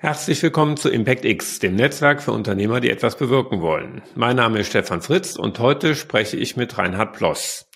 Herzlich 0.00 0.40
willkommen 0.44 0.76
zu 0.76 0.90
Impact 0.90 1.24
X, 1.24 1.58
dem 1.58 1.74
Netzwerk 1.74 2.22
für 2.22 2.30
Unternehmer, 2.30 2.78
die 2.78 2.88
etwas 2.88 3.16
bewirken 3.16 3.62
wollen. 3.62 4.00
Mein 4.14 4.36
Name 4.36 4.60
ist 4.60 4.68
Stefan 4.68 5.02
Fritz 5.02 5.34
und 5.34 5.58
heute 5.58 5.96
spreche 5.96 6.36
ich 6.36 6.56
mit 6.56 6.78
Reinhard 6.78 7.14
Ploss. 7.16 7.68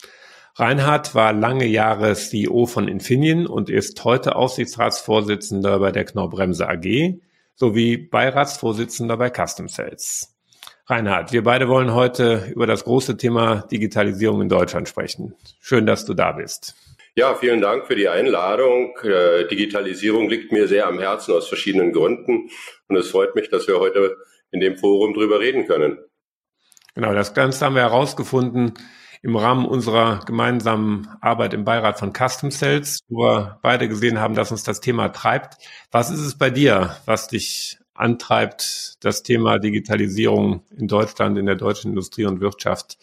Reinhard 0.55 1.17
war 1.17 1.33
lange 1.33 1.67
Jahre 1.67 2.15
CEO 2.15 2.67
von 2.67 2.87
Infineon 2.87 3.49
und 3.49 3.71
ist 3.71 4.05
heute 4.05 4.37
Aufsichtsratsvorsitzender 4.37 5.81
bei 5.81 5.91
der 5.91 6.05
Knorr-Bremse 6.05 6.69
AG 6.69 7.19
sowie 7.57 7.97
Beiratsvorsitzender 7.97 9.17
bei 9.17 9.29
Custom 9.29 9.67
Sales. 9.67 10.37
Reinhard, 10.87 11.33
wir 11.33 11.43
beide 11.43 11.67
wollen 11.67 11.93
heute 11.93 12.53
über 12.55 12.69
das 12.69 12.85
große 12.85 13.17
Thema 13.17 13.63
Digitalisierung 13.63 14.43
in 14.43 14.49
Deutschland 14.49 14.89
sprechen. 14.89 15.35
Schön, 15.59 15.87
dass 15.87 16.05
du 16.05 16.15
da 16.15 16.31
bist. 16.31 16.77
Ja, 17.15 17.35
vielen 17.35 17.61
Dank 17.61 17.87
für 17.87 17.95
die 17.95 18.09
Einladung. 18.09 18.97
Äh, 19.03 19.47
Digitalisierung 19.47 20.31
liegt 20.31 20.51
mir 20.51 20.67
sehr 20.67 20.87
am 20.87 20.99
Herzen 20.99 21.35
aus 21.35 21.47
verschiedenen 21.47 21.93
Gründen. 21.93 22.49
Und 22.89 22.97
es 22.97 23.11
freut 23.11 23.35
mich, 23.35 23.51
dass 23.51 23.69
wir 23.69 23.79
heute 23.81 24.17
in 24.51 24.61
dem 24.61 24.79
Forum 24.79 25.13
drüber 25.13 25.39
reden 25.39 25.67
können. 25.67 25.99
Genau, 26.95 27.13
das 27.13 27.35
Ganze 27.35 27.65
haben 27.65 27.75
wir 27.75 27.83
herausgefunden 27.83 28.75
im 29.23 29.37
Rahmen 29.37 29.67
unserer 29.67 30.21
gemeinsamen 30.25 31.09
Arbeit 31.21 31.55
im 31.55 31.65
Beirat 31.65 31.99
von 31.99 32.13
Custom 32.13 32.51
Cells, 32.51 33.01
wo 33.09 33.23
wir 33.23 33.59
beide 33.63 33.89
gesehen 33.89 34.19
haben, 34.19 34.35
dass 34.35 34.51
uns 34.51 34.65
das 34.65 34.81
Thema 34.81 35.11
treibt. 35.11 35.59
Was 35.91 36.11
ist 36.11 36.21
es 36.21 36.37
bei 36.37 36.51
dir, 36.51 36.97
was 37.05 37.29
dich 37.29 37.79
antreibt, 37.95 39.05
das 39.05 39.23
Thema 39.23 39.59
Digitalisierung 39.59 40.65
in 40.77 40.89
Deutschland, 40.89 41.39
in 41.39 41.47
der 41.47 41.57
deutschen 41.57 41.91
Industrie 41.91 42.25
und 42.25 42.41
Wirtschaft 42.41 42.99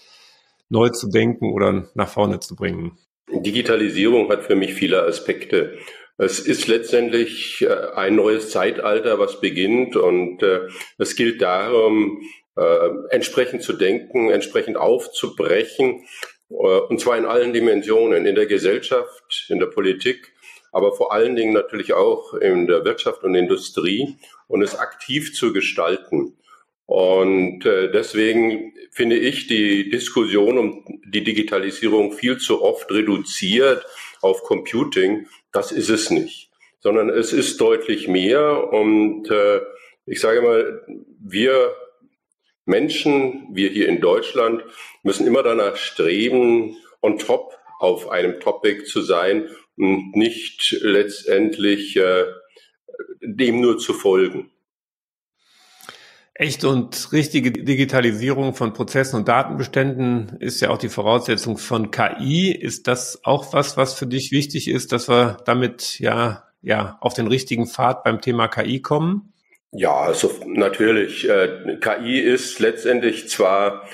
neu 0.67 0.89
zu 0.89 1.09
denken 1.09 1.53
oder 1.53 1.87
nach 1.93 2.09
vorne 2.09 2.39
zu 2.39 2.55
bringen? 2.55 2.97
Digitalisierung 3.31 4.29
hat 4.29 4.43
für 4.43 4.55
mich 4.55 4.73
viele 4.73 5.03
Aspekte. 5.03 5.77
Es 6.17 6.39
ist 6.39 6.67
letztendlich 6.67 7.61
äh, 7.61 7.69
ein 7.95 8.15
neues 8.15 8.49
Zeitalter, 8.49 9.19
was 9.19 9.39
beginnt 9.39 9.95
und 9.95 10.43
äh, 10.43 10.67
es 10.97 11.15
gilt 11.15 11.41
darum, 11.41 12.21
äh, 12.57 12.89
entsprechend 13.09 13.63
zu 13.63 13.73
denken, 13.73 14.29
entsprechend 14.29 14.77
aufzubrechen 14.77 16.03
und 16.49 16.99
zwar 16.99 17.15
in 17.17 17.25
allen 17.25 17.53
Dimensionen, 17.53 18.25
in 18.25 18.33
der 18.33 18.47
Gesellschaft, 18.47 19.45
in 19.49 19.59
der 19.59 19.67
Politik, 19.67 20.33
aber 20.71 20.93
vor 20.93 21.13
allen 21.13 21.35
Dingen 21.35 21.53
natürlich 21.53 21.93
auch 21.93 22.33
in 22.33 22.65
der 22.65 22.83
Wirtschaft 22.85 23.23
und 23.23 23.35
Industrie 23.35 24.17
und 24.47 24.63
es 24.63 24.75
aktiv 24.75 25.35
zu 25.35 25.53
gestalten. 25.53 26.37
Und 26.89 27.67
äh, 27.67 27.91
deswegen 27.91 28.73
finde 28.89 29.15
ich 29.15 29.45
die 29.45 29.91
Diskussion 29.91 30.57
um 30.57 30.83
die 31.05 31.23
Digitalisierung 31.23 32.13
viel 32.13 32.39
zu 32.39 32.63
oft 32.63 32.89
reduziert 32.91 33.85
auf 34.21 34.41
Computing. 34.41 35.27
Das 35.51 35.71
ist 35.71 35.89
es 35.89 36.09
nicht, 36.09 36.49
sondern 36.79 37.11
es 37.11 37.31
ist 37.31 37.61
deutlich 37.61 38.07
mehr. 38.07 38.73
Und 38.73 39.29
äh, 39.29 39.61
ich 40.07 40.19
sage 40.19 40.41
mal, 40.41 40.81
wir 41.19 41.75
Menschen, 42.65 43.49
wir 43.51 43.69
hier 43.69 43.87
in 43.87 44.01
Deutschland, 44.01 44.63
müssen 45.03 45.27
immer 45.27 45.43
danach 45.43 45.75
streben, 45.75 46.75
on 47.03 47.19
top 47.19 47.55
auf 47.77 48.09
einem 48.09 48.39
Topic 48.39 48.85
zu 48.85 49.01
sein 49.01 49.47
und 49.77 50.15
nicht 50.15 50.75
letztendlich 50.81 51.97
äh, 51.97 52.25
dem 53.21 53.61
nur 53.61 53.77
zu 53.77 53.93
folgen. 53.93 54.49
Echte 56.39 56.69
und 56.69 57.11
richtige 57.11 57.51
Digitalisierung 57.51 58.53
von 58.53 58.71
Prozessen 58.71 59.17
und 59.17 59.27
Datenbeständen 59.27 60.37
ist 60.39 60.61
ja 60.61 60.69
auch 60.69 60.77
die 60.77 60.87
Voraussetzung 60.87 61.57
von 61.57 61.91
KI. 61.91 62.53
Ist 62.53 62.87
das 62.87 63.19
auch 63.25 63.51
was, 63.51 63.75
was 63.75 63.93
für 63.93 64.07
dich 64.07 64.31
wichtig 64.31 64.69
ist, 64.69 64.93
dass 64.93 65.09
wir 65.09 65.35
damit 65.43 65.99
ja, 65.99 66.45
ja 66.61 66.97
auf 67.01 67.13
den 67.13 67.27
richtigen 67.27 67.67
Pfad 67.67 68.05
beim 68.05 68.21
Thema 68.21 68.47
KI 68.47 68.81
kommen? 68.81 69.33
Ja, 69.73 69.93
also 69.93 70.31
natürlich. 70.45 71.27
Äh, 71.27 71.75
KI 71.81 72.21
ist 72.21 72.61
letztendlich 72.61 73.27
zwar 73.27 73.85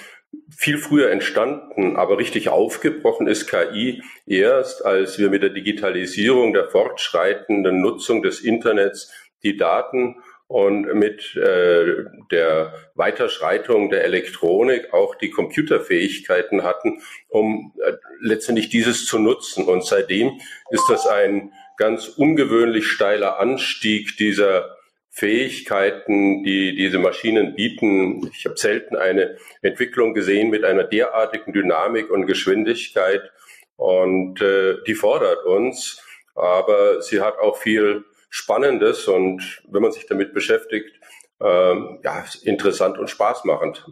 viel 0.55 0.77
früher 0.77 1.09
entstanden, 1.09 1.95
aber 1.95 2.19
richtig 2.19 2.49
aufgebrochen 2.49 3.25
ist 3.25 3.47
KI 3.49 4.03
erst, 4.27 4.85
als 4.85 5.17
wir 5.17 5.31
mit 5.31 5.41
der 5.41 5.49
Digitalisierung, 5.49 6.53
der 6.53 6.67
fortschreitenden 6.67 7.81
Nutzung 7.81 8.21
des 8.21 8.41
Internets 8.41 9.11
die 9.41 9.57
Daten 9.57 10.17
und 10.47 10.93
mit 10.93 11.35
äh, 11.35 12.05
der 12.31 12.73
Weiterschreitung 12.93 13.89
der 13.89 14.03
Elektronik 14.03 14.93
auch 14.93 15.15
die 15.15 15.31
Computerfähigkeiten 15.31 16.63
hatten, 16.63 17.01
um 17.29 17.73
äh, 17.83 17.93
letztendlich 18.19 18.69
dieses 18.69 19.05
zu 19.05 19.17
nutzen. 19.17 19.65
Und 19.65 19.85
seitdem 19.85 20.39
ist 20.69 20.87
das 20.87 21.07
ein 21.07 21.51
ganz 21.77 22.07
ungewöhnlich 22.07 22.87
steiler 22.87 23.39
Anstieg 23.39 24.17
dieser 24.17 24.75
Fähigkeiten, 25.09 26.43
die 26.43 26.75
diese 26.75 26.99
Maschinen 26.99 27.55
bieten. 27.55 28.29
Ich 28.37 28.45
habe 28.45 28.57
selten 28.57 28.95
eine 28.95 29.37
Entwicklung 29.61 30.13
gesehen 30.13 30.49
mit 30.49 30.63
einer 30.63 30.83
derartigen 30.83 31.53
Dynamik 31.53 32.11
und 32.11 32.27
Geschwindigkeit. 32.27 33.31
Und 33.77 34.41
äh, 34.41 34.75
die 34.85 34.93
fordert 34.93 35.43
uns, 35.45 36.03
aber 36.35 37.01
sie 37.01 37.21
hat 37.21 37.39
auch 37.39 37.57
viel 37.57 38.03
Spannendes 38.35 39.07
und 39.07 39.63
wenn 39.65 39.81
man 39.81 39.93
sich 39.93 40.07
damit 40.07 40.33
beschäftigt, 40.33 40.99
ähm, 41.39 41.99
ja, 42.03 42.25
interessant 42.43 42.97
und 42.97 43.09
spaßmachend. 43.09 43.85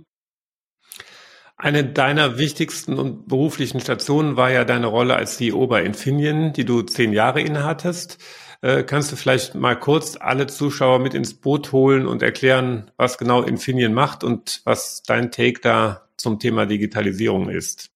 Eine 1.55 1.85
deiner 1.85 2.37
wichtigsten 2.37 2.99
und 2.99 3.29
beruflichen 3.29 3.79
Stationen 3.79 4.35
war 4.35 4.51
ja 4.51 4.65
deine 4.65 4.87
Rolle 4.87 5.15
als 5.15 5.37
CEO 5.37 5.67
bei 5.67 5.83
Infineon, 5.83 6.51
die 6.51 6.65
du 6.65 6.81
zehn 6.81 7.13
Jahre 7.13 7.39
innehattest. 7.39 8.17
Äh, 8.61 8.83
kannst 8.83 9.13
du 9.13 9.15
vielleicht 9.15 9.55
mal 9.55 9.79
kurz 9.79 10.17
alle 10.19 10.47
Zuschauer 10.47 10.99
mit 10.99 11.13
ins 11.13 11.35
Boot 11.35 11.71
holen 11.71 12.05
und 12.05 12.21
erklären, 12.21 12.91
was 12.97 13.17
genau 13.17 13.43
Infineon 13.43 13.93
macht 13.93 14.25
und 14.25 14.61
was 14.65 15.03
dein 15.03 15.31
Take 15.31 15.61
da 15.61 16.09
zum 16.17 16.37
Thema 16.37 16.65
Digitalisierung 16.65 17.49
ist? 17.49 17.92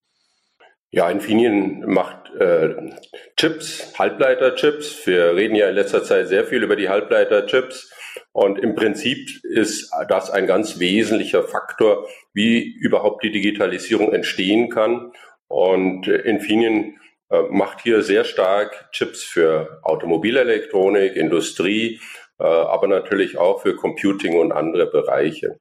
Ja, 0.89 1.09
Infineon 1.09 1.83
macht 1.85 2.33
äh, 2.35 2.73
Chips, 3.35 3.93
Halbleiterchips. 3.99 5.05
Wir 5.05 5.35
reden 5.35 5.55
ja 5.55 5.67
in 5.67 5.75
letzter 5.75 6.03
Zeit 6.03 6.29
sehr 6.29 6.45
viel 6.45 6.63
über 6.63 6.77
die 6.77 6.87
Halbleiterchips. 6.87 7.91
Und 8.31 8.57
im 8.57 8.73
Prinzip 8.75 9.43
ist 9.43 9.91
das 10.07 10.29
ein 10.29 10.47
ganz 10.47 10.79
wesentlicher 10.79 11.43
Faktor, 11.43 12.07
wie 12.33 12.63
überhaupt 12.63 13.23
die 13.23 13.31
Digitalisierung 13.31 14.13
entstehen 14.13 14.69
kann. 14.69 15.11
Und 15.49 16.07
Infineon 16.07 16.95
äh, 17.29 17.41
macht 17.49 17.81
hier 17.81 18.01
sehr 18.01 18.23
stark 18.23 18.89
Chips 18.91 19.23
für 19.23 19.79
Automobilelektronik, 19.83 21.17
Industrie, 21.17 21.99
äh, 22.39 22.43
aber 22.43 22.87
natürlich 22.87 23.37
auch 23.37 23.61
für 23.61 23.75
Computing 23.75 24.39
und 24.39 24.53
andere 24.53 24.85
Bereiche. 24.89 25.59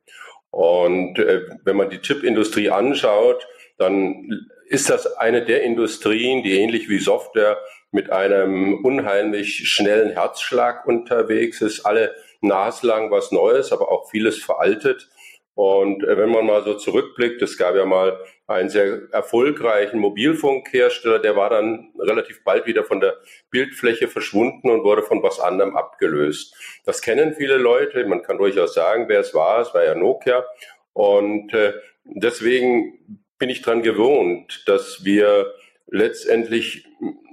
Und 0.51 1.19
äh, 1.19 1.43
wenn 1.65 1.77
man 1.77 1.91
die 1.91 2.01
Chipindustrie 2.01 2.71
anschaut, 2.71 3.47
dann 3.79 4.49
ist 4.69 4.91
das 4.91 5.07
eine 5.17 5.45
der 5.45 5.63
Industrien, 5.63 6.43
die 6.43 6.59
ähnlich 6.59 6.89
wie 6.89 6.99
Software 6.99 7.59
mit 7.93 8.11
einem 8.11 8.85
unheimlich 8.85 9.69
schnellen 9.69 10.11
Herzschlag 10.11 10.87
unterwegs 10.87 11.61
ist. 11.61 11.87
Alle 11.87 12.15
naslang 12.41 13.11
was 13.11 13.33
Neues, 13.33 13.73
aber 13.73 13.91
auch 13.91 14.11
vieles 14.11 14.43
veraltet. 14.43 15.09
Und 15.55 16.05
äh, 16.05 16.19
wenn 16.19 16.29
man 16.29 16.45
mal 16.45 16.63
so 16.65 16.75
zurückblickt, 16.75 17.41
es 17.41 17.57
gab 17.57 17.75
ja 17.75 17.87
mal 17.87 18.21
einen 18.47 18.69
sehr 18.69 19.09
erfolgreichen 19.11 19.99
Mobilfunkhersteller, 19.99 21.19
der 21.19 21.35
war 21.35 21.49
dann 21.49 21.93
relativ 21.99 22.45
bald 22.45 22.67
wieder 22.67 22.85
von 22.85 23.01
der 23.01 23.17
Bildfläche 23.51 24.09
verschwunden 24.09 24.69
und 24.69 24.85
wurde 24.85 25.03
von 25.03 25.23
was 25.23 25.41
anderem 25.41 25.75
abgelöst. 25.75 26.55
Das 26.85 27.01
kennen 27.01 27.35
viele 27.35 27.57
Leute, 27.57 28.05
man 28.07 28.23
kann 28.23 28.37
durchaus 28.37 28.75
sagen, 28.75 29.09
wer 29.09 29.21
es 29.21 29.33
war, 29.33 29.63
es 29.63 29.73
war 29.73 29.83
ja 29.83 29.95
Nokia. 29.95 30.45
Und 30.93 31.55
äh, 31.55 31.73
deswegen 32.05 33.26
bin 33.39 33.51
ich 33.51 33.63
dran 33.63 33.83
gewohnt, 33.83 34.63
dass 34.67 35.05
wir 35.05 35.53
letztendlich 35.89 36.87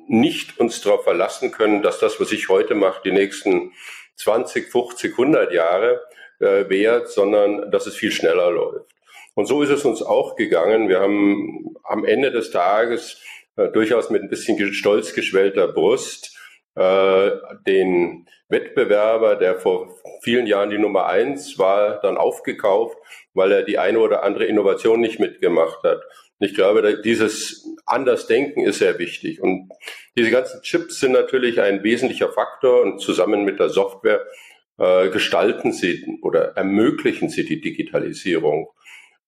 nicht 0.08 0.59
uns 0.59 0.81
darauf 0.81 1.03
verlassen 1.03 1.52
können, 1.52 1.81
dass 1.81 2.00
das, 2.00 2.19
was 2.19 2.31
ich 2.31 2.50
heute 2.50 2.75
mache, 2.75 3.02
die 3.06 3.12
nächsten 3.12 3.72
20, 4.18 4.72
50, 4.72 5.12
100 5.12 5.53
Jahre 5.53 6.02
äh, 6.40 6.70
währt, 6.70 7.09
sondern 7.09 7.72
dass 7.72 7.88
es 7.88 7.96
viel 7.96 8.11
schneller 8.11 8.52
läuft. 8.52 8.91
Und 9.35 9.47
so 9.47 9.64
ist 9.64 9.70
es 9.70 9.85
uns 9.85 10.03
auch 10.03 10.35
gegangen. 10.35 10.90
Wir 10.90 11.00
haben 11.00 11.76
am 11.84 12.06
Ende 12.06 12.32
des 12.32 12.52
Tages 12.52 13.22
äh, 13.56 13.70
durchaus 13.70 14.09
mit 14.09 14.22
ein 14.22 14.29
bisschen 14.29 14.73
stolz 14.73 15.14
geschwellter 15.14 15.67
Brust 15.67 16.38
äh, 16.76 17.32
den 17.66 18.28
Wettbewerber, 18.49 19.35
der 19.35 19.59
vor 19.59 19.96
vielen 20.22 20.47
Jahren 20.47 20.70
die 20.70 20.78
Nummer 20.78 21.08
eins 21.08 21.58
war, 21.58 21.99
dann 22.02 22.17
aufgekauft, 22.17 22.97
weil 23.34 23.52
er 23.52 23.64
die 23.64 23.78
eine 23.78 24.00
oder 24.00 24.24
andere 24.24 24.46
Innovation 24.46 25.00
nicht 25.02 25.20
mitgemacht 25.20 25.84
hat. 25.84 26.02
Und 26.40 26.47
ich 26.47 26.56
glaube, 26.56 27.02
dieses 27.03 27.68
Andersdenken 27.85 28.66
ist 28.66 28.80
sehr 28.80 29.00
wichtig. 29.00 29.41
Und 29.41 29.70
diese 30.18 30.32
ganzen 30.32 30.62
Chips 30.62 31.00
sind 31.00 31.12
natürlich 31.14 31.62
ein 31.62 31.84
wesentlicher 31.84 32.30
Faktor 32.30 32.82
und 32.82 33.00
zusammen 33.00 33.44
mit 33.44 33.59
der 33.59 33.70
Software 33.70 34.26
äh, 34.78 35.09
gestalten 35.09 35.72
sie 35.72 36.20
oder 36.22 36.56
ermöglichen 36.56 37.30
sie 37.30 37.46
die 37.46 37.62
Digitalisierung. 37.62 38.70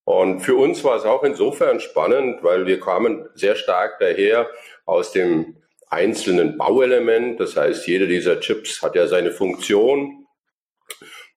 Und 0.03 0.41
für 0.41 0.55
uns 0.55 0.83
war 0.83 0.97
es 0.97 1.05
auch 1.05 1.23
insofern 1.23 1.79
spannend, 1.79 2.43
weil 2.43 2.67
wir 2.67 2.79
kamen 2.79 3.27
sehr 3.33 3.55
stark 3.55 3.99
daher 3.99 4.49
aus 4.85 5.11
dem 5.11 5.57
einzelnen 5.89 6.57
Bauelement. 6.57 7.39
Das 7.39 7.55
heißt, 7.55 7.87
jeder 7.87 8.05
dieser 8.05 8.39
Chips 8.39 8.81
hat 8.81 8.95
ja 8.95 9.07
seine 9.07 9.31
Funktion. 9.31 10.27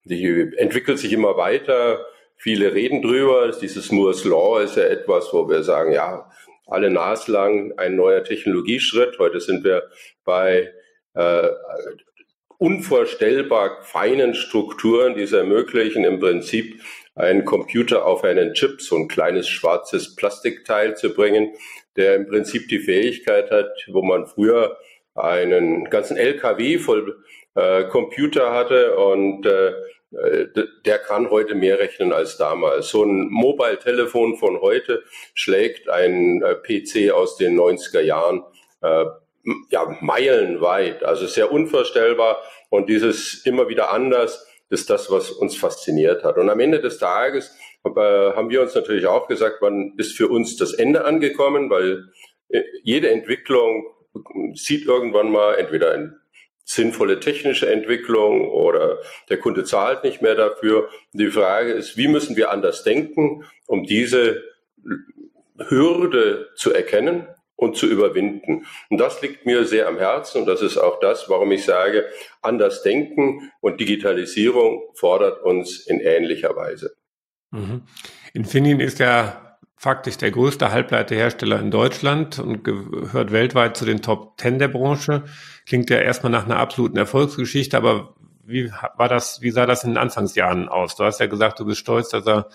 die 0.04 0.52
entwickelt 0.56 0.98
sich 0.98 1.12
immer 1.12 1.36
weiter. 1.36 2.06
Viele 2.38 2.72
reden 2.72 3.02
drüber. 3.02 3.50
Dieses 3.60 3.90
Moore's 3.90 4.24
Law 4.24 4.60
ist 4.60 4.76
ja 4.76 4.84
etwas, 4.84 5.32
wo 5.32 5.48
wir 5.48 5.64
sagen, 5.64 5.92
ja, 5.92 6.30
alle 6.66 6.88
naslang 6.88 7.76
ein 7.76 7.96
neuer 7.96 8.22
Technologieschritt. 8.22 9.18
Heute 9.18 9.40
sind 9.40 9.64
wir 9.64 9.90
bei 10.24 10.72
äh, 11.14 11.48
unvorstellbar 12.58 13.82
feinen 13.82 14.34
Strukturen, 14.34 15.14
die 15.14 15.22
es 15.22 15.32
ermöglichen, 15.32 16.04
im 16.04 16.20
Prinzip 16.20 16.80
einen 17.16 17.44
Computer 17.44 18.06
auf 18.06 18.22
einen 18.22 18.54
Chip, 18.54 18.80
so 18.80 18.96
ein 18.96 19.08
kleines 19.08 19.48
schwarzes 19.48 20.14
Plastikteil 20.14 20.96
zu 20.96 21.14
bringen, 21.14 21.54
der 21.96 22.14
im 22.14 22.28
Prinzip 22.28 22.68
die 22.68 22.78
Fähigkeit 22.78 23.50
hat, 23.50 23.70
wo 23.88 24.02
man 24.02 24.26
früher 24.26 24.78
einen 25.16 25.90
ganzen 25.90 26.16
LKW 26.16 26.78
voll 26.78 27.18
äh, 27.56 27.84
Computer 27.84 28.54
hatte 28.54 28.96
und 28.96 29.44
äh, 29.46 29.72
der 30.10 30.98
kann 30.98 31.30
heute 31.30 31.54
mehr 31.54 31.78
rechnen 31.78 32.12
als 32.12 32.36
damals. 32.38 32.88
So 32.88 33.04
ein 33.04 33.28
Mobile-Telefon 33.28 34.36
von 34.36 34.60
heute 34.60 35.02
schlägt 35.34 35.88
ein 35.88 36.42
äh, 36.42 36.54
PC 36.54 37.12
aus 37.12 37.36
den 37.36 37.58
90er 37.58 38.00
Jahren 38.00 38.42
äh, 38.80 39.04
ja, 39.70 39.96
meilenweit. 40.00 41.04
Also 41.04 41.26
sehr 41.26 41.52
unvorstellbar. 41.52 42.38
Und 42.70 42.88
dieses 42.88 43.44
immer 43.44 43.68
wieder 43.68 43.92
anders 43.92 44.46
ist 44.70 44.90
das, 44.90 45.10
was 45.10 45.30
uns 45.30 45.56
fasziniert 45.56 46.24
hat. 46.24 46.36
Und 46.38 46.48
am 46.48 46.60
Ende 46.60 46.80
des 46.80 46.98
Tages 46.98 47.54
äh, 47.84 47.90
haben 47.90 48.50
wir 48.50 48.62
uns 48.62 48.74
natürlich 48.74 49.06
auch 49.06 49.28
gesagt, 49.28 49.58
wann 49.60 49.94
ist 49.98 50.16
für 50.16 50.28
uns 50.28 50.56
das 50.56 50.72
Ende 50.72 51.04
angekommen, 51.04 51.70
weil 51.70 52.08
äh, 52.48 52.62
jede 52.82 53.10
Entwicklung 53.10 53.86
sieht 54.54 54.86
irgendwann 54.86 55.30
mal 55.30 55.54
entweder 55.54 55.92
ein 55.92 56.18
sinnvolle 56.68 57.18
technische 57.18 57.70
Entwicklung 57.70 58.50
oder 58.50 58.98
der 59.30 59.38
Kunde 59.38 59.64
zahlt 59.64 60.04
nicht 60.04 60.20
mehr 60.20 60.34
dafür. 60.34 60.90
Die 61.14 61.30
Frage 61.30 61.72
ist, 61.72 61.96
wie 61.96 62.08
müssen 62.08 62.36
wir 62.36 62.50
anders 62.50 62.84
denken, 62.84 63.44
um 63.66 63.84
diese 63.84 64.42
Hürde 65.56 66.50
zu 66.56 66.72
erkennen 66.74 67.26
und 67.56 67.78
zu 67.78 67.86
überwinden. 67.86 68.66
Und 68.90 68.98
das 68.98 69.22
liegt 69.22 69.46
mir 69.46 69.64
sehr 69.64 69.88
am 69.88 69.96
Herzen 69.96 70.42
und 70.42 70.46
das 70.46 70.60
ist 70.60 70.76
auch 70.76 71.00
das, 71.00 71.30
warum 71.30 71.50
ich 71.52 71.64
sage, 71.64 72.04
anders 72.42 72.82
denken 72.82 73.50
und 73.60 73.80
Digitalisierung 73.80 74.82
fordert 74.92 75.42
uns 75.42 75.86
in 75.86 76.00
ähnlicher 76.00 76.54
Weise. 76.54 76.94
Mhm. 77.50 77.82
Infineon 78.34 78.80
ist 78.80 78.98
ja 78.98 79.47
faktisch 79.78 80.18
der 80.18 80.32
größte 80.32 80.72
Halbleiterhersteller 80.72 81.60
in 81.60 81.70
Deutschland 81.70 82.38
und 82.38 82.64
gehört 82.64 83.32
weltweit 83.32 83.76
zu 83.76 83.84
den 83.84 84.02
Top 84.02 84.36
Ten 84.36 84.58
der 84.58 84.68
Branche. 84.68 85.24
Klingt 85.66 85.88
ja 85.88 85.98
erstmal 85.98 86.32
nach 86.32 86.44
einer 86.44 86.58
absoluten 86.58 86.96
Erfolgsgeschichte, 86.96 87.76
aber 87.76 88.14
wie 88.44 88.70
war 88.96 89.08
das, 89.08 89.40
wie 89.40 89.50
sah 89.50 89.66
das 89.66 89.84
in 89.84 89.90
den 89.90 89.98
Anfangsjahren 89.98 90.68
aus? 90.68 90.96
Du 90.96 91.04
hast 91.04 91.20
ja 91.20 91.26
gesagt, 91.26 91.60
du 91.60 91.64
bist 91.64 91.80
stolz, 91.80 92.08
dass 92.08 92.26
er 92.26 92.48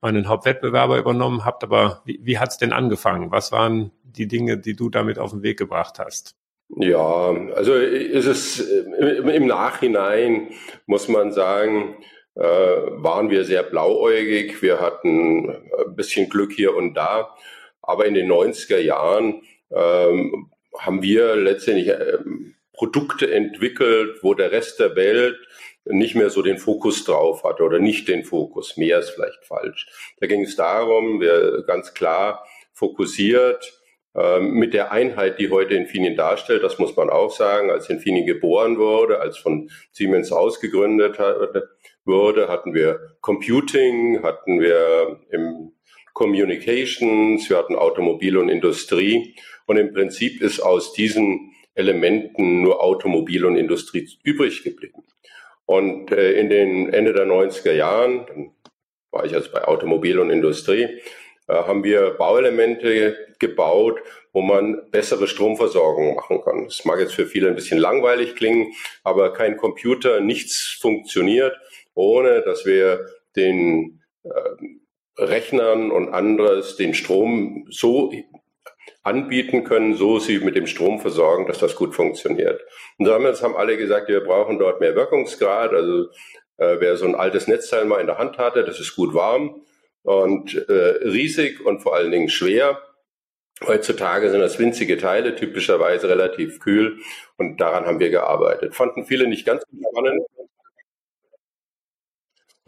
meinen 0.00 0.28
Hauptwettbewerber 0.28 0.98
übernommen 0.98 1.44
habt, 1.44 1.62
aber 1.62 2.00
wie, 2.06 2.18
wie 2.22 2.38
hat 2.38 2.50
es 2.50 2.56
denn 2.56 2.72
angefangen? 2.72 3.30
Was 3.30 3.52
waren 3.52 3.90
die 4.02 4.26
Dinge, 4.26 4.56
die 4.56 4.74
du 4.74 4.88
damit 4.88 5.18
auf 5.18 5.32
den 5.32 5.42
Weg 5.42 5.58
gebracht 5.58 5.98
hast? 5.98 6.34
Ja, 6.76 7.34
also 7.54 7.74
ist 7.74 8.26
es 8.26 8.60
im 8.60 9.46
Nachhinein 9.46 10.50
muss 10.86 11.08
man 11.08 11.32
sagen, 11.32 11.96
äh, 12.40 12.42
waren 12.42 13.28
wir 13.28 13.44
sehr 13.44 13.62
blauäugig. 13.62 14.62
Wir 14.62 14.80
hatten 14.80 15.50
ein 15.50 15.94
bisschen 15.94 16.30
Glück 16.30 16.52
hier 16.52 16.74
und 16.74 16.94
da. 16.94 17.36
Aber 17.82 18.06
in 18.06 18.14
den 18.14 18.30
90er 18.30 18.78
Jahren 18.78 19.42
ähm, 19.70 20.50
haben 20.78 21.02
wir 21.02 21.36
letztendlich 21.36 21.88
äh, 21.88 22.18
Produkte 22.72 23.30
entwickelt, 23.30 24.20
wo 24.22 24.32
der 24.32 24.52
Rest 24.52 24.80
der 24.80 24.96
Welt 24.96 25.36
nicht 25.84 26.14
mehr 26.14 26.30
so 26.30 26.40
den 26.40 26.56
Fokus 26.56 27.04
drauf 27.04 27.44
hatte 27.44 27.62
oder 27.62 27.78
nicht 27.78 28.08
den 28.08 28.24
Fokus. 28.24 28.78
Mehr 28.78 29.00
ist 29.00 29.10
vielleicht 29.10 29.44
falsch. 29.44 29.88
Da 30.18 30.26
ging 30.26 30.42
es 30.42 30.56
darum, 30.56 31.20
wir 31.20 31.62
ganz 31.66 31.92
klar 31.92 32.46
fokussiert 32.72 33.80
ähm, 34.14 34.54
mit 34.54 34.72
der 34.72 34.92
Einheit, 34.92 35.38
die 35.38 35.50
heute 35.50 35.74
Infineon 35.74 36.16
darstellt, 36.16 36.64
das 36.64 36.78
muss 36.78 36.96
man 36.96 37.10
auch 37.10 37.30
sagen, 37.30 37.70
als 37.70 37.90
Infineon 37.90 38.26
geboren 38.26 38.78
wurde, 38.78 39.20
als 39.20 39.36
von 39.36 39.70
Siemens 39.92 40.32
ausgegründet 40.32 41.18
wurde, 42.04 42.48
hatten 42.48 42.74
wir 42.74 43.16
Computing, 43.20 44.22
hatten 44.22 44.60
wir 44.60 45.20
im 45.30 45.72
Communications, 46.12 47.48
wir 47.48 47.56
hatten 47.56 47.76
Automobil 47.76 48.36
und 48.36 48.48
Industrie. 48.48 49.34
Und 49.66 49.76
im 49.76 49.92
Prinzip 49.92 50.42
ist 50.42 50.60
aus 50.60 50.92
diesen 50.92 51.52
Elementen 51.74 52.62
nur 52.62 52.82
Automobil 52.82 53.44
und 53.44 53.56
Industrie 53.56 54.08
übrig 54.22 54.64
geblieben. 54.64 55.04
Und 55.66 56.10
äh, 56.10 56.32
in 56.32 56.50
den 56.50 56.92
Ende 56.92 57.12
der 57.12 57.26
90er 57.26 57.72
Jahren, 57.72 58.26
dann 58.26 58.50
war 59.12 59.24
ich 59.24 59.34
also 59.34 59.50
bei 59.52 59.64
Automobil 59.64 60.18
und 60.18 60.30
Industrie, 60.30 61.00
äh, 61.46 61.54
haben 61.54 61.84
wir 61.84 62.10
Bauelemente 62.10 63.16
gebaut, 63.38 64.00
wo 64.32 64.42
man 64.42 64.90
bessere 64.90 65.26
Stromversorgung 65.26 66.14
machen 66.14 66.42
kann. 66.42 66.64
Das 66.64 66.84
mag 66.84 67.00
jetzt 67.00 67.14
für 67.14 67.26
viele 67.26 67.48
ein 67.48 67.54
bisschen 67.54 67.78
langweilig 67.78 68.36
klingen, 68.36 68.72
aber 69.02 69.32
kein 69.32 69.56
Computer, 69.56 70.20
nichts 70.20 70.78
funktioniert, 70.80 71.56
ohne 71.94 72.42
dass 72.42 72.66
wir 72.66 73.06
den 73.36 74.02
äh, 74.22 74.30
Rechnern 75.18 75.90
und 75.90 76.08
anderes 76.08 76.76
den 76.76 76.94
Strom 76.94 77.66
so 77.70 78.12
anbieten 79.02 79.64
können, 79.64 79.94
so 79.94 80.18
sie 80.18 80.38
mit 80.40 80.56
dem 80.56 80.66
Strom 80.66 81.00
versorgen, 81.00 81.46
dass 81.46 81.58
das 81.58 81.76
gut 81.76 81.94
funktioniert. 81.94 82.60
Und 82.98 83.06
damals 83.06 83.42
haben 83.42 83.56
alle 83.56 83.76
gesagt, 83.76 84.08
wir 84.08 84.20
brauchen 84.20 84.58
dort 84.58 84.80
mehr 84.80 84.94
Wirkungsgrad. 84.94 85.72
Also 85.72 86.08
äh, 86.58 86.76
wer 86.78 86.96
so 86.96 87.06
ein 87.06 87.14
altes 87.14 87.48
Netzteil 87.48 87.84
mal 87.84 88.00
in 88.00 88.06
der 88.06 88.18
Hand 88.18 88.38
hatte, 88.38 88.64
das 88.64 88.80
ist 88.80 88.94
gut 88.96 89.14
warm 89.14 89.62
und 90.02 90.54
äh, 90.68 91.08
riesig 91.08 91.64
und 91.64 91.80
vor 91.80 91.94
allen 91.94 92.10
Dingen 92.10 92.28
schwer. 92.28 92.78
Heutzutage 93.66 94.30
sind 94.30 94.40
das 94.40 94.58
winzige 94.58 94.96
Teile, 94.96 95.34
typischerweise 95.34 96.08
relativ 96.08 96.60
kühl 96.60 96.98
und 97.36 97.60
daran 97.60 97.84
haben 97.84 98.00
wir 98.00 98.08
gearbeitet. 98.08 98.74
Fanden 98.74 99.04
viele 99.04 99.26
nicht 99.26 99.44
ganz 99.44 99.62
spannend. 99.64 100.22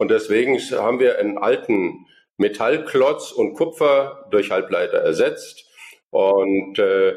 Und 0.03 0.11
deswegen 0.11 0.59
haben 0.59 0.99
wir 0.99 1.17
einen 1.17 1.37
alten 1.37 2.07
Metallklotz 2.35 3.31
und 3.31 3.53
Kupfer 3.53 4.27
durch 4.31 4.51
Halbleiter 4.51 4.97
ersetzt 4.97 5.65
und 6.09 6.77
äh, 6.77 7.15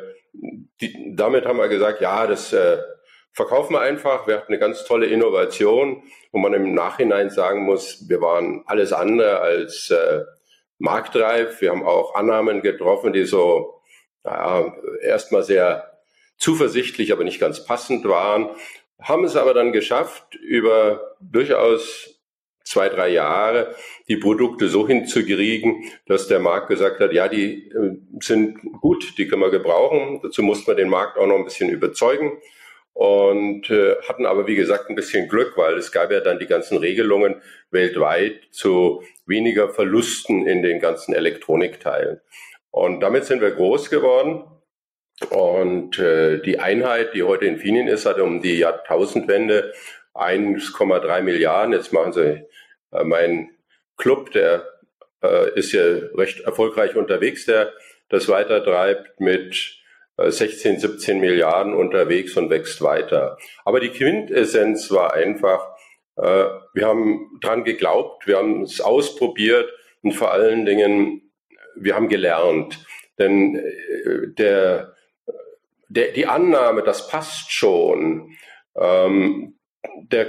die, 0.81 1.13
damit 1.17 1.47
haben 1.47 1.59
wir 1.59 1.67
gesagt, 1.67 2.01
ja, 2.01 2.29
das 2.29 2.53
äh, 2.53 2.79
verkaufen 3.33 3.73
wir 3.73 3.81
einfach. 3.81 4.29
Wir 4.29 4.37
hatten 4.37 4.53
eine 4.53 4.61
ganz 4.61 4.85
tolle 4.85 5.07
Innovation, 5.07 6.05
wo 6.31 6.39
man 6.39 6.55
im 6.55 6.75
Nachhinein 6.75 7.29
sagen 7.29 7.65
muss, 7.65 8.09
wir 8.09 8.21
waren 8.21 8.63
alles 8.67 8.93
andere 8.93 9.41
als 9.41 9.91
äh, 9.91 10.23
marktreif. 10.79 11.61
Wir 11.61 11.71
haben 11.71 11.85
auch 11.85 12.15
Annahmen 12.15 12.63
getroffen, 12.63 13.13
die 13.13 13.25
so 13.25 13.83
naja, 14.23 14.77
erstmal 15.03 15.43
sehr 15.43 15.99
zuversichtlich, 16.39 17.11
aber 17.11 17.25
nicht 17.25 17.41
ganz 17.41 17.65
passend 17.65 18.05
waren. 18.05 18.51
Haben 19.03 19.25
es 19.25 19.35
aber 19.35 19.55
dann 19.55 19.73
geschafft, 19.73 20.37
über 20.37 21.17
durchaus 21.21 22.16
zwei, 22.67 22.89
drei 22.89 23.09
Jahre 23.09 23.75
die 24.09 24.17
Produkte 24.17 24.69
so 24.69 24.87
hinzukriegen, 24.87 25.85
dass 26.07 26.29
der 26.29 26.41
Markt 26.41 26.69
gesagt 26.69 27.01
hat, 27.01 27.13
ja, 27.13 27.29
die 27.29 27.69
äh, 27.71 27.97
sind 28.21 28.59
gut, 28.81 29.17
die 29.19 29.27
können 29.29 29.43
wir 29.43 29.51
gebrauchen. 29.51 30.21
Dazu 30.23 30.43
mussten 30.43 30.67
wir 30.67 30.75
den 30.75 30.89
Markt 30.89 31.17
auch 31.17 31.27
noch 31.27 31.37
ein 31.37 31.45
bisschen 31.45 31.71
überzeugen 31.71 32.33
und 32.93 33.69
äh, 33.69 33.97
hatten 34.09 34.27
aber, 34.27 34.47
wie 34.47 34.57
gesagt, 34.57 34.89
ein 34.89 34.97
bisschen 34.97 35.29
Glück, 35.29 35.53
weil 35.57 35.75
es 35.75 35.93
gab 35.93 36.11
ja 36.11 36.21
dann 36.21 36.39
die 36.39 36.47
ganzen 36.47 36.79
Regelungen 36.79 37.43
weltweit 37.71 38.41
zu 38.51 39.03
weniger 39.27 39.69
Verlusten 39.69 40.47
in 40.47 40.63
den 40.63 40.81
ganzen 40.81 41.15
Elektronikteilen. 41.15 42.21
Und 42.71 43.01
damit 43.01 43.27
sind 43.27 43.43
wir 43.43 43.51
groß 43.51 43.91
geworden. 43.91 44.45
Und 45.31 45.99
äh, 45.99 46.41
die 46.41 46.59
Einheit, 46.59 47.15
die 47.15 47.23
heute 47.23 47.47
in 47.47 47.55
Infineon 47.55 47.89
ist, 47.89 48.07
hatte 48.07 48.23
um 48.23 48.41
die 48.41 48.59
Jahrtausendwende 48.59 49.73
1,3 50.19 51.23
Milliarden. 51.23 51.73
Jetzt 51.73 51.93
machen 51.93 52.13
sie 52.13 52.47
äh, 52.93 53.05
mein 53.05 53.51
Club, 53.97 54.33
der 54.33 54.67
äh, 55.23 55.59
ist 55.59 55.73
ja 55.73 55.83
recht 56.15 56.41
erfolgreich 56.41 56.97
unterwegs, 56.97 57.47
der 57.47 57.73
das 58.09 58.29
weitertreibt 58.29 59.21
mit 59.21 59.81
16, 60.19 60.77
äh, 60.77 60.79
17 60.79 61.21
Milliarden 61.21 61.75
unterwegs 61.75 62.37
und 62.37 62.51
wächst 62.51 62.83
weiter. 62.83 63.39
Aber 63.65 63.81
die 63.81 63.91
Quintessenz 63.91 64.91
war 64.91 65.15
einfach, 65.15 65.77
äh, 66.17 66.45
wir 66.73 66.87
haben 66.87 67.39
dran 67.41 67.65
geglaubt, 67.65 68.27
wir 68.27 68.39
haben 68.39 68.63
es 68.63 68.81
ausprobiert 68.81 69.71
und 70.03 70.13
vor 70.13 70.33
allen 70.33 70.65
Dingen, 70.65 71.31
wir 71.75 71.95
haben 71.95 72.09
gelernt. 72.09 72.85
Denn 73.19 73.57
äh, 73.57 74.29
der, 74.39 74.95
der, 75.89 76.13
die 76.13 76.27
Annahme, 76.27 76.83
das 76.83 77.09
passt 77.09 77.53
schon, 77.53 78.37
ähm, 78.77 79.56
der, 80.03 80.29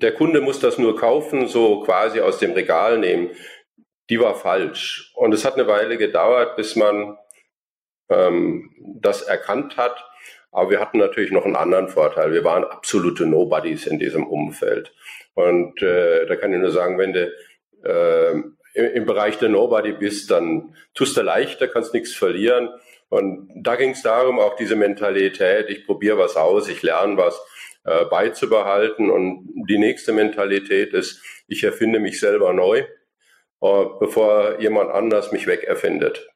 der 0.00 0.12
Kunde 0.12 0.40
muss 0.40 0.60
das 0.60 0.78
nur 0.78 0.96
kaufen, 0.96 1.48
so 1.48 1.80
quasi 1.80 2.20
aus 2.20 2.38
dem 2.38 2.52
Regal 2.52 2.98
nehmen, 2.98 3.30
die 4.10 4.20
war 4.20 4.34
falsch. 4.34 5.12
Und 5.14 5.34
es 5.34 5.44
hat 5.44 5.54
eine 5.54 5.66
Weile 5.66 5.96
gedauert, 5.96 6.56
bis 6.56 6.76
man 6.76 7.16
ähm, 8.08 8.70
das 9.00 9.22
erkannt 9.22 9.76
hat. 9.76 10.04
Aber 10.52 10.70
wir 10.70 10.80
hatten 10.80 10.98
natürlich 10.98 11.32
noch 11.32 11.44
einen 11.44 11.56
anderen 11.56 11.88
Vorteil. 11.88 12.32
Wir 12.32 12.44
waren 12.44 12.64
absolute 12.64 13.26
Nobodies 13.26 13.86
in 13.86 13.98
diesem 13.98 14.26
Umfeld. 14.26 14.94
Und 15.34 15.82
äh, 15.82 16.26
da 16.26 16.36
kann 16.36 16.52
ich 16.52 16.60
nur 16.60 16.70
sagen, 16.70 16.98
wenn 16.98 17.12
du 17.12 17.32
äh, 17.84 18.42
im 18.74 19.04
Bereich 19.06 19.38
der 19.38 19.48
Nobody 19.48 19.92
bist, 19.92 20.30
dann 20.30 20.74
tust 20.94 21.16
du 21.16 21.22
leichter, 21.22 21.68
kannst 21.68 21.94
nichts 21.94 22.14
verlieren. 22.14 22.70
Und 23.08 23.50
da 23.54 23.76
ging 23.76 23.90
es 23.90 24.02
darum, 24.02 24.38
auch 24.38 24.56
diese 24.56 24.76
Mentalität, 24.76 25.70
ich 25.70 25.86
probiere 25.86 26.18
was 26.18 26.36
aus, 26.36 26.68
ich 26.68 26.82
lerne 26.82 27.16
was 27.16 27.40
äh, 27.86 28.04
beizubehalten. 28.06 29.10
Und 29.10 29.48
die 29.68 29.78
nächste 29.78 30.12
Mentalität 30.12 30.92
ist, 30.92 31.22
ich 31.46 31.64
erfinde 31.64 32.00
mich 32.00 32.20
selber 32.20 32.52
neu, 32.52 32.84
äh, 33.60 33.84
bevor 34.00 34.60
jemand 34.60 34.90
anders 34.90 35.32
mich 35.32 35.46
wegerfindet. 35.46 36.28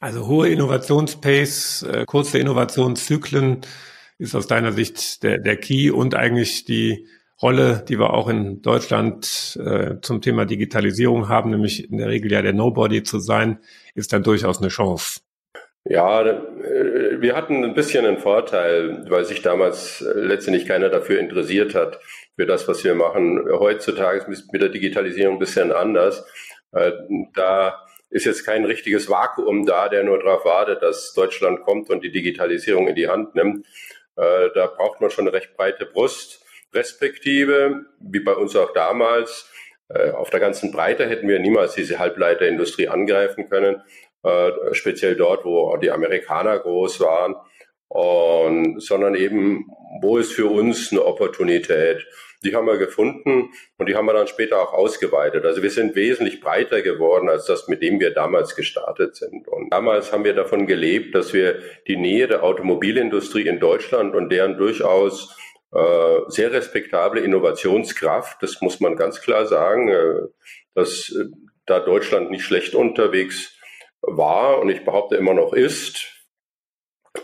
Also 0.00 0.26
hohe 0.26 0.48
Innovationspace, 0.48 1.84
äh, 1.84 2.04
kurze 2.06 2.38
Innovationszyklen 2.38 3.60
ist 4.18 4.34
aus 4.34 4.48
deiner 4.48 4.72
Sicht 4.72 5.22
der, 5.22 5.38
der 5.38 5.56
Key 5.56 5.90
und 5.90 6.16
eigentlich 6.16 6.64
die 6.64 7.06
Rolle, 7.40 7.84
die 7.88 7.98
wir 7.98 8.12
auch 8.12 8.28
in 8.28 8.62
Deutschland 8.62 9.58
äh, 9.64 10.00
zum 10.00 10.20
Thema 10.20 10.44
Digitalisierung 10.44 11.28
haben, 11.28 11.50
nämlich 11.50 11.90
in 11.90 11.98
der 11.98 12.08
Regel 12.08 12.30
ja 12.32 12.42
der 12.42 12.52
Nobody 12.52 13.02
zu 13.02 13.18
sein, 13.18 13.58
ist 13.94 14.12
dann 14.12 14.22
durchaus 14.22 14.58
eine 14.58 14.68
Chance. 14.68 15.20
Ja, 15.84 16.22
wir 17.22 17.36
hatten 17.36 17.64
ein 17.64 17.74
bisschen 17.74 18.04
einen 18.04 18.18
Vorteil, 18.18 19.08
weil 19.08 19.24
sich 19.24 19.42
damals 19.42 20.02
äh, 20.02 20.12
letztendlich 20.18 20.66
keiner 20.66 20.88
dafür 20.88 21.20
interessiert 21.20 21.74
hat, 21.74 22.00
für 22.36 22.46
das, 22.46 22.66
was 22.66 22.82
wir 22.84 22.94
machen. 22.94 23.40
Heutzutage 23.48 24.30
ist 24.30 24.52
mit 24.52 24.60
der 24.60 24.68
Digitalisierung 24.68 25.36
ein 25.36 25.38
bisschen 25.38 25.72
anders. 25.72 26.26
Äh, 26.72 26.92
da 27.34 27.86
ist 28.10 28.26
jetzt 28.26 28.44
kein 28.44 28.64
richtiges 28.64 29.08
Vakuum 29.08 29.64
da, 29.64 29.88
der 29.88 30.02
nur 30.02 30.18
darauf 30.18 30.44
wartet, 30.44 30.82
dass 30.82 31.14
Deutschland 31.14 31.62
kommt 31.62 31.88
und 31.88 32.02
die 32.04 32.12
Digitalisierung 32.12 32.88
in 32.88 32.94
die 32.94 33.08
Hand 33.08 33.34
nimmt. 33.34 33.66
Da 34.14 34.66
braucht 34.66 35.00
man 35.00 35.08
schon 35.08 35.26
eine 35.26 35.32
recht 35.32 35.56
breite 35.56 35.86
Brust, 35.86 36.44
respektive, 36.74 37.86
wie 37.98 38.20
bei 38.20 38.34
uns 38.34 38.54
auch 38.54 38.74
damals, 38.74 39.50
auf 39.88 40.28
der 40.28 40.40
ganzen 40.40 40.70
Breite 40.70 41.08
hätten 41.08 41.26
wir 41.26 41.38
niemals 41.38 41.72
diese 41.72 41.98
Halbleiterindustrie 41.98 42.88
angreifen 42.88 43.48
können 43.48 43.80
äh, 44.22 44.50
speziell 44.72 45.16
dort, 45.16 45.44
wo 45.44 45.76
die 45.76 45.90
Amerikaner 45.90 46.58
groß 46.58 47.00
waren, 47.00 47.36
und, 47.94 48.82
sondern 48.82 49.14
eben, 49.14 49.66
wo 50.00 50.16
ist 50.16 50.32
für 50.32 50.46
uns 50.46 50.92
eine 50.92 51.04
Opportunität? 51.04 52.06
Die 52.42 52.56
haben 52.56 52.66
wir 52.66 52.78
gefunden 52.78 53.50
und 53.76 53.86
die 53.86 53.94
haben 53.94 54.06
wir 54.06 54.14
dann 54.14 54.26
später 54.26 54.62
auch 54.62 54.72
ausgeweitet. 54.72 55.44
Also 55.44 55.62
wir 55.62 55.70
sind 55.70 55.94
wesentlich 55.94 56.40
breiter 56.40 56.80
geworden 56.80 57.28
als 57.28 57.44
das, 57.44 57.68
mit 57.68 57.82
dem 57.82 58.00
wir 58.00 58.14
damals 58.14 58.56
gestartet 58.56 59.14
sind. 59.14 59.46
Und 59.46 59.70
damals 59.70 60.10
haben 60.10 60.24
wir 60.24 60.32
davon 60.32 60.66
gelebt, 60.66 61.14
dass 61.14 61.34
wir 61.34 61.60
die 61.86 61.96
Nähe 61.96 62.28
der 62.28 62.42
Automobilindustrie 62.44 63.46
in 63.46 63.60
Deutschland 63.60 64.14
und 64.14 64.30
deren 64.30 64.56
durchaus 64.56 65.36
äh, 65.74 66.20
sehr 66.28 66.50
respektable 66.50 67.20
Innovationskraft, 67.20 68.42
das 68.42 68.62
muss 68.62 68.80
man 68.80 68.96
ganz 68.96 69.20
klar 69.20 69.44
sagen, 69.44 69.88
äh, 69.88 70.14
dass 70.74 71.14
äh, 71.14 71.26
da 71.66 71.78
Deutschland 71.78 72.30
nicht 72.30 72.44
schlecht 72.44 72.74
unterwegs 72.74 73.54
war 74.02 74.60
und 74.60 74.68
ich 74.68 74.84
behaupte 74.84 75.16
immer 75.16 75.34
noch 75.34 75.52
ist. 75.52 76.08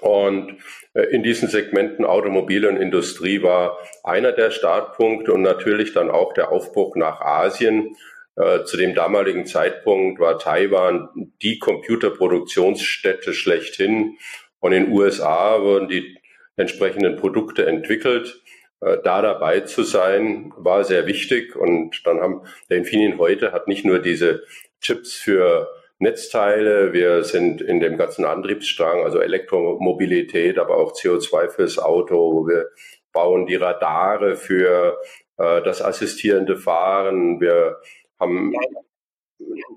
Und 0.01 0.59
äh, 0.95 1.03
in 1.05 1.23
diesen 1.23 1.49
Segmenten 1.49 2.05
Automobil 2.05 2.67
und 2.67 2.77
Industrie 2.77 3.43
war 3.43 3.79
einer 4.05 4.33
der 4.33 4.51
Startpunkte 4.51 5.33
und 5.33 5.43
natürlich 5.43 5.93
dann 5.93 6.11
auch 6.11 6.33
der 6.35 6.53
Aufbruch 6.53 6.97
nach 6.97 7.21
Asien. 7.21 7.97
Äh, 8.37 8.65
zu 8.65 8.77
dem 8.77 8.95
damaligen 8.95 9.47
Zeitpunkt 9.47 10.21
war 10.21 10.39
Taiwan 10.39 11.33
die 11.43 11.59
Computerproduktionsstätte 11.59 13.33
schlechthin 13.33 14.17
und 14.61 14.73
in 14.73 14.85
den 14.85 14.93
USA 14.93 15.61
wurden 15.63 15.89
die 15.89 16.19
entsprechenden 16.57 17.17
Produkte 17.17 17.67
entwickelt. 17.67 18.43
Äh, 18.81 18.99
da 19.03 19.23
dabei 19.23 19.61
zu 19.61 19.83
sein, 19.83 20.53
war 20.57 20.85
sehr 20.85 21.07
wichtig 21.07 21.57
und 21.57 22.03
dann 22.05 22.21
haben 22.21 22.43
der 22.69 22.79
Infineon 22.79 23.19
heute 23.19 23.53
hat 23.53 23.69
nicht 23.69 23.85
nur 23.85 23.99
diese 23.99 24.45
Chips 24.81 25.15
für 25.15 25.69
Netzteile, 26.01 26.93
wir 26.93 27.25
sind 27.25 27.61
in 27.61 27.81
dem 27.81 27.99
ganzen 27.99 28.25
Antriebsstrang, 28.25 29.03
also 29.03 29.21
Elektromobilität, 29.21 30.59
aber 30.59 30.77
auch 30.77 30.93
CO2 30.93 31.49
fürs 31.49 31.79
Auto. 31.79 32.47
Wir 32.47 32.69
bauen 33.13 33.47
die 33.47 33.57
Radare 33.57 34.37
für 34.37 34.99
äh, 35.39 35.63
das 35.63 35.83
assistierende 35.83 36.57
Fahren. 36.57 37.41
Wir 37.41 37.81
haben 38.21 38.55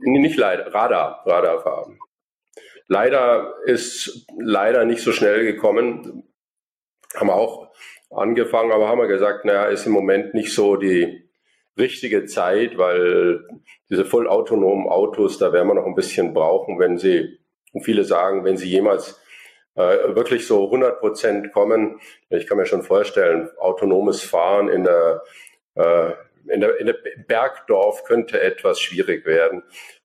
nicht 0.02 0.38
leider 0.38 0.72
Radar, 0.74 1.24
Radarfahren. 1.26 2.00
Leider 2.88 3.56
ist 3.66 4.28
leider 4.38 4.86
nicht 4.86 5.02
so 5.02 5.14
schnell 5.14 5.44
gekommen. 5.44 6.24
Haben 7.16 7.28
wir 7.28 7.36
auch 7.36 7.74
angefangen, 8.12 8.72
aber 8.72 8.88
haben 8.88 9.00
wir 9.00 9.08
gesagt, 9.08 9.46
naja, 9.46 9.66
ist 9.66 9.86
im 9.86 9.94
Moment 9.94 10.34
nicht 10.34 10.54
so 10.54 10.76
die 10.76 11.31
richtige 11.78 12.26
Zeit, 12.26 12.78
weil 12.78 13.48
diese 13.90 14.06
vollautonomen 14.06 14.88
Autos, 14.88 15.38
da 15.38 15.54
werden 15.54 15.68
wir 15.68 15.76
noch 15.76 15.86
ein 15.86 15.96
bisschen 15.96 16.34
brauchen, 16.34 16.80
wenn 16.80 16.98
sie, 16.98 17.40
und 17.74 17.84
viele 17.84 18.04
sagen, 18.04 18.44
wenn 18.44 18.58
sie 18.58 18.70
jemals 18.70 19.22
äh, 19.76 20.16
wirklich 20.16 20.46
so 20.48 20.66
100 20.66 21.00
Prozent 21.00 21.54
kommen. 21.54 22.00
Ich 22.30 22.48
kann 22.48 22.58
mir 22.58 22.66
schon 22.66 22.84
vorstellen, 22.84 23.50
autonomes 23.58 24.22
Fahren 24.22 24.70
in 24.70 24.84
der, 24.84 25.24
äh, 25.76 26.12
in 26.48 26.62
der, 26.62 26.80
in 26.80 26.88
der 26.88 26.98
Bergdorf 27.28 28.04
könnte 28.04 28.42
etwas 28.42 28.80
schwierig 28.82 29.26
werden. 29.26 29.64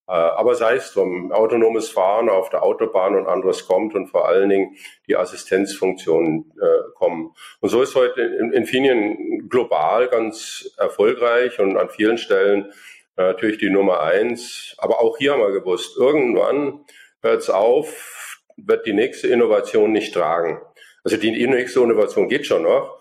Äh, 0.09 0.13
aber 0.13 0.55
sei 0.55 0.77
es 0.77 0.93
drum, 0.93 1.33
autonomes 1.33 1.89
Fahren 1.89 2.29
auf 2.29 2.49
der 2.51 2.63
Autobahn 2.63 3.17
und 3.17 3.27
anderes 3.27 3.67
kommt 3.67 3.95
und 3.95 4.09
vor 4.09 4.29
allen 4.29 4.49
Dingen 4.49 4.77
die 5.09 5.17
Assistenzfunktionen 5.17 6.53
äh, 6.61 6.93
kommen. 6.95 7.35
Und 7.61 7.69
so 7.69 7.83
ist 7.83 7.95
heute 7.95 8.21
Infineon 8.21 9.49
global 9.49 10.09
ganz 10.09 10.73
erfolgreich 10.79 11.59
und 11.59 11.77
an 11.77 11.89
vielen 11.89 12.19
Stellen 12.19 12.73
äh, 13.17 13.23
natürlich 13.23 13.59
die 13.59 13.71
Nummer 13.71 14.01
eins. 14.01 14.75
Aber 14.79 15.01
auch 15.01 15.19
hier 15.19 15.33
haben 15.33 15.41
wir 15.41 15.53
gewusst, 15.53 15.97
irgendwann 15.97 16.85
hört 17.23 17.41
es 17.41 17.51
auf, 17.51 18.43
wird 18.57 18.87
die 18.87 18.93
nächste 18.93 19.29
Innovation 19.29 19.91
nicht 19.93 20.15
tragen. 20.15 20.61
Also 21.03 21.17
die 21.17 21.47
nächste 21.47 21.81
Innovation 21.81 22.29
geht 22.29 22.47
schon 22.47 22.63
noch, 22.63 23.01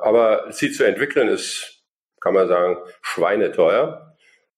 aber 0.00 0.50
sie 0.50 0.72
zu 0.72 0.84
entwickeln 0.84 1.28
ist, 1.28 1.84
kann 2.20 2.34
man 2.34 2.48
sagen, 2.48 2.78
schweineteuer. 3.02 4.15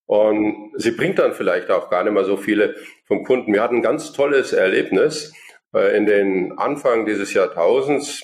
Und 0.09 0.73
sie 0.77 0.93
bringt 0.93 1.19
dann 1.19 1.35
vielleicht 1.35 1.71
auch 1.71 1.91
gar 1.91 2.03
nicht 2.03 2.15
mehr 2.15 2.25
so 2.25 2.39
viele 2.39 2.77
vom 3.05 3.25
Kunden. 3.25 3.53
Wir 3.53 3.63
hatten 3.63 3.77
ein 3.77 3.83
ganz 3.83 4.15
tolles 4.15 4.55
Erlebnis 4.55 5.35
äh, 5.75 5.95
in 5.95 6.07
den 6.07 6.57
Anfang 6.57 7.05
dieses 7.05 7.35
Jahrtausends. 7.35 8.23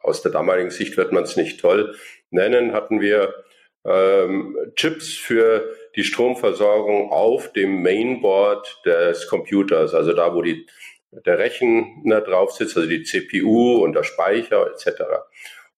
Aus 0.00 0.22
der 0.22 0.32
damaligen 0.32 0.70
Sicht 0.70 0.96
wird 0.96 1.12
man 1.12 1.22
es 1.22 1.36
nicht 1.36 1.60
toll 1.60 1.94
nennen, 2.30 2.72
hatten 2.72 3.00
wir 3.00 3.32
ähm, 3.84 4.56
Chips 4.74 5.14
für 5.14 5.72
die 5.94 6.02
Stromversorgung 6.02 7.12
auf 7.12 7.52
dem 7.52 7.80
Mainboard 7.82 8.82
des 8.84 9.28
Computers, 9.28 9.94
also 9.94 10.12
da, 10.12 10.34
wo 10.34 10.42
die, 10.42 10.66
der 11.12 11.38
Rechner 11.38 12.22
drauf 12.22 12.50
sitzt, 12.50 12.76
also 12.76 12.88
die 12.88 13.04
CPU 13.04 13.84
und 13.84 13.92
der 13.92 14.02
Speicher 14.02 14.66
etc. 14.66 15.02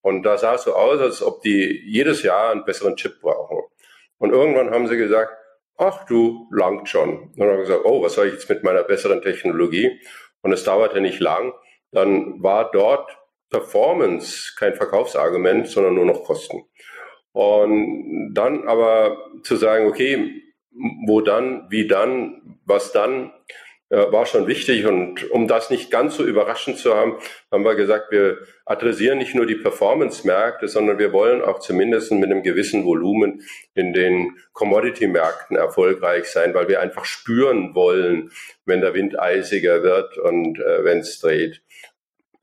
Und 0.01 0.23
da 0.23 0.39
sah 0.39 0.55
es 0.55 0.63
so 0.63 0.73
aus, 0.73 0.99
als 0.99 1.21
ob 1.21 1.43
die 1.43 1.83
jedes 1.85 2.23
Jahr 2.23 2.49
einen 2.49 2.65
besseren 2.65 2.95
Chip 2.95 3.21
brauchen. 3.21 3.59
Und 4.17 4.31
irgendwann 4.31 4.71
haben 4.71 4.87
sie 4.87 4.97
gesagt, 4.97 5.33
ach 5.77 6.05
du, 6.05 6.47
langt 6.51 6.89
schon. 6.89 7.17
Und 7.17 7.39
dann 7.39 7.49
haben 7.49 7.57
wir 7.57 7.63
gesagt, 7.63 7.85
oh, 7.85 8.01
was 8.01 8.13
soll 8.13 8.27
ich 8.27 8.33
jetzt 8.33 8.49
mit 8.49 8.63
meiner 8.63 8.83
besseren 8.83 9.21
Technologie? 9.21 9.99
Und 10.41 10.53
es 10.53 10.63
dauerte 10.63 11.01
nicht 11.01 11.19
lang. 11.19 11.53
Dann 11.91 12.41
war 12.41 12.71
dort 12.71 13.17
Performance 13.49 14.53
kein 14.57 14.75
Verkaufsargument, 14.75 15.67
sondern 15.67 15.95
nur 15.95 16.05
noch 16.05 16.23
Kosten. 16.23 16.65
Und 17.31 18.33
dann 18.33 18.67
aber 18.67 19.17
zu 19.43 19.55
sagen, 19.55 19.87
okay, 19.87 20.41
wo 21.05 21.21
dann, 21.21 21.67
wie 21.69 21.87
dann, 21.87 22.59
was 22.65 22.91
dann, 22.91 23.33
war 23.89 24.25
schon 24.25 24.47
wichtig. 24.47 24.85
Und 24.85 25.29
um 25.31 25.47
das 25.47 25.69
nicht 25.69 25.91
ganz 25.91 26.15
so 26.15 26.23
überraschend 26.23 26.77
zu 26.77 26.95
haben, 26.95 27.17
haben 27.51 27.63
wir 27.63 27.75
gesagt, 27.75 28.11
wir 28.11 28.39
adressieren 28.65 29.17
nicht 29.17 29.35
nur 29.35 29.45
die 29.45 29.55
Performance-Märkte, 29.55 30.67
sondern 30.67 30.97
wir 30.97 31.13
wollen 31.13 31.41
auch 31.41 31.59
zumindest 31.59 32.11
mit 32.11 32.31
einem 32.31 32.43
gewissen 32.43 32.85
Volumen 32.85 33.41
in 33.73 33.93
den 33.93 34.37
Commodity-Märkten 34.53 35.55
erfolgreich 35.55 36.25
sein, 36.25 36.53
weil 36.53 36.67
wir 36.67 36.81
einfach 36.81 37.05
spüren 37.05 37.75
wollen, 37.75 38.31
wenn 38.65 38.81
der 38.81 38.93
Wind 38.93 39.19
eisiger 39.19 39.83
wird 39.83 40.17
und 40.17 40.59
äh, 40.59 40.83
wenn 40.83 40.99
es 40.99 41.19
dreht. 41.19 41.61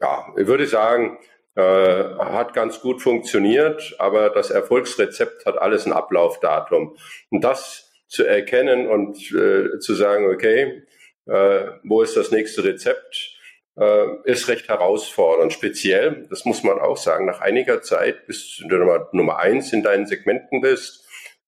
Ja, 0.01 0.27
ich 0.37 0.47
würde 0.47 0.67
sagen, 0.67 1.19
äh, 1.55 1.63
hat 1.63 2.55
ganz 2.55 2.81
gut 2.81 3.03
funktioniert, 3.03 3.95
aber 3.99 4.31
das 4.31 4.51
Erfolgsrezept 4.51 5.45
hat 5.45 5.59
alles 5.59 5.87
ein 5.87 5.93
Ablaufdatum. 5.93 6.97
Und 7.31 7.45
das 7.45 7.93
zu 8.09 8.25
erkennen 8.25 8.87
und 8.87 9.17
äh, 9.33 9.79
zu 9.79 9.95
sagen, 9.95 10.31
okay, 10.31 10.83
äh, 11.27 11.67
wo 11.85 12.03
ist 12.03 12.17
das 12.17 12.31
nächste 12.31 12.65
Rezept, 12.65 13.39
äh, 13.77 14.07
ist 14.25 14.49
recht 14.49 14.69
herausfordernd. 14.69 15.53
Speziell, 15.53 16.27
das 16.31 16.45
muss 16.45 16.63
man 16.63 16.79
auch 16.79 16.97
sagen, 16.97 17.27
nach 17.27 17.41
einiger 17.41 17.83
Zeit, 17.83 18.27
bis 18.27 18.63
du 18.69 18.77
Nummer, 18.77 19.09
Nummer 19.13 19.39
eins 19.39 19.73
in 19.73 19.83
deinen 19.83 20.07
Segmenten 20.07 20.61
bist, 20.61 21.07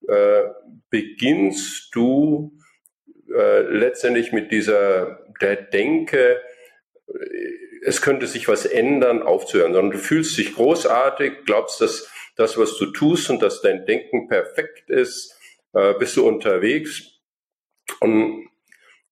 äh, 0.08 0.42
beginnst 0.90 1.94
du 1.94 2.58
äh, 3.34 3.62
letztendlich 3.62 4.32
mit 4.32 4.52
dieser 4.52 5.20
der 5.40 5.56
Denke, 5.56 6.40
es 7.84 8.00
könnte 8.00 8.26
sich 8.26 8.48
was 8.48 8.64
ändern, 8.64 9.22
aufzuhören, 9.22 9.74
sondern 9.74 9.92
du 9.92 9.98
fühlst 9.98 10.38
dich 10.38 10.54
großartig, 10.54 11.44
glaubst, 11.44 11.80
dass 11.80 12.08
das, 12.36 12.56
was 12.58 12.76
du 12.78 12.86
tust 12.86 13.30
und 13.30 13.42
dass 13.42 13.60
dein 13.60 13.84
Denken 13.86 14.28
perfekt 14.28 14.90
ist, 14.90 15.38
äh, 15.72 15.94
bist 15.94 16.16
du 16.16 16.26
unterwegs. 16.26 17.20
Und 18.00 18.48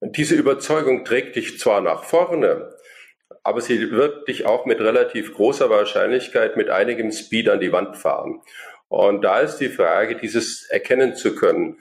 diese 0.03 0.35
Überzeugung 0.35 1.05
trägt 1.05 1.37
dich 1.37 1.59
zwar 1.59 1.81
nach 1.81 2.05
vorne, 2.05 2.75
aber 3.45 3.61
sie 3.61 3.91
wird 3.91 4.29
dich 4.29 4.47
auch 4.47 4.67
mit 4.67 4.81
relativ 4.81 5.35
großer 5.35 5.71
Wahrscheinlichkeit 5.71 6.57
mit 6.57 6.71
einigem 6.71 7.13
Speed 7.13 7.49
an 7.49 7.61
die 7.61 7.73
Wand 7.73 7.97
fahren. 7.97 8.43
Und 8.89 9.23
da 9.23 9.41
ist 9.41 9.59
die 9.59 9.69
Frage, 9.69 10.17
dieses 10.17 10.69
erkennen 10.69 11.15
zu 11.15 11.35
können. 11.35 11.79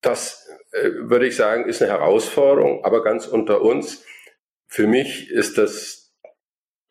Das 0.00 0.48
äh, 0.72 0.90
würde 0.94 1.26
ich 1.26 1.36
sagen, 1.36 1.68
ist 1.68 1.82
eine 1.82 1.92
Herausforderung, 1.92 2.84
aber 2.84 3.04
ganz 3.04 3.26
unter 3.26 3.62
uns. 3.62 4.04
Für 4.66 4.86
mich 4.86 5.30
ist 5.30 5.58
das 5.58 6.14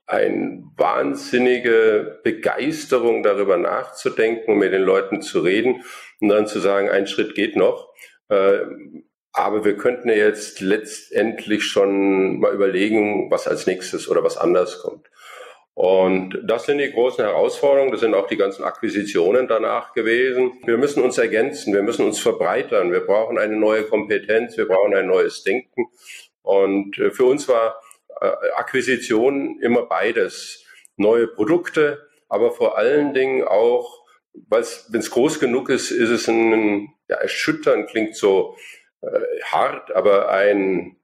eine 0.05 0.63
wahnsinnige 0.77 2.19
Begeisterung, 2.23 3.23
darüber 3.23 3.57
nachzudenken, 3.57 4.57
mit 4.57 4.73
den 4.73 4.83
Leuten 4.83 5.21
zu 5.21 5.39
reden 5.39 5.83
und 6.19 6.29
dann 6.29 6.47
zu 6.47 6.59
sagen, 6.59 6.89
ein 6.89 7.07
Schritt 7.07 7.33
geht 7.33 7.55
noch. 7.55 7.93
Äh, 8.29 8.59
aber 9.33 9.63
wir 9.63 9.77
könnten 9.77 10.09
ja 10.09 10.15
jetzt 10.15 10.59
letztendlich 10.59 11.63
schon 11.63 12.39
mal 12.39 12.53
überlegen, 12.53 13.31
was 13.31 13.47
als 13.47 13.65
nächstes 13.67 14.09
oder 14.09 14.23
was 14.23 14.37
anders 14.37 14.79
kommt. 14.81 15.09
Und 15.73 16.37
das 16.43 16.65
sind 16.65 16.79
die 16.79 16.91
großen 16.91 17.23
Herausforderungen. 17.23 17.91
Das 17.91 18.01
sind 18.01 18.13
auch 18.13 18.27
die 18.27 18.37
ganzen 18.37 18.63
Akquisitionen 18.63 19.47
danach 19.47 19.93
gewesen. 19.93 20.51
Wir 20.65 20.77
müssen 20.77 21.01
uns 21.01 21.17
ergänzen. 21.17 21.73
Wir 21.73 21.81
müssen 21.81 22.05
uns 22.05 22.19
verbreitern. 22.19 22.91
Wir 22.91 22.99
brauchen 22.99 23.37
eine 23.37 23.55
neue 23.55 23.83
Kompetenz. 23.83 24.57
Wir 24.57 24.67
brauchen 24.67 24.93
ein 24.93 25.07
neues 25.07 25.43
Denken. 25.43 25.87
Und 26.41 26.97
äh, 26.99 27.11
für 27.11 27.25
uns 27.25 27.47
war 27.47 27.81
äh, 28.19 28.25
Akquisition 28.55 29.59
immer 29.61 29.83
beides. 29.83 30.65
Neue 30.97 31.27
Produkte, 31.27 32.07
aber 32.27 32.51
vor 32.51 32.77
allen 32.77 33.13
Dingen 33.13 33.43
auch, 33.43 34.05
wenn 34.33 34.59
es 34.61 35.11
groß 35.11 35.39
genug 35.39 35.69
ist, 35.69 35.89
ist 35.89 36.09
es 36.09 36.27
ein, 36.27 36.93
ja, 37.09 37.15
erschüttern 37.15 37.87
klingt 37.87 38.15
so 38.15 38.55
hart, 39.43 39.91
aber 39.95 40.29
ein, 40.29 40.97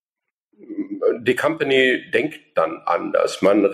die 1.21 1.35
Company 1.35 2.09
denkt 2.11 2.39
dann 2.55 2.81
anders. 2.85 3.41
Man 3.41 3.71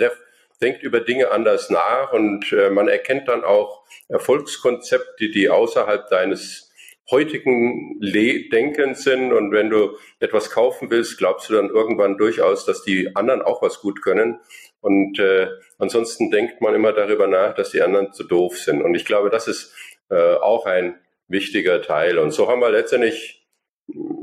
denkt 0.62 0.84
über 0.84 1.01
Dinge 1.01 1.32
anders 1.32 1.70
nach 1.70 2.13
und 2.13 2.51
äh, 2.53 2.70
man 2.70 2.88
erkennt 2.88 3.27
dann 3.27 3.44
auch 3.44 3.86
Erfolgskonzepte, 4.08 5.30
die 5.30 5.50
außerhalb 5.50 6.08
deines 6.10 6.72
heutigen 7.12 7.98
Le 8.00 8.50
Denkens 8.50 9.03
sind. 9.03 9.34
Und 9.34 9.51
wenn 9.51 9.70
du 9.70 9.98
etwas 10.20 10.51
kaufen 10.51 10.89
willst, 10.89 11.18
glaubst 11.18 11.50
du 11.50 11.53
dann 11.53 11.70
irgendwann 11.70 12.18
durchaus, 12.18 12.65
dass 12.65 12.84
die 12.84 13.15
anderen 13.15 13.42
auch 13.42 13.62
was 13.62 13.82
gut 13.82 14.01
können. 14.01 14.39
Und 14.80 15.20
äh, 15.20 15.48
ansonsten 15.77 16.32
denkt 16.32 16.62
man 16.62 16.75
immer 16.75 16.94
darüber 16.94 17.27
nach, 17.27 17.53
dass 17.56 17.72
die 17.72 17.82
anderen 17.82 18.13
zu 18.13 18.24
doof 18.24 18.58
sind. 18.58 18.82
Und 18.82 18.96
ich 18.96 19.06
glaube, 19.06 19.30
das 19.30 19.48
ist 19.48 19.75
äh, 20.10 20.36
auch 20.36 20.65
ein 20.65 20.96
wichtiger 21.27 21.82
Teil. 21.82 22.20
Und 22.20 22.32
so 22.32 22.50
haben 22.50 22.62
wir 22.62 22.70
letztendlich 22.70 23.42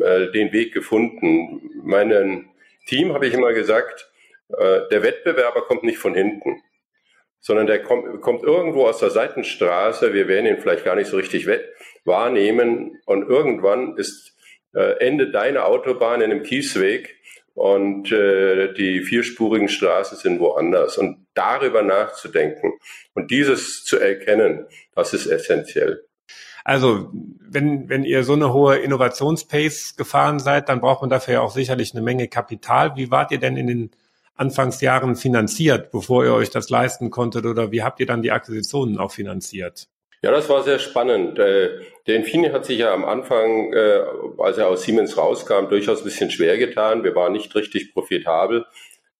äh, 0.00 0.30
den 0.33 0.52
Weg 0.52 0.73
gefunden. 0.73 1.83
Meinem 1.83 2.50
Team 2.87 3.12
habe 3.12 3.26
ich 3.26 3.35
immer 3.35 3.52
gesagt, 3.52 4.11
äh, 4.49 4.88
der 4.90 5.02
Wettbewerber 5.02 5.62
kommt 5.62 5.85
nicht 5.85 5.99
von 5.99 6.14
hinten, 6.14 6.62
sondern 7.40 7.66
der 7.66 7.83
kommt, 7.83 8.21
kommt 8.21 8.42
irgendwo 8.42 8.87
aus 8.87 8.99
der 8.99 9.11
Seitenstraße. 9.11 10.12
Wir 10.12 10.28
werden 10.28 10.47
ihn 10.47 10.61
vielleicht 10.61 10.85
gar 10.85 10.97
nicht 10.97 11.09
so 11.09 11.16
richtig 11.16 11.49
wahrnehmen. 12.04 13.00
Und 13.07 13.28
irgendwann 13.28 13.97
ist 13.97 14.37
äh, 14.75 14.99
Ende 14.99 15.30
deiner 15.30 15.66
Autobahn 15.66 16.21
in 16.21 16.30
einem 16.30 16.42
Kiesweg 16.42 17.16
und 17.54 18.11
äh, 18.12 18.73
die 18.75 19.00
vierspurigen 19.02 19.69
Straßen 19.69 20.19
sind 20.19 20.40
woanders. 20.40 20.99
Und 20.99 21.26
darüber 21.35 21.83
nachzudenken 21.83 22.73
und 23.14 23.30
dieses 23.30 23.85
zu 23.85 23.99
erkennen, 23.99 24.66
das 24.95 25.14
ist 25.14 25.26
essentiell. 25.26 26.04
Also, 26.64 27.11
wenn, 27.12 27.88
wenn 27.88 28.05
ihr 28.05 28.25
so 28.25 28.35
eine 28.35 28.52
hohe 28.52 28.76
Innovationspace 28.76 29.96
gefahren 29.96 30.38
seid, 30.38 30.68
dann 30.68 30.81
braucht 30.81 31.01
man 31.01 31.11
dafür 31.11 31.35
ja 31.35 31.40
auch 31.40 31.53
sicherlich 31.53 31.92
eine 31.94 32.03
Menge 32.03 32.29
Kapital. 32.29 32.96
Wie 32.96 33.11
wart 33.11 33.33
ihr 33.33 33.38
denn 33.38 33.57
in 33.57 33.66
den 33.66 33.90
Anfangsjahren 34.37 35.16
finanziert, 35.16 35.90
bevor 35.90 36.25
ihr 36.25 36.35
euch 36.35 36.51
das 36.51 36.70
leisten 36.70 37.11
konntet? 37.11 37.46
Oder 37.46 37.73
wie 37.73 37.83
habt 37.83 38.01
ihr 38.01 38.07
dann 38.07 38.23
die 38.23 38.33
Akquisitionen 38.33 38.99
auch 38.99 39.12
finanziert? 39.12 39.88
Ja, 40.23 40.31
das 40.31 40.51
war 40.51 40.62
sehr 40.62 40.79
spannend. 40.79 41.38
Äh, 41.38 41.81
der 42.07 42.16
Infini 42.16 42.51
hat 42.51 42.66
sich 42.66 42.79
ja 42.79 42.92
am 42.92 43.07
Anfang, 43.07 43.73
äh, 43.73 44.03
als 44.38 44.59
er 44.59 44.68
aus 44.68 44.83
Siemens 44.83 45.16
rauskam, 45.16 45.68
durchaus 45.70 46.01
ein 46.01 46.05
bisschen 46.05 46.31
schwer 46.31 46.59
getan. 46.59 47.05
Wir 47.05 47.14
waren 47.14 47.33
nicht 47.33 47.55
richtig 47.55 47.94
profitabel. 47.94 48.66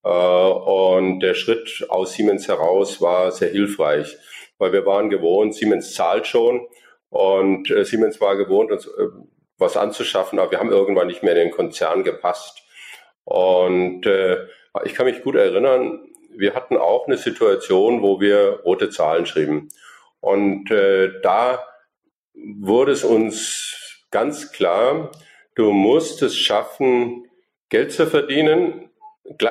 Äh, 0.05 0.09
und 0.09 1.21
der 1.21 1.35
Schritt 1.35 1.87
aus 1.89 2.13
Siemens 2.15 2.49
heraus 2.49 3.01
war 3.01 3.33
sehr 3.33 3.51
hilfreich, 3.51 4.17
weil 4.59 4.73
wir 4.73 4.85
waren 4.85 5.09
gewohnt, 5.09 5.55
Siemens 5.55 5.95
zahlt 5.95 6.27
schon. 6.27 6.67
Und 7.11 7.69
Siemens 7.85 8.21
war 8.21 8.37
gewohnt, 8.37 8.71
uns 8.73 8.89
was 9.59 9.77
anzuschaffen, 9.77 10.39
aber 10.39 10.53
wir 10.53 10.59
haben 10.59 10.73
irgendwann 10.73 11.09
nicht 11.09 11.23
mehr 11.23 11.33
in 11.35 11.49
den 11.49 11.51
Konzern 11.51 12.03
gepasst. 12.05 12.63
Und 13.25 14.07
ich 14.85 14.95
kann 14.95 15.07
mich 15.07 15.23
gut 15.23 15.35
erinnern, 15.35 16.01
wir 16.37 16.55
hatten 16.55 16.77
auch 16.77 17.07
eine 17.07 17.17
Situation, 17.17 18.03
wo 18.03 18.21
wir 18.21 18.61
rote 18.65 18.91
Zahlen 18.91 19.27
schrieben. 19.27 19.69
Und 20.21 20.71
äh, 20.71 21.21
da 21.23 21.65
wurde 22.35 22.93
es 22.93 23.05
uns 23.05 24.07
ganz 24.11 24.53
klar, 24.53 25.11
du 25.55 25.73
musst 25.73 26.23
es 26.23 26.37
schaffen, 26.37 27.29
Geld 27.69 27.93
zu 27.93 28.07
verdienen, 28.07 28.91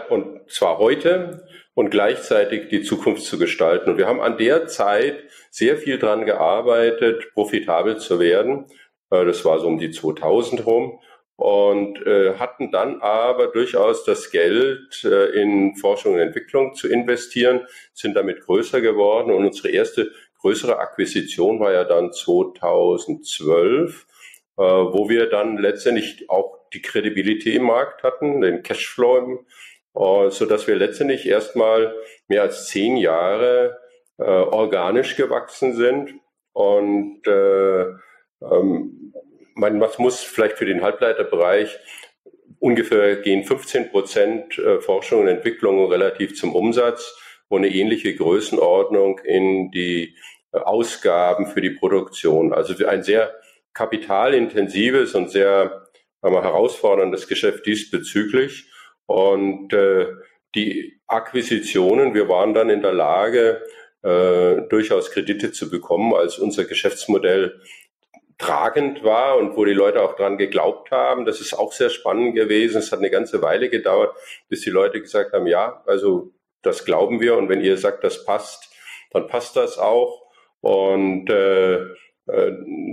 und 0.10 0.52
zwar 0.52 0.78
heute 0.78 1.48
und 1.80 1.92
gleichzeitig 1.92 2.68
die 2.68 2.82
Zukunft 2.82 3.24
zu 3.24 3.40
gestalten. 3.40 3.92
Und 3.92 3.98
wir 3.98 4.06
haben 4.06 4.20
an 4.20 4.38
der 4.38 4.68
Zeit 4.68 5.24
sehr 5.50 5.78
viel 5.78 5.98
dran 5.98 6.26
gearbeitet, 6.26 7.32
profitabel 7.34 7.96
zu 7.96 8.20
werden. 8.20 8.66
Äh, 9.10 9.24
das 9.24 9.46
war 9.46 9.60
so 9.60 9.68
um 9.68 9.78
die 9.78 9.90
2000 9.90 10.66
rum 10.66 11.00
und 11.38 12.06
äh, 12.06 12.34
hatten 12.34 12.70
dann 12.74 13.00
aber 13.00 13.48
durchaus 13.48 14.04
das 14.04 14.30
Geld 14.30 15.06
äh, 15.06 15.42
in 15.42 15.78
Forschung 15.78 16.16
und 16.16 16.20
Entwicklung 16.20 16.74
zu 16.74 16.90
investieren, 16.90 17.66
sind 17.94 18.14
damit 18.16 18.42
größer 18.42 18.82
geworden 18.82 19.32
und 19.32 19.46
unsere 19.46 19.70
erste 19.70 20.12
größere 20.42 20.80
Akquisition 20.80 21.62
war 21.62 21.72
ja 21.72 21.86
dann 21.86 22.12
2012, 22.12 24.06
äh, 24.58 24.62
wo 24.62 25.08
wir 25.08 25.28
dann 25.30 25.58
letztendlich 25.58 26.30
auch 26.30 26.58
die 26.74 26.82
Credibility 26.82 27.56
im 27.56 27.64
Markt 27.64 28.04
hatten, 28.04 28.42
den 28.42 28.64
Cashflow, 28.64 29.18
äh, 29.18 29.38
so 29.94 30.46
dass 30.46 30.68
wir 30.68 30.76
letztendlich 30.76 31.28
erstmal 31.28 31.94
mehr 32.28 32.44
als 32.44 32.68
zehn 32.68 32.98
Jahre 32.98 33.80
äh, 34.18 34.24
organisch 34.24 35.16
gewachsen 35.16 35.76
sind 35.76 36.14
und 36.54 37.22
äh, 37.28 37.86
ähm, 38.42 39.14
man, 39.56 39.82
was 39.82 40.00
muss 40.00 40.22
vielleicht 40.22 40.58
für 40.58 40.66
den 40.66 40.82
Halbleiterbereich 40.82 41.80
ungefähr 42.60 43.18
gehen 43.18 43.44
15 43.44 43.92
Prozent 43.92 44.58
äh, 44.58 44.82
Forschung 44.82 45.22
und 45.22 45.28
Entwicklung 45.28 45.90
relativ 45.90 46.36
zum 46.36 46.56
Umsatz 46.56 47.18
und 47.48 47.64
eine 47.64 47.74
ähnliche 47.74 48.16
Größenordnung 48.16 49.20
in 49.20 49.72
die 49.72 50.16
äh, 50.52 50.60
Ausgaben 50.60 51.48
für 51.48 51.62
die 51.62 51.72
Produktion. 51.72 52.54
Also 52.54 52.86
ein 52.86 53.04
sehr 53.04 53.34
kapitalintensives 53.74 55.16
und 55.16 55.30
sehr 55.30 55.86
herausforderndes 56.22 57.28
Geschäft 57.28 57.66
diesbezüglich. 57.66 58.69
Und 59.10 59.74
äh, 59.74 60.06
die 60.54 61.02
Akquisitionen, 61.08 62.14
wir 62.14 62.30
waren 62.30 62.54
dann 62.54 62.70
in 62.70 62.84
der 62.84 62.94
Lage, 62.94 63.64
äh, 64.04 64.62
durchaus 64.70 65.10
Kredite 65.10 65.52
zu 65.52 65.72
bekommen, 65.72 66.14
als 66.14 66.38
unser 66.38 66.66
Geschäftsmodell 66.66 67.60
tragend 68.38 69.04
war 69.04 69.38
und 69.38 69.58
wo 69.58 69.66
die 69.66 69.74
Leute 69.74 70.04
auch 70.04 70.16
dran 70.16 70.38
geglaubt 70.38 70.92
haben. 70.92 71.26
Das 71.26 71.42
ist 71.42 71.56
auch 71.56 71.72
sehr 71.72 71.90
spannend 71.90 72.36
gewesen. 72.36 72.78
Es 72.78 72.92
hat 72.92 73.00
eine 73.00 73.10
ganze 73.10 73.42
Weile 73.42 73.70
gedauert, 73.70 74.16
bis 74.48 74.62
die 74.62 74.70
Leute 74.70 75.02
gesagt 75.02 75.34
haben, 75.34 75.48
ja, 75.48 75.82
also 75.88 76.32
das 76.62 76.86
glauben 76.86 77.20
wir 77.20 77.36
und 77.36 77.50
wenn 77.50 77.62
ihr 77.62 77.78
sagt, 77.78 78.04
das 78.04 78.26
passt, 78.26 78.72
dann 79.10 79.26
passt 79.26 79.56
das 79.56 79.80
auch. 79.80 80.22
Und 80.62 81.32
äh, 81.32 81.80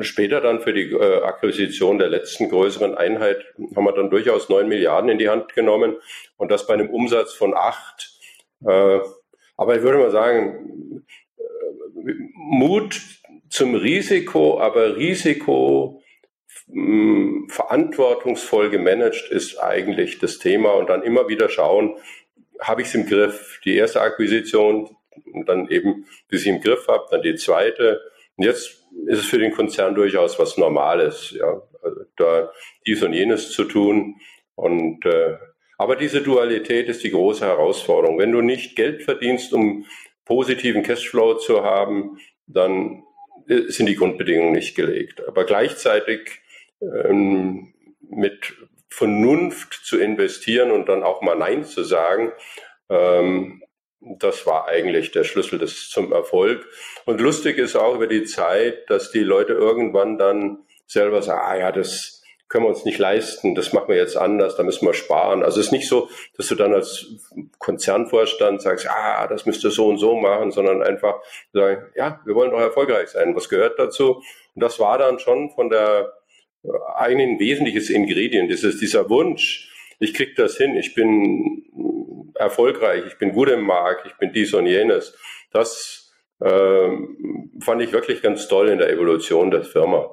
später 0.00 0.40
dann 0.40 0.60
für 0.60 0.72
die 0.72 0.92
äh, 0.92 1.22
Akquisition 1.22 1.98
der 1.98 2.08
letzten 2.08 2.48
größeren 2.48 2.94
Einheit 2.94 3.44
haben 3.74 3.84
wir 3.84 3.92
dann 3.92 4.10
durchaus 4.10 4.48
neun 4.48 4.68
Milliarden 4.68 5.10
in 5.10 5.18
die 5.18 5.28
Hand 5.28 5.54
genommen 5.54 5.96
und 6.36 6.50
das 6.50 6.66
bei 6.66 6.74
einem 6.74 6.90
Umsatz 6.90 7.32
von 7.32 7.54
acht. 7.54 8.12
Äh, 8.64 9.00
aber 9.56 9.76
ich 9.76 9.82
würde 9.82 9.98
mal 9.98 10.10
sagen, 10.10 11.04
äh, 11.38 12.12
Mut 12.34 13.00
zum 13.48 13.74
Risiko, 13.74 14.60
aber 14.60 14.96
Risiko 14.96 16.02
hm, 16.70 17.48
verantwortungsvoll 17.48 18.70
gemanagt 18.70 19.28
ist 19.30 19.58
eigentlich 19.58 20.18
das 20.18 20.38
Thema 20.38 20.72
und 20.72 20.88
dann 20.88 21.02
immer 21.02 21.28
wieder 21.28 21.48
schauen, 21.48 21.96
habe 22.60 22.82
ich 22.82 22.88
es 22.88 22.94
im 22.94 23.06
Griff? 23.06 23.60
Die 23.64 23.76
erste 23.76 24.00
Akquisition 24.00 24.96
und 25.32 25.48
dann 25.48 25.68
eben, 25.68 26.06
bis 26.28 26.42
ich 26.42 26.48
im 26.48 26.60
Griff 26.60 26.88
habe, 26.88 27.06
dann 27.10 27.22
die 27.22 27.34
zweite. 27.34 28.00
Und 28.36 28.44
jetzt 28.44 28.86
ist 29.06 29.18
es 29.20 29.26
für 29.26 29.38
den 29.38 29.52
Konzern 29.52 29.94
durchaus 29.94 30.38
was 30.38 30.58
Normales, 30.58 31.34
ja, 31.38 31.62
also 31.82 32.00
da 32.16 32.50
dies 32.86 33.02
und 33.02 33.12
jenes 33.12 33.50
zu 33.50 33.64
tun. 33.64 34.16
Und 34.54 35.04
äh, 35.06 35.36
Aber 35.78 35.96
diese 35.96 36.22
Dualität 36.22 36.88
ist 36.88 37.04
die 37.04 37.10
große 37.10 37.44
Herausforderung. 37.44 38.18
Wenn 38.18 38.32
du 38.32 38.40
nicht 38.40 38.76
Geld 38.76 39.02
verdienst, 39.02 39.52
um 39.52 39.84
positiven 40.24 40.82
Cashflow 40.82 41.34
zu 41.34 41.62
haben, 41.62 42.18
dann 42.46 43.04
äh, 43.48 43.68
sind 43.68 43.86
die 43.86 43.96
Grundbedingungen 43.96 44.52
nicht 44.52 44.74
gelegt. 44.74 45.26
Aber 45.26 45.44
gleichzeitig 45.44 46.40
ähm, 46.80 47.74
mit 48.00 48.54
Vernunft 48.88 49.74
zu 49.84 49.98
investieren 49.98 50.70
und 50.70 50.88
dann 50.88 51.02
auch 51.02 51.20
mal 51.22 51.36
Nein 51.36 51.64
zu 51.64 51.84
sagen, 51.84 52.32
ähm, 52.88 53.62
das 54.00 54.46
war 54.46 54.68
eigentlich 54.68 55.10
der 55.12 55.24
Schlüssel 55.24 55.58
des, 55.58 55.88
zum 55.88 56.12
Erfolg. 56.12 56.66
Und 57.04 57.20
lustig 57.20 57.58
ist 57.58 57.76
auch 57.76 57.94
über 57.94 58.06
die 58.06 58.24
Zeit, 58.24 58.88
dass 58.90 59.10
die 59.10 59.20
Leute 59.20 59.54
irgendwann 59.54 60.18
dann 60.18 60.58
selber 60.86 61.22
sagen, 61.22 61.40
ah 61.42 61.58
ja, 61.58 61.72
das 61.72 62.22
können 62.48 62.64
wir 62.64 62.68
uns 62.68 62.84
nicht 62.84 62.98
leisten, 62.98 63.56
das 63.56 63.72
machen 63.72 63.88
wir 63.88 63.96
jetzt 63.96 64.16
anders, 64.16 64.56
da 64.56 64.62
müssen 64.62 64.86
wir 64.86 64.94
sparen. 64.94 65.42
Also 65.42 65.58
es 65.58 65.66
ist 65.66 65.72
nicht 65.72 65.88
so, 65.88 66.08
dass 66.36 66.46
du 66.46 66.54
dann 66.54 66.74
als 66.74 67.06
Konzernvorstand 67.58 68.62
sagst, 68.62 68.88
ah, 68.88 69.26
das 69.26 69.46
müsst 69.46 69.64
ihr 69.64 69.72
so 69.72 69.88
und 69.88 69.98
so 69.98 70.14
machen, 70.14 70.52
sondern 70.52 70.82
einfach 70.82 71.16
sagen, 71.52 71.86
ja, 71.96 72.20
wir 72.24 72.34
wollen 72.36 72.52
doch 72.52 72.60
erfolgreich 72.60 73.08
sein. 73.08 73.34
Was 73.34 73.48
gehört 73.48 73.78
dazu? 73.80 74.22
Und 74.54 74.62
das 74.62 74.78
war 74.78 74.96
dann 74.98 75.18
schon 75.18 75.50
von 75.50 75.70
der 75.70 76.12
äh, 76.62 76.68
ein 76.96 77.40
wesentliches 77.40 77.90
Ingredient, 77.90 78.50
dieses, 78.50 78.78
dieser 78.78 79.10
Wunsch, 79.10 79.72
ich 79.98 80.14
krieg 80.14 80.36
das 80.36 80.56
hin, 80.56 80.76
ich 80.76 80.94
bin 80.94 81.64
erfolgreich, 82.38 83.04
ich 83.06 83.18
bin 83.18 83.32
gut 83.32 83.48
im 83.48 83.62
Markt, 83.62 84.06
ich 84.06 84.16
bin 84.16 84.32
dies 84.32 84.54
und 84.54 84.66
jenes. 84.66 85.16
Das 85.52 86.12
äh, 86.40 86.88
fand 87.60 87.82
ich 87.82 87.92
wirklich 87.92 88.22
ganz 88.22 88.48
toll 88.48 88.68
in 88.68 88.78
der 88.78 88.90
Evolution 88.90 89.50
der 89.50 89.64
Firma. 89.64 90.10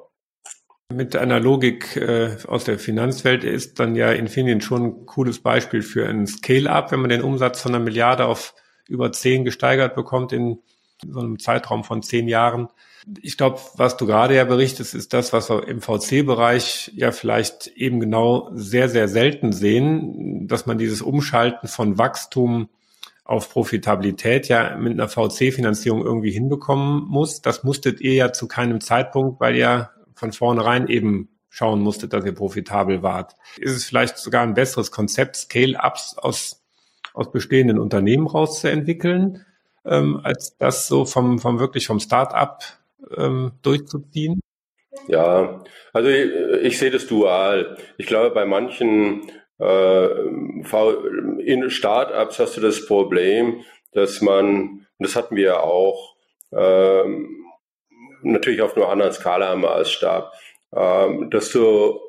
Mit 0.92 1.16
einer 1.16 1.40
Logik 1.40 1.96
äh, 1.96 2.36
aus 2.46 2.64
der 2.64 2.78
Finanzwelt 2.78 3.42
ist 3.42 3.80
dann 3.80 3.96
ja 3.96 4.12
Infineon 4.12 4.60
schon 4.60 4.84
ein 4.84 5.06
cooles 5.06 5.42
Beispiel 5.42 5.82
für 5.82 6.06
ein 6.06 6.26
Scale-up, 6.26 6.92
wenn 6.92 7.00
man 7.00 7.10
den 7.10 7.22
Umsatz 7.22 7.62
von 7.62 7.74
einer 7.74 7.82
Milliarde 7.82 8.26
auf 8.26 8.54
über 8.86 9.10
zehn 9.12 9.44
gesteigert 9.44 9.94
bekommt 9.94 10.32
in 10.32 10.62
so 11.06 11.20
einem 11.20 11.38
Zeitraum 11.38 11.84
von 11.84 12.02
zehn 12.02 12.28
Jahren. 12.28 12.68
Ich 13.20 13.36
glaube, 13.36 13.60
was 13.76 13.96
du 13.96 14.06
gerade 14.06 14.34
ja 14.34 14.44
berichtest, 14.44 14.94
ist 14.94 15.12
das, 15.12 15.32
was 15.32 15.50
wir 15.50 15.68
im 15.68 15.80
VC-Bereich 15.80 16.92
ja 16.94 17.12
vielleicht 17.12 17.66
eben 17.68 18.00
genau 18.00 18.50
sehr, 18.54 18.88
sehr 18.88 19.08
selten 19.08 19.52
sehen, 19.52 20.46
dass 20.48 20.66
man 20.66 20.78
dieses 20.78 21.02
Umschalten 21.02 21.68
von 21.68 21.98
Wachstum 21.98 22.68
auf 23.24 23.50
Profitabilität 23.50 24.48
ja 24.48 24.76
mit 24.76 24.92
einer 24.92 25.08
VC-Finanzierung 25.08 26.02
irgendwie 26.02 26.30
hinbekommen 26.30 27.04
muss. 27.06 27.40
Das 27.40 27.64
musstet 27.64 28.00
ihr 28.00 28.14
ja 28.14 28.32
zu 28.32 28.48
keinem 28.48 28.80
Zeitpunkt, 28.80 29.40
weil 29.40 29.56
ihr 29.56 29.90
von 30.14 30.32
vornherein 30.32 30.88
eben 30.88 31.28
schauen 31.48 31.80
musstet, 31.80 32.12
dass 32.12 32.24
ihr 32.24 32.34
profitabel 32.34 33.02
wart. 33.02 33.36
Ist 33.58 33.76
es 33.76 33.84
vielleicht 33.84 34.18
sogar 34.18 34.42
ein 34.42 34.54
besseres 34.54 34.90
Konzept, 34.90 35.36
Scale-Ups 35.36 36.18
aus, 36.18 36.62
aus 37.14 37.30
bestehenden 37.30 37.78
Unternehmen 37.78 38.26
rauszuentwickeln, 38.26 39.44
ähm, 39.84 40.20
als 40.22 40.56
das 40.58 40.88
so 40.88 41.04
vom, 41.04 41.38
vom 41.38 41.58
wirklich 41.58 41.86
vom 41.86 42.00
Start-up 42.00 42.62
ähm, 43.16 43.52
durchzuziehen? 43.62 44.40
Ja, 45.08 45.62
also 45.92 46.08
ich, 46.08 46.30
ich 46.62 46.78
sehe 46.78 46.90
das 46.90 47.06
dual. 47.06 47.76
Ich 47.98 48.06
glaube, 48.06 48.30
bei 48.30 48.44
manchen 48.44 49.30
äh, 49.60 50.06
in 51.44 51.70
Startups 51.70 52.38
hast 52.38 52.56
du 52.56 52.60
das 52.60 52.86
Problem, 52.86 53.62
dass 53.92 54.20
man, 54.20 54.86
und 54.98 55.06
das 55.06 55.16
hatten 55.16 55.36
wir 55.36 55.44
ja 55.44 55.60
auch, 55.60 56.16
ähm, 56.52 57.44
natürlich 58.22 58.62
auf 58.62 58.76
einer 58.76 58.88
anderen 58.88 59.12
Skala 59.12 59.52
am 59.52 59.60
Maßstab, 59.62 60.32
ähm, 60.74 61.30
dass 61.30 61.50
du 61.50 62.00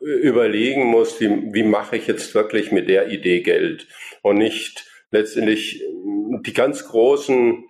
überlegen 0.00 0.86
musst, 0.86 1.20
wie, 1.20 1.28
wie 1.52 1.62
mache 1.62 1.96
ich 1.96 2.06
jetzt 2.06 2.34
wirklich 2.34 2.72
mit 2.72 2.88
der 2.88 3.08
Idee 3.08 3.42
Geld 3.42 3.86
und 4.22 4.38
nicht 4.38 4.86
letztendlich 5.10 5.82
die 6.30 6.52
ganz 6.52 6.86
großen 6.88 7.64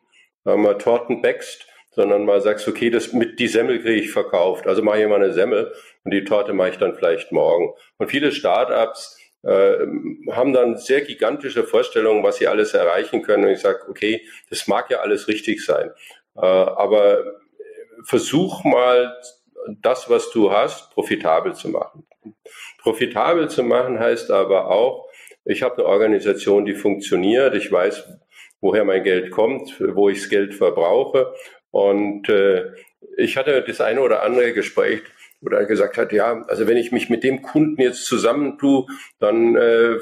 sagen 0.44 0.62
wir, 0.62 0.78
Torten 0.78 1.22
backst, 1.22 1.66
sondern 1.90 2.24
mal 2.24 2.40
sagst, 2.40 2.68
okay, 2.68 2.90
das 2.90 3.12
mit 3.12 3.38
die 3.38 3.48
Semmel 3.48 3.80
kriege 3.80 4.00
ich 4.00 4.10
verkauft, 4.10 4.66
also 4.66 4.82
mache 4.82 5.02
ich 5.02 5.08
mal 5.08 5.16
eine 5.16 5.32
Semmel 5.32 5.72
und 6.04 6.12
die 6.12 6.24
Torte 6.24 6.52
mache 6.52 6.70
ich 6.70 6.78
dann 6.78 6.94
vielleicht 6.94 7.32
morgen. 7.32 7.72
Und 7.98 8.10
viele 8.10 8.32
Startups 8.32 9.18
äh, 9.42 9.78
haben 10.30 10.52
dann 10.52 10.76
sehr 10.76 11.00
gigantische 11.00 11.64
Vorstellungen, 11.64 12.22
was 12.22 12.36
sie 12.36 12.46
alles 12.46 12.74
erreichen 12.74 13.22
können. 13.22 13.44
Und 13.44 13.50
ich 13.50 13.60
sage, 13.60 13.88
okay, 13.88 14.22
das 14.48 14.66
mag 14.68 14.90
ja 14.90 15.00
alles 15.00 15.28
richtig 15.28 15.64
sein, 15.64 15.90
äh, 16.36 16.40
aber 16.40 17.24
versuch 18.04 18.64
mal 18.64 19.14
das, 19.82 20.08
was 20.08 20.30
du 20.30 20.52
hast, 20.52 20.90
profitabel 20.92 21.54
zu 21.54 21.68
machen. 21.68 22.06
Profitabel 22.78 23.48
zu 23.48 23.62
machen 23.62 23.98
heißt 23.98 24.30
aber 24.30 24.70
auch, 24.70 25.06
ich 25.44 25.62
habe 25.62 25.76
eine 25.76 25.86
Organisation, 25.86 26.64
die 26.64 26.74
funktioniert, 26.74 27.54
ich 27.54 27.70
weiß, 27.70 28.08
woher 28.60 28.84
mein 28.84 29.02
Geld 29.02 29.30
kommt, 29.30 29.80
wo 29.80 30.08
ich 30.08 30.20
das 30.20 30.28
Geld 30.28 30.54
verbrauche. 30.54 31.34
Und 31.70 32.28
äh, 32.28 32.72
ich 33.16 33.36
hatte 33.36 33.62
das 33.62 33.80
eine 33.80 34.00
oder 34.00 34.22
andere 34.22 34.52
Gespräch, 34.52 35.02
wo 35.40 35.50
er 35.50 35.64
gesagt 35.64 35.96
hat, 35.96 36.12
ja, 36.12 36.44
also 36.48 36.66
wenn 36.66 36.76
ich 36.76 36.92
mich 36.92 37.08
mit 37.08 37.24
dem 37.24 37.42
Kunden 37.42 37.80
jetzt 37.80 38.04
zusammentue, 38.04 38.86
dann 39.18 39.56
äh, 39.56 39.98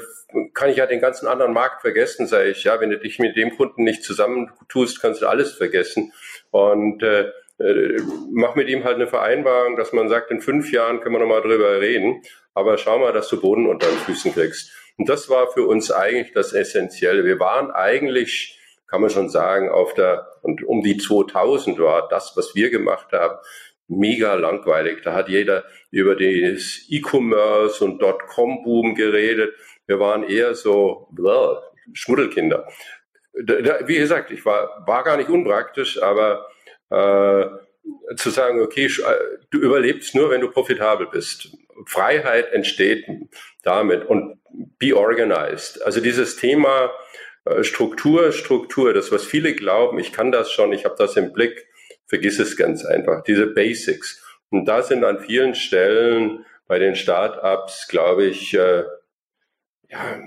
kann 0.53 0.69
ich 0.69 0.77
ja 0.77 0.85
den 0.85 0.99
ganzen 0.99 1.27
anderen 1.27 1.53
Markt 1.53 1.81
vergessen, 1.81 2.27
sage 2.27 2.49
ich. 2.49 2.63
Ja, 2.63 2.79
wenn 2.79 2.89
du 2.89 2.99
dich 2.99 3.19
mit 3.19 3.35
dem 3.35 3.55
Kunden 3.55 3.83
nicht 3.83 4.03
zusammentust, 4.03 5.01
kannst 5.01 5.21
du 5.21 5.27
alles 5.27 5.53
vergessen. 5.53 6.11
Und 6.51 7.03
äh, 7.03 7.31
äh, 7.59 8.01
mach 8.31 8.55
mit 8.55 8.69
ihm 8.69 8.83
halt 8.83 8.95
eine 8.95 9.07
Vereinbarung, 9.07 9.75
dass 9.75 9.93
man 9.93 10.09
sagt, 10.09 10.31
in 10.31 10.41
fünf 10.41 10.71
Jahren 10.71 11.01
können 11.01 11.15
wir 11.15 11.19
nochmal 11.19 11.41
drüber 11.41 11.79
reden, 11.79 12.21
aber 12.53 12.77
schau 12.77 12.99
mal, 12.99 13.13
dass 13.13 13.29
du 13.29 13.39
Boden 13.39 13.67
unter 13.67 13.87
den 13.87 13.97
Füßen 13.97 14.33
kriegst. 14.33 14.71
Und 14.99 15.07
das 15.07 15.29
war 15.29 15.49
für 15.53 15.65
uns 15.65 15.91
eigentlich 15.91 16.33
das 16.33 16.51
Essentielle. 16.51 17.23
Wir 17.23 17.39
waren 17.39 17.71
eigentlich, 17.71 18.59
kann 18.85 18.99
man 18.99 19.09
schon 19.09 19.29
sagen, 19.29 19.69
auf 19.69 19.93
der, 19.93 20.27
und 20.41 20.61
um 20.67 20.83
die 20.83 20.97
2000 20.97 21.79
war 21.79 22.09
das, 22.09 22.33
was 22.35 22.53
wir 22.53 22.69
gemacht 22.69 23.13
haben, 23.13 23.39
mega 23.87 24.33
langweilig. 24.33 25.01
Da 25.01 25.13
hat 25.13 25.29
jeder 25.29 25.63
über 25.89 26.17
das 26.17 26.85
E-Commerce 26.89 27.81
und 27.81 28.01
Dotcom-Boom 28.01 28.93
geredet. 28.93 29.55
Wir 29.87 30.01
waren 30.01 30.23
eher 30.23 30.53
so 30.53 31.07
blah, 31.11 31.63
Schmuddelkinder. 31.93 32.67
Wie 33.33 33.97
gesagt, 33.97 34.31
ich 34.31 34.45
war, 34.45 34.83
war 34.85 35.05
gar 35.05 35.15
nicht 35.15 35.29
unpraktisch, 35.29 36.03
aber 36.03 36.45
äh, 36.89 37.45
zu 38.17 38.31
sagen, 38.31 38.61
okay, 38.61 38.87
äh, 38.87 39.37
du 39.49 39.59
überlebst 39.59 40.13
nur, 40.13 40.29
wenn 40.29 40.41
du 40.41 40.51
profitabel 40.51 41.07
bist. 41.07 41.55
Freiheit 41.85 42.51
entsteht 42.51 43.05
damit 43.63 44.05
und 44.05 44.39
be 44.77 44.95
organized. 44.95 45.81
Also 45.83 46.01
dieses 46.01 46.35
Thema 46.37 46.91
äh, 47.45 47.63
Struktur, 47.63 48.31
Struktur, 48.31 48.93
das, 48.93 49.11
was 49.11 49.25
viele 49.25 49.53
glauben, 49.53 49.99
ich 49.99 50.11
kann 50.11 50.31
das 50.31 50.51
schon, 50.51 50.73
ich 50.73 50.85
habe 50.85 50.95
das 50.97 51.15
im 51.15 51.33
Blick, 51.33 51.67
vergiss 52.05 52.39
es 52.39 52.57
ganz 52.57 52.85
einfach. 52.85 53.23
Diese 53.23 53.47
Basics. 53.47 54.23
Und 54.49 54.65
da 54.65 54.81
sind 54.81 55.03
an 55.03 55.19
vielen 55.19 55.55
Stellen 55.55 56.45
bei 56.67 56.79
den 56.79 56.95
Startups, 56.95 57.87
glaube 57.87 58.25
ich, 58.25 58.53
äh, 58.53 58.83
ja, 59.89 60.19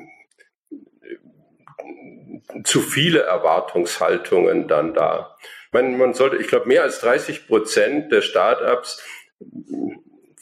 zu 2.65 2.81
viele 2.81 3.21
Erwartungshaltungen 3.21 4.69
dann 4.69 4.95
da. 4.95 5.37
Man, 5.73 5.97
man 5.97 6.15
sollte, 6.15 6.37
ich 6.37 6.49
glaube, 6.49 6.69
mehr 6.69 6.83
als 6.83 7.01
30 7.01 7.47
Prozent 7.47 8.13
der 8.13 8.21
Startups 8.21 9.03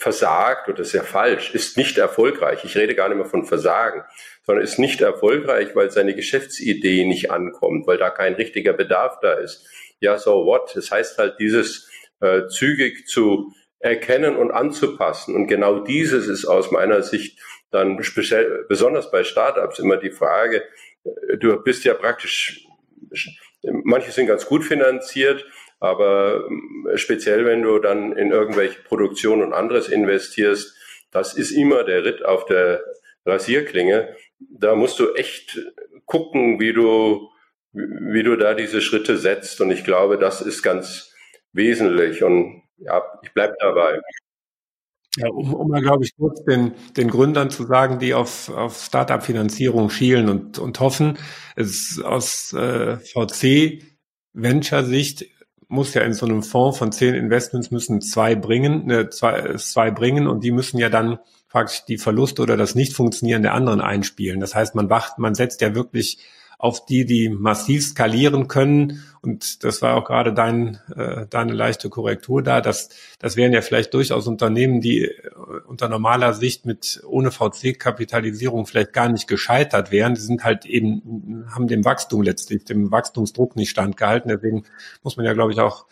versagt, 0.00 0.68
oder 0.68 0.80
ist 0.80 0.94
ja 0.94 1.02
falsch, 1.02 1.54
ist 1.54 1.76
nicht 1.76 1.98
erfolgreich. 1.98 2.64
Ich 2.64 2.76
rede 2.76 2.94
gar 2.94 3.08
nicht 3.08 3.18
mehr 3.18 3.26
von 3.26 3.44
Versagen, 3.44 4.02
sondern 4.46 4.64
ist 4.64 4.78
nicht 4.78 5.02
erfolgreich, 5.02 5.76
weil 5.76 5.90
seine 5.90 6.14
Geschäftsidee 6.14 7.04
nicht 7.04 7.30
ankommt, 7.30 7.86
weil 7.86 7.98
da 7.98 8.08
kein 8.08 8.34
richtiger 8.34 8.72
Bedarf 8.72 9.18
da 9.20 9.34
ist. 9.34 9.66
Ja, 10.00 10.16
so 10.16 10.46
what? 10.46 10.72
Das 10.74 10.90
heißt 10.90 11.18
halt, 11.18 11.38
dieses 11.38 11.90
äh, 12.20 12.46
zügig 12.48 13.06
zu 13.06 13.52
erkennen 13.78 14.36
und 14.36 14.50
anzupassen. 14.50 15.34
Und 15.34 15.48
genau 15.48 15.80
dieses 15.80 16.28
ist 16.28 16.46
aus 16.46 16.70
meiner 16.70 17.02
Sicht 17.02 17.38
dann 17.70 18.02
speziell, 18.02 18.64
besonders 18.70 19.10
bei 19.10 19.22
Startups 19.22 19.78
immer 19.78 19.98
die 19.98 20.10
Frage, 20.10 20.64
äh, 21.04 21.36
du 21.36 21.62
bist 21.62 21.84
ja 21.84 21.92
praktisch 21.92 22.66
Manche 23.62 24.10
sind 24.10 24.26
ganz 24.26 24.46
gut 24.46 24.64
finanziert, 24.64 25.44
aber 25.80 26.46
ähm, 26.46 26.88
speziell 26.94 27.46
wenn 27.46 27.62
du 27.62 27.78
dann 27.78 28.12
in 28.12 28.30
irgendwelche 28.30 28.82
Produktion 28.82 29.42
und 29.42 29.54
anderes 29.54 29.88
investierst, 29.88 30.76
das 31.10 31.34
ist 31.34 31.50
immer 31.50 31.84
der 31.84 32.04
Ritt 32.04 32.24
auf 32.24 32.44
der 32.44 32.84
Rasierklinge. 33.26 34.14
Da 34.38 34.76
musst 34.76 35.00
du 35.00 35.14
echt 35.14 35.58
gucken, 36.04 36.60
wie 36.60 36.72
du, 36.72 37.28
wie 37.72 38.22
du 38.22 38.36
da 38.36 38.54
diese 38.54 38.80
Schritte 38.80 39.16
setzt. 39.16 39.60
Und 39.60 39.70
ich 39.70 39.84
glaube, 39.84 40.18
das 40.18 40.40
ist 40.40 40.62
ganz 40.62 41.12
wesentlich. 41.52 42.22
Und 42.22 42.62
ja, 42.78 43.02
ich 43.22 43.32
bleib 43.32 43.58
dabei. 43.58 44.00
Ja, 45.16 45.28
um, 45.28 45.52
um 45.54 45.68
mal, 45.68 45.82
glaube 45.82 46.04
ich, 46.04 46.16
kurz 46.16 46.44
den, 46.44 46.74
den 46.96 47.08
Gründern 47.08 47.50
zu 47.50 47.66
sagen, 47.66 47.98
die 47.98 48.14
auf, 48.14 48.48
auf 48.48 48.80
Startup-Finanzierung 48.80 49.90
schielen 49.90 50.28
und, 50.28 50.60
und 50.60 50.78
hoffen, 50.78 51.18
ist 51.56 52.00
aus 52.04 52.52
äh, 52.52 52.98
VC-Venture-Sicht 52.98 55.26
muss 55.70 55.94
ja 55.94 56.02
in 56.02 56.12
so 56.12 56.26
einem 56.26 56.42
Fonds 56.42 56.78
von 56.78 56.92
zehn 56.92 57.14
Investments 57.14 57.70
müssen 57.70 58.00
zwei 58.00 58.35
bringen, 58.35 58.90
äh, 58.90 59.09
zwei, 59.09 59.54
zwei 59.56 59.90
bringen 59.90 60.26
und 60.26 60.44
die 60.44 60.50
müssen 60.50 60.78
ja 60.78 60.88
dann 60.88 61.18
praktisch 61.48 61.85
die 61.85 61.98
Verluste 61.98 62.42
oder 62.42 62.56
das 62.56 62.74
Nicht-Funktionieren 62.74 63.42
der 63.42 63.54
anderen 63.54 63.80
einspielen. 63.80 64.40
Das 64.40 64.54
heißt, 64.54 64.74
man 64.74 64.90
wacht, 64.90 65.18
man 65.18 65.35
setzt 65.35 65.61
ja 65.61 65.74
wirklich 65.74 66.18
auf 66.61 66.85
die, 66.85 67.07
die 67.07 67.31
massiv 67.31 67.83
skalieren 67.83 68.46
können. 68.46 69.03
Und 69.23 69.64
das 69.64 69.81
war 69.81 69.96
auch 69.96 70.05
gerade 70.05 70.35
dein, 70.35 70.79
äh, 70.94 71.25
deine 71.29 71.55
leichte 71.55 71.88
Korrektur 71.88 72.42
da. 72.42 72.61
Das, 72.61 72.90
das 73.18 73.37
wären 73.37 73.55
ja 73.55 73.62
vielleicht 73.62 73.94
durchaus 73.94 74.27
Unternehmen, 74.27 74.83
die 74.83 75.05
äh, 75.05 75.11
unter 75.66 75.88
normaler 75.88 76.35
Sicht 76.35 76.66
mit 76.66 77.01
ohne 77.07 77.31
VC-Kapitalisierung 77.31 78.66
vielleicht 78.66 78.92
gar 78.92 79.09
nicht 79.09 79.27
gescheitert 79.27 79.90
wären. 79.90 80.14
Die 80.14 80.20
sind 80.20 80.44
halt 80.44 80.66
eben, 80.66 81.46
haben 81.51 81.66
dem 81.66 81.83
Wachstum 81.87 82.20
letztlich, 82.20 82.66
dem 82.66 82.90
Wachstumsdruck 82.90 83.57
nicht 83.57 83.70
standgehalten. 83.70 84.29
Deswegen 84.29 84.64
muss 85.03 85.16
man 85.16 85.25
ja, 85.25 85.33
glaube 85.33 85.53
ich, 85.53 85.61
auch 85.61 85.87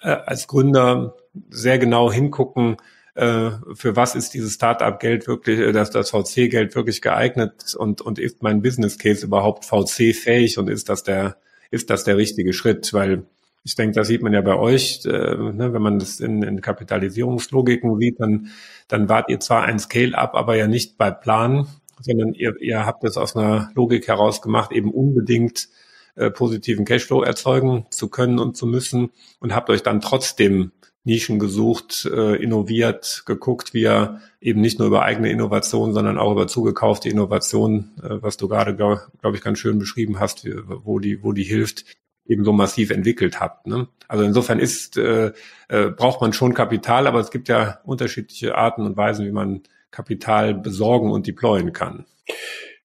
äh, 0.00 0.10
als 0.10 0.46
Gründer 0.46 1.16
sehr 1.50 1.80
genau 1.80 2.12
hingucken, 2.12 2.76
äh, 3.14 3.50
für 3.74 3.96
was 3.96 4.14
ist 4.14 4.34
dieses 4.34 4.54
Startup-Geld 4.54 5.28
wirklich, 5.28 5.58
äh, 5.60 5.72
das, 5.72 5.90
das 5.90 6.10
VC-Geld 6.10 6.74
wirklich 6.74 7.00
geeignet 7.00 7.74
und, 7.76 8.00
und 8.00 8.18
ist 8.18 8.42
mein 8.42 8.62
Business 8.62 8.98
Case 8.98 9.24
überhaupt 9.24 9.64
VC-fähig 9.64 10.58
und 10.58 10.68
ist 10.68 10.88
das 10.88 11.04
der, 11.04 11.36
ist 11.70 11.90
das 11.90 12.04
der 12.04 12.16
richtige 12.16 12.52
Schritt? 12.52 12.92
Weil 12.92 13.24
ich 13.62 13.76
denke, 13.76 13.94
das 13.94 14.08
sieht 14.08 14.22
man 14.22 14.32
ja 14.32 14.40
bei 14.40 14.56
euch, 14.56 15.04
äh, 15.06 15.10
ne, 15.10 15.72
wenn 15.72 15.82
man 15.82 15.98
das 15.98 16.20
in, 16.20 16.42
in 16.42 16.60
Kapitalisierungslogiken 16.60 17.98
sieht, 17.98 18.20
dann, 18.20 18.48
dann 18.88 19.08
wart 19.08 19.30
ihr 19.30 19.40
zwar 19.40 19.62
ein 19.62 19.78
Scale-up, 19.78 20.34
aber 20.34 20.56
ja 20.56 20.66
nicht 20.66 20.98
bei 20.98 21.10
Plan, 21.10 21.68
sondern 22.00 22.34
ihr, 22.34 22.54
ihr 22.60 22.84
habt 22.84 23.04
es 23.04 23.16
aus 23.16 23.36
einer 23.36 23.70
Logik 23.74 24.08
heraus 24.08 24.42
gemacht, 24.42 24.72
eben 24.72 24.92
unbedingt 24.92 25.68
äh, 26.16 26.30
positiven 26.30 26.84
Cashflow 26.84 27.22
erzeugen 27.22 27.86
zu 27.90 28.08
können 28.08 28.38
und 28.38 28.56
zu 28.56 28.66
müssen 28.66 29.10
und 29.40 29.54
habt 29.54 29.70
euch 29.70 29.82
dann 29.82 30.00
trotzdem 30.00 30.72
Nischen 31.04 31.38
gesucht, 31.38 32.08
äh, 32.10 32.36
innoviert, 32.42 33.24
geguckt, 33.26 33.74
wie 33.74 33.84
er 33.84 34.20
eben 34.40 34.62
nicht 34.62 34.78
nur 34.78 34.88
über 34.88 35.02
eigene 35.02 35.30
Innovation, 35.30 35.92
sondern 35.92 36.18
auch 36.18 36.32
über 36.32 36.46
zugekaufte 36.46 37.10
Innovation, 37.10 37.92
äh, 38.02 38.22
was 38.22 38.38
du 38.38 38.48
gerade, 38.48 38.74
glaube 38.74 39.02
glaub 39.20 39.34
ich, 39.34 39.42
ganz 39.42 39.58
schön 39.58 39.78
beschrieben 39.78 40.18
hast, 40.18 40.46
wo 40.66 40.98
die, 40.98 41.22
wo 41.22 41.32
die 41.32 41.44
hilft, 41.44 41.84
eben 42.26 42.44
so 42.44 42.52
massiv 42.52 42.90
entwickelt 42.90 43.38
habt. 43.38 43.66
Ne? 43.66 43.88
Also 44.08 44.24
insofern 44.24 44.58
ist, 44.58 44.96
äh, 44.96 45.32
äh, 45.68 45.90
braucht 45.90 46.20
man 46.20 46.32
schon 46.32 46.54
Kapital, 46.54 47.06
aber 47.06 47.20
es 47.20 47.30
gibt 47.30 47.48
ja 47.48 47.80
unterschiedliche 47.84 48.54
Arten 48.56 48.86
und 48.86 48.96
Weisen, 48.96 49.26
wie 49.26 49.32
man 49.32 49.62
Kapital 49.90 50.54
besorgen 50.54 51.10
und 51.10 51.26
deployen 51.26 51.72
kann. 51.72 52.06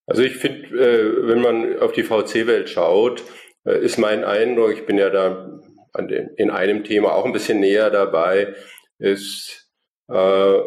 Also 0.06 0.24
ich 0.24 0.36
finde, 0.36 0.68
äh, 0.78 1.28
wenn 1.28 1.42
man 1.42 1.80
auf 1.80 1.94
die 1.94 2.04
VC-Welt 2.04 2.70
schaut, 2.70 3.24
äh, 3.64 3.80
ist 3.84 3.98
mein 3.98 4.24
Eindruck, 4.24 4.74
ich 4.74 4.86
bin 4.86 4.98
ja 4.98 5.10
da 5.10 5.60
den, 5.98 6.30
in 6.36 6.50
einem 6.50 6.84
Thema 6.84 7.14
auch 7.14 7.26
ein 7.26 7.34
bisschen 7.34 7.60
näher 7.60 7.90
dabei, 7.90 8.56
ist 8.98 9.70
äh, 10.10 10.60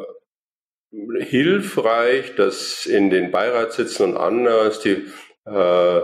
hilfreich, 1.20 2.34
dass 2.34 2.86
in 2.86 3.10
den 3.10 3.30
Beiratssitzen 3.30 4.12
und 4.12 4.16
anders 4.16 4.80
die, 4.80 5.06
äh, 5.46 6.00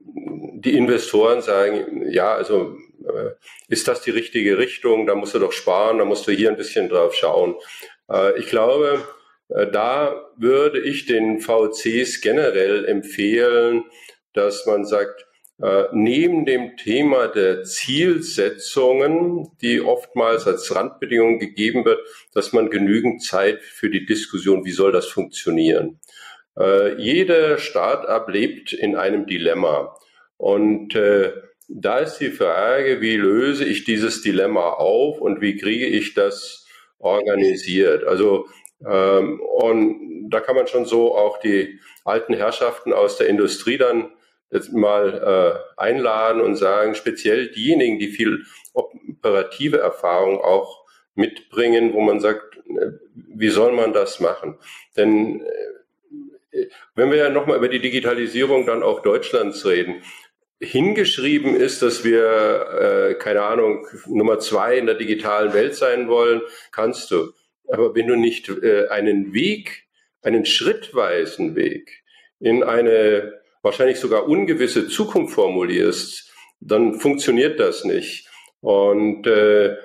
die 0.00 0.76
Investoren 0.76 1.42
sagen, 1.42 2.10
ja, 2.10 2.34
also 2.34 2.76
äh, 3.04 3.30
ist 3.68 3.88
das 3.88 4.02
die 4.02 4.10
richtige 4.10 4.58
Richtung, 4.58 5.06
da 5.06 5.14
musst 5.14 5.34
du 5.34 5.38
doch 5.38 5.52
sparen, 5.52 5.98
da 5.98 6.04
musst 6.04 6.26
du 6.26 6.32
hier 6.32 6.50
ein 6.50 6.56
bisschen 6.56 6.88
drauf 6.88 7.14
schauen. 7.14 7.56
Äh, 8.10 8.38
ich 8.38 8.46
glaube, 8.46 9.02
äh, 9.48 9.66
da 9.68 10.30
würde 10.36 10.80
ich 10.80 11.06
den 11.06 11.40
VCs 11.40 12.20
generell 12.20 12.84
empfehlen, 12.84 13.84
dass 14.32 14.66
man 14.66 14.84
sagt, 14.84 15.26
äh, 15.62 15.84
neben 15.92 16.44
dem 16.44 16.76
Thema 16.76 17.28
der 17.28 17.62
Zielsetzungen, 17.62 19.48
die 19.60 19.80
oftmals 19.80 20.46
als 20.48 20.74
Randbedingung 20.74 21.38
gegeben 21.38 21.84
wird, 21.84 22.00
dass 22.34 22.52
man 22.52 22.68
genügend 22.68 23.22
Zeit 23.22 23.62
für 23.62 23.88
die 23.88 24.04
Diskussion, 24.04 24.64
wie 24.64 24.72
soll 24.72 24.90
das 24.90 25.06
funktionieren. 25.06 26.00
Äh, 26.58 27.00
jeder 27.00 27.58
Start-up 27.58 28.28
lebt 28.28 28.72
in 28.72 28.96
einem 28.96 29.26
Dilemma. 29.26 29.96
Und 30.36 30.96
äh, 30.96 31.32
da 31.68 31.98
ist 31.98 32.18
die 32.18 32.30
Frage, 32.30 33.00
wie 33.00 33.16
löse 33.16 33.64
ich 33.64 33.84
dieses 33.84 34.20
Dilemma 34.20 34.70
auf 34.70 35.20
und 35.20 35.40
wie 35.40 35.56
kriege 35.56 35.86
ich 35.86 36.14
das 36.14 36.66
organisiert? 36.98 38.04
Also 38.04 38.48
ähm, 38.84 39.40
und 39.40 40.28
da 40.28 40.40
kann 40.40 40.56
man 40.56 40.66
schon 40.66 40.86
so 40.86 41.16
auch 41.16 41.38
die 41.38 41.78
alten 42.04 42.34
Herrschaften 42.34 42.92
aus 42.92 43.16
der 43.16 43.28
Industrie 43.28 43.78
dann 43.78 44.10
jetzt 44.52 44.72
mal 44.72 45.62
äh, 45.76 45.80
einladen 45.80 46.40
und 46.40 46.56
sagen, 46.56 46.94
speziell 46.94 47.48
diejenigen, 47.48 47.98
die 47.98 48.08
viel 48.08 48.44
operative 48.74 49.78
Erfahrung 49.78 50.40
auch 50.40 50.84
mitbringen, 51.14 51.94
wo 51.94 52.00
man 52.00 52.20
sagt, 52.20 52.58
äh, 52.68 52.92
wie 53.14 53.48
soll 53.48 53.72
man 53.72 53.92
das 53.92 54.20
machen? 54.20 54.58
Denn 54.96 55.42
äh, 56.52 56.66
wenn 56.94 57.10
wir 57.10 57.16
ja 57.16 57.30
nochmal 57.30 57.56
über 57.56 57.68
die 57.68 57.80
Digitalisierung 57.80 58.66
dann 58.66 58.82
auch 58.82 59.00
Deutschlands 59.00 59.64
reden, 59.64 60.02
hingeschrieben 60.60 61.56
ist, 61.56 61.82
dass 61.82 62.04
wir, 62.04 63.10
äh, 63.10 63.14
keine 63.14 63.42
Ahnung, 63.42 63.86
Nummer 64.06 64.38
zwei 64.38 64.76
in 64.76 64.86
der 64.86 64.94
digitalen 64.94 65.54
Welt 65.54 65.74
sein 65.74 66.08
wollen, 66.08 66.42
kannst 66.70 67.10
du. 67.10 67.32
Aber 67.68 67.94
wenn 67.94 68.06
du 68.06 68.16
nicht 68.16 68.48
äh, 68.48 68.88
einen 68.88 69.32
Weg, 69.32 69.88
einen 70.22 70.44
schrittweisen 70.44 71.56
Weg 71.56 72.04
in 72.38 72.62
eine 72.62 73.41
wahrscheinlich 73.62 73.98
sogar 73.98 74.28
ungewisse 74.28 74.88
Zukunft 74.88 75.34
formulierst, 75.34 76.30
dann 76.60 76.94
funktioniert 76.94 77.58
das 77.58 77.84
nicht. 77.84 78.28
Und 78.60 79.26
äh, 79.26 79.76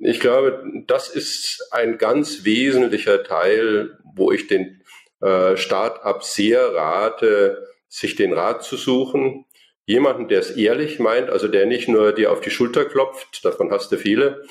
ich 0.00 0.20
glaube, 0.20 0.64
das 0.86 1.08
ist 1.08 1.68
ein 1.70 1.98
ganz 1.98 2.44
wesentlicher 2.44 3.24
Teil, 3.24 3.98
wo 4.14 4.32
ich 4.32 4.46
den 4.46 4.82
äh, 5.20 5.56
Start-up 5.56 6.22
sehr 6.24 6.74
rate, 6.74 7.66
sich 7.88 8.14
den 8.14 8.32
Rat 8.32 8.62
zu 8.62 8.76
suchen. 8.76 9.44
Jemanden, 9.84 10.28
der 10.28 10.40
es 10.40 10.50
ehrlich 10.50 10.98
meint, 10.98 11.28
also 11.28 11.48
der 11.48 11.66
nicht 11.66 11.88
nur 11.88 12.12
dir 12.12 12.32
auf 12.32 12.40
die 12.40 12.50
Schulter 12.50 12.84
klopft, 12.84 13.44
davon 13.44 13.70
hast 13.70 13.90
du 13.92 13.96
viele, 13.96 14.42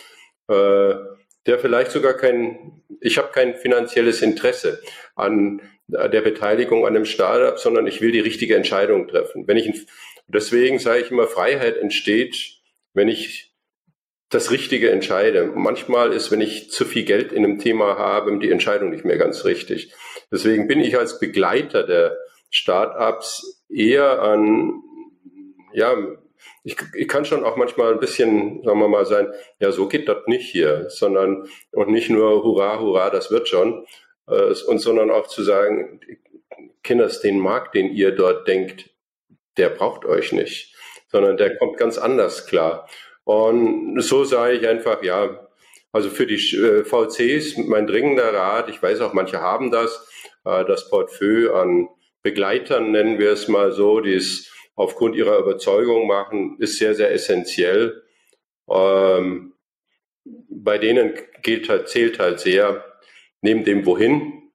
äh, 0.49 0.93
der 1.45 1.59
vielleicht 1.59 1.91
sogar 1.91 2.13
kein, 2.13 2.83
ich 2.99 3.17
habe 3.17 3.31
kein 3.31 3.55
finanzielles 3.55 4.21
Interesse 4.21 4.81
an 5.15 5.61
der 5.87 6.21
Beteiligung 6.21 6.85
an 6.85 6.95
einem 6.95 7.05
Startup, 7.05 7.59
sondern 7.59 7.87
ich 7.87 8.01
will 8.01 8.11
die 8.11 8.19
richtige 8.19 8.55
Entscheidung 8.55 9.07
treffen. 9.07 9.47
Wenn 9.47 9.57
ich, 9.57 9.87
deswegen 10.27 10.79
sage 10.79 11.01
ich 11.01 11.11
immer, 11.11 11.27
Freiheit 11.27 11.77
entsteht, 11.77 12.61
wenn 12.93 13.07
ich 13.07 13.51
das 14.29 14.49
Richtige 14.49 14.89
entscheide. 14.91 15.51
Manchmal 15.53 16.13
ist, 16.13 16.31
wenn 16.31 16.39
ich 16.39 16.71
zu 16.71 16.85
viel 16.85 17.03
Geld 17.03 17.33
in 17.33 17.43
einem 17.43 17.59
Thema 17.59 17.97
habe, 17.97 18.39
die 18.39 18.49
Entscheidung 18.49 18.89
nicht 18.89 19.03
mehr 19.03 19.17
ganz 19.17 19.43
richtig. 19.43 19.93
Deswegen 20.31 20.67
bin 20.67 20.79
ich 20.79 20.97
als 20.97 21.19
Begleiter 21.19 21.83
der 21.83 22.17
Startups 22.49 23.65
eher 23.69 24.21
an, 24.21 24.81
ja, 25.73 25.95
ich, 26.63 26.75
ich 26.95 27.07
kann 27.07 27.25
schon 27.25 27.43
auch 27.43 27.57
manchmal 27.57 27.93
ein 27.93 27.99
bisschen, 27.99 28.63
sagen 28.63 28.79
wir 28.79 28.87
mal, 28.87 29.05
sein, 29.05 29.31
ja, 29.59 29.71
so 29.71 29.87
geht 29.87 30.07
das 30.07 30.27
nicht 30.27 30.49
hier, 30.49 30.89
sondern 30.89 31.47
und 31.71 31.89
nicht 31.89 32.09
nur 32.09 32.43
hurra, 32.43 32.79
hurra, 32.79 33.09
das 33.09 33.31
wird 33.31 33.47
schon, 33.47 33.85
äh, 34.27 34.53
und 34.67 34.79
sondern 34.79 35.11
auch 35.11 35.27
zu 35.27 35.43
sagen, 35.43 35.99
Kinders, 36.83 37.21
den 37.21 37.39
Markt, 37.39 37.75
den 37.75 37.91
ihr 37.91 38.11
dort 38.11 38.47
denkt, 38.47 38.89
der 39.57 39.69
braucht 39.69 40.05
euch 40.05 40.31
nicht, 40.31 40.75
sondern 41.11 41.37
der 41.37 41.57
kommt 41.57 41.77
ganz 41.77 41.97
anders 41.97 42.47
klar. 42.47 42.87
Und 43.23 44.01
so 44.01 44.23
sage 44.23 44.53
ich 44.53 44.67
einfach, 44.67 45.03
ja, 45.03 45.47
also 45.91 46.09
für 46.09 46.25
die 46.25 46.35
äh, 46.35 46.83
VCs 46.83 47.57
mein 47.57 47.87
dringender 47.87 48.33
Rat, 48.33 48.69
ich 48.69 48.81
weiß 48.81 49.01
auch, 49.01 49.13
manche 49.13 49.41
haben 49.41 49.71
das, 49.71 50.07
äh, 50.45 50.65
das 50.65 50.89
Portfolio 50.89 51.55
an 51.55 51.89
Begleitern, 52.23 52.91
nennen 52.91 53.19
wir 53.19 53.31
es 53.31 53.47
mal 53.47 53.71
so, 53.71 53.99
die 53.99 54.13
es 54.13 54.51
aufgrund 54.75 55.15
ihrer 55.15 55.37
Überzeugung 55.37 56.07
machen, 56.07 56.57
ist 56.59 56.77
sehr, 56.77 56.95
sehr 56.95 57.11
essentiell. 57.11 58.03
Ähm, 58.69 59.53
bei 60.23 60.77
denen 60.77 61.13
gilt 61.41 61.69
halt, 61.69 61.89
zählt 61.89 62.19
halt 62.19 62.39
sehr, 62.39 62.85
neben 63.41 63.63
dem 63.63 63.85
Wohin 63.85 64.51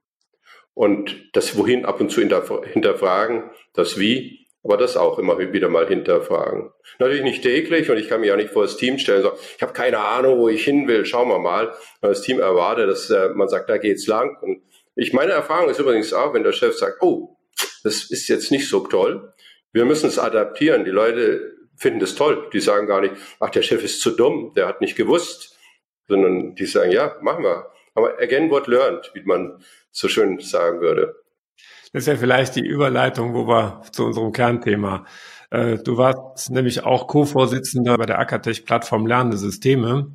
und 0.74 1.30
das 1.32 1.56
Wohin 1.56 1.84
ab 1.84 2.00
und 2.00 2.10
zu 2.10 2.20
hinterfragen, 2.20 3.50
das 3.72 3.98
Wie, 3.98 4.46
aber 4.62 4.76
das 4.76 4.96
auch 4.96 5.18
immer 5.18 5.38
wieder 5.38 5.68
mal 5.68 5.86
hinterfragen. 5.86 6.70
Natürlich 6.98 7.22
nicht 7.22 7.42
täglich 7.42 7.88
und 7.90 7.98
ich 7.98 8.08
kann 8.08 8.20
mich 8.20 8.32
auch 8.32 8.36
nicht 8.36 8.50
vor 8.50 8.62
das 8.62 8.76
Team 8.76 8.98
stellen 8.98 9.24
und 9.24 9.34
ich 9.56 9.62
habe 9.62 9.72
keine 9.72 9.98
Ahnung, 9.98 10.38
wo 10.38 10.48
ich 10.48 10.64
hin 10.64 10.88
will, 10.88 11.04
schauen 11.04 11.28
wir 11.28 11.38
mal. 11.38 11.68
Und 12.00 12.08
das 12.08 12.22
Team 12.22 12.40
erwartet, 12.40 12.88
dass 12.88 13.10
äh, 13.10 13.28
man 13.30 13.48
sagt, 13.48 13.70
da 13.70 13.78
geht's 13.78 14.06
lang. 14.06 14.36
Und 14.42 14.62
ich 14.96 15.12
meine 15.12 15.32
Erfahrung 15.32 15.70
ist 15.70 15.78
übrigens 15.78 16.12
auch, 16.12 16.34
wenn 16.34 16.42
der 16.42 16.52
Chef 16.52 16.76
sagt, 16.76 17.00
oh, 17.00 17.36
das 17.84 18.10
ist 18.10 18.28
jetzt 18.28 18.50
nicht 18.50 18.68
so 18.68 18.80
toll, 18.80 19.32
wir 19.72 19.84
müssen 19.84 20.08
es 20.08 20.18
adaptieren. 20.18 20.84
Die 20.84 20.90
Leute 20.90 21.56
finden 21.76 22.00
das 22.00 22.14
toll. 22.14 22.48
Die 22.52 22.60
sagen 22.60 22.86
gar 22.86 23.00
nicht, 23.00 23.14
ach, 23.40 23.50
der 23.50 23.62
Chef 23.62 23.82
ist 23.84 24.00
zu 24.00 24.10
dumm, 24.10 24.52
der 24.56 24.66
hat 24.66 24.80
nicht 24.80 24.96
gewusst, 24.96 25.58
sondern 26.08 26.54
die 26.54 26.66
sagen, 26.66 26.90
ja, 26.90 27.16
machen 27.20 27.44
wir. 27.44 27.70
Aber 27.94 28.18
again 28.20 28.50
what 28.50 28.66
learned, 28.66 29.10
wie 29.14 29.22
man 29.22 29.62
so 29.90 30.08
schön 30.08 30.38
sagen 30.40 30.80
würde. 30.80 31.16
Das 31.92 32.02
ist 32.02 32.08
ja 32.08 32.16
vielleicht 32.16 32.56
die 32.56 32.66
Überleitung, 32.66 33.34
wo 33.34 33.46
wir 33.46 33.82
zu 33.92 34.04
unserem 34.04 34.32
Kernthema 34.32 35.06
Äh, 35.50 35.78
du 35.78 35.96
warst 35.96 36.50
nämlich 36.50 36.84
auch 36.84 37.06
Co-Vorsitzender 37.06 37.96
bei 37.96 38.06
der 38.06 38.18
Akatech 38.18 38.64
Plattform 38.64 39.06
Lernende 39.06 39.36
Systeme. 39.36 40.12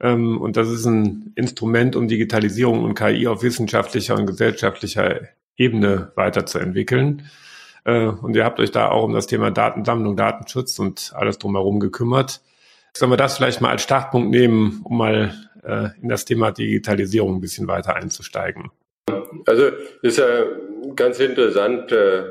Ähm, 0.00 0.40
und 0.40 0.56
das 0.56 0.68
ist 0.68 0.84
ein 0.84 1.32
Instrument, 1.36 1.96
um 1.96 2.08
Digitalisierung 2.08 2.84
und 2.84 2.94
KI 2.94 3.28
auf 3.28 3.42
wissenschaftlicher 3.42 4.16
und 4.16 4.26
gesellschaftlicher 4.26 5.28
Ebene 5.56 6.12
weiterzuentwickeln. 6.16 7.30
Äh, 7.84 8.06
und 8.06 8.34
ihr 8.36 8.44
habt 8.44 8.60
euch 8.60 8.70
da 8.70 8.88
auch 8.90 9.04
um 9.04 9.12
das 9.12 9.26
Thema 9.26 9.50
Datensammlung, 9.50 10.16
Datenschutz 10.16 10.78
und 10.78 11.12
alles 11.14 11.38
drumherum 11.38 11.80
gekümmert. 11.80 12.40
Sollen 12.96 13.12
wir 13.12 13.16
das 13.16 13.36
vielleicht 13.36 13.60
mal 13.60 13.70
als 13.70 13.82
Startpunkt 13.82 14.30
nehmen, 14.30 14.80
um 14.84 14.98
mal 14.98 15.34
äh, 15.62 15.88
in 16.02 16.08
das 16.08 16.24
Thema 16.24 16.50
Digitalisierung 16.50 17.36
ein 17.36 17.40
bisschen 17.40 17.68
weiter 17.68 17.94
einzusteigen? 17.94 18.70
Also 19.46 19.70
ist 20.02 20.18
ja 20.18 20.44
ganz 20.94 21.20
interessant. 21.20 21.92
Äh, 21.92 22.24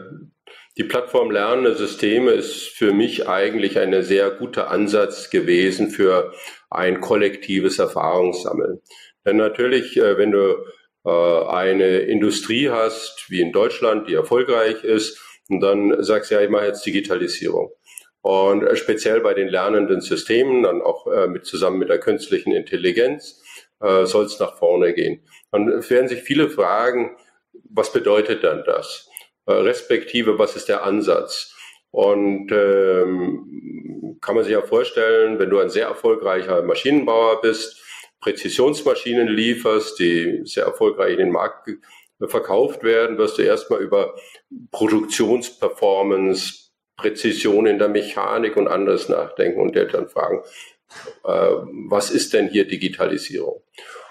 die 0.77 0.83
Plattform 0.83 1.31
Lernende 1.31 1.73
Systeme 1.73 2.31
ist 2.31 2.67
für 2.67 2.93
mich 2.93 3.27
eigentlich 3.27 3.79
ein 3.79 4.03
sehr 4.03 4.29
guter 4.29 4.69
Ansatz 4.69 5.31
gewesen 5.31 5.89
für 5.89 6.33
ein 6.69 7.01
kollektives 7.01 7.79
Erfahrungssammeln. 7.79 8.81
Denn 9.25 9.37
natürlich, 9.37 9.95
wenn 9.95 10.31
du 10.31 10.57
eine 11.03 11.99
Industrie 12.01 12.69
hast, 12.69 13.25
wie 13.29 13.41
in 13.41 13.51
Deutschland, 13.51 14.07
die 14.07 14.13
erfolgreich 14.13 14.83
ist, 14.83 15.19
und 15.49 15.61
dann 15.61 16.03
sagst 16.03 16.31
du 16.31 16.35
ja, 16.35 16.41
ich 16.41 16.49
mache 16.49 16.65
jetzt 16.65 16.85
Digitalisierung. 16.85 17.71
Und 18.21 18.67
speziell 18.77 19.21
bei 19.21 19.33
den 19.33 19.47
lernenden 19.47 20.01
Systemen, 20.01 20.63
dann 20.63 20.81
auch 20.81 21.07
mit, 21.27 21.45
zusammen 21.45 21.79
mit 21.79 21.87
der 21.87 21.99
künstlichen 21.99 22.51
Intelligenz, 22.51 23.41
äh, 23.79 24.05
soll 24.05 24.25
es 24.25 24.39
nach 24.39 24.57
vorne 24.57 24.93
gehen. 24.93 25.21
Dann 25.51 25.67
werden 25.89 26.07
sich 26.07 26.21
viele 26.21 26.49
fragen, 26.49 27.15
was 27.69 27.91
bedeutet 27.91 28.43
dann 28.43 28.63
das? 28.65 29.09
Äh, 29.45 29.53
respektive, 29.53 30.39
was 30.39 30.55
ist 30.55 30.69
der 30.69 30.83
Ansatz? 30.83 31.53
Und 31.91 32.51
ähm, 32.51 34.17
kann 34.21 34.35
man 34.35 34.43
sich 34.43 34.53
ja 34.53 34.61
vorstellen, 34.61 35.39
wenn 35.39 35.49
du 35.49 35.59
ein 35.59 35.69
sehr 35.69 35.87
erfolgreicher 35.87 36.61
Maschinenbauer 36.63 37.41
bist, 37.41 37.81
Präzisionsmaschinen 38.19 39.27
lieferst, 39.27 39.99
die 39.99 40.41
sehr 40.43 40.65
erfolgreich 40.65 41.13
in 41.13 41.19
den 41.19 41.31
Markt 41.31 41.69
verkauft 42.25 42.83
werden, 42.83 43.17
wirst 43.17 43.37
du 43.37 43.43
erstmal 43.43 43.81
über 43.81 44.15
Produktionsperformance, 44.71 46.71
Präzision 46.95 47.67
in 47.67 47.77
der 47.77 47.89
Mechanik 47.89 48.57
und 48.57 48.67
anderes 48.67 49.07
nachdenken 49.07 49.61
und 49.61 49.75
dir 49.75 49.85
dann 49.85 50.09
fragen, 50.09 50.41
äh, 51.23 51.51
was 51.89 52.09
ist 52.09 52.33
denn 52.33 52.49
hier 52.49 52.67
Digitalisierung? 52.67 53.61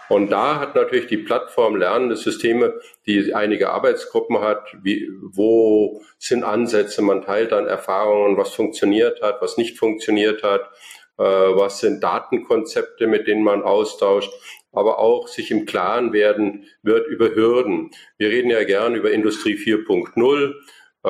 Und 0.09 0.31
da 0.31 0.61
hat 0.61 0.77
natürlich 0.77 1.09
die 1.09 1.17
Plattform 1.17 1.77
Lernende 1.77 2.17
Systeme, 2.17 2.75
die 3.07 3.35
einige 3.35 3.71
Arbeitsgruppen 3.71 4.41
hat, 4.41 4.77
wie, 4.83 5.11
wo 5.21 6.03
sind 6.19 6.45
Ansätze, 6.45 7.03
man 7.03 7.23
teilt 7.23 7.53
dann 7.53 7.67
Erfahrungen, 7.67 8.37
was 8.37 8.55
funktioniert 8.55 9.21
hat, 9.21 9.43
was 9.43 9.57
nicht 9.57 9.79
funktioniert 9.79 10.45
hat, 10.45 10.71
äh, 11.19 11.25
was 11.25 11.81
sind 11.81 12.05
Datenkonzepte, 12.05 13.07
mit 13.07 13.27
denen 13.27 13.43
man 13.43 13.63
austauscht, 13.63 14.33
aber 14.77 14.99
auch 14.99 15.27
sich 15.27 15.51
im 15.51 15.65
Klaren 15.65 16.13
werden 16.13 16.67
wird 16.83 17.09
über 17.09 17.35
Hürden. 17.35 17.91
Wir 18.19 18.29
reden 18.29 18.51
ja 18.51 18.63
gern 18.65 18.95
über 18.95 19.11
Industrie 19.11 19.55
4.0. 19.55 20.55
Äh, 21.03 21.09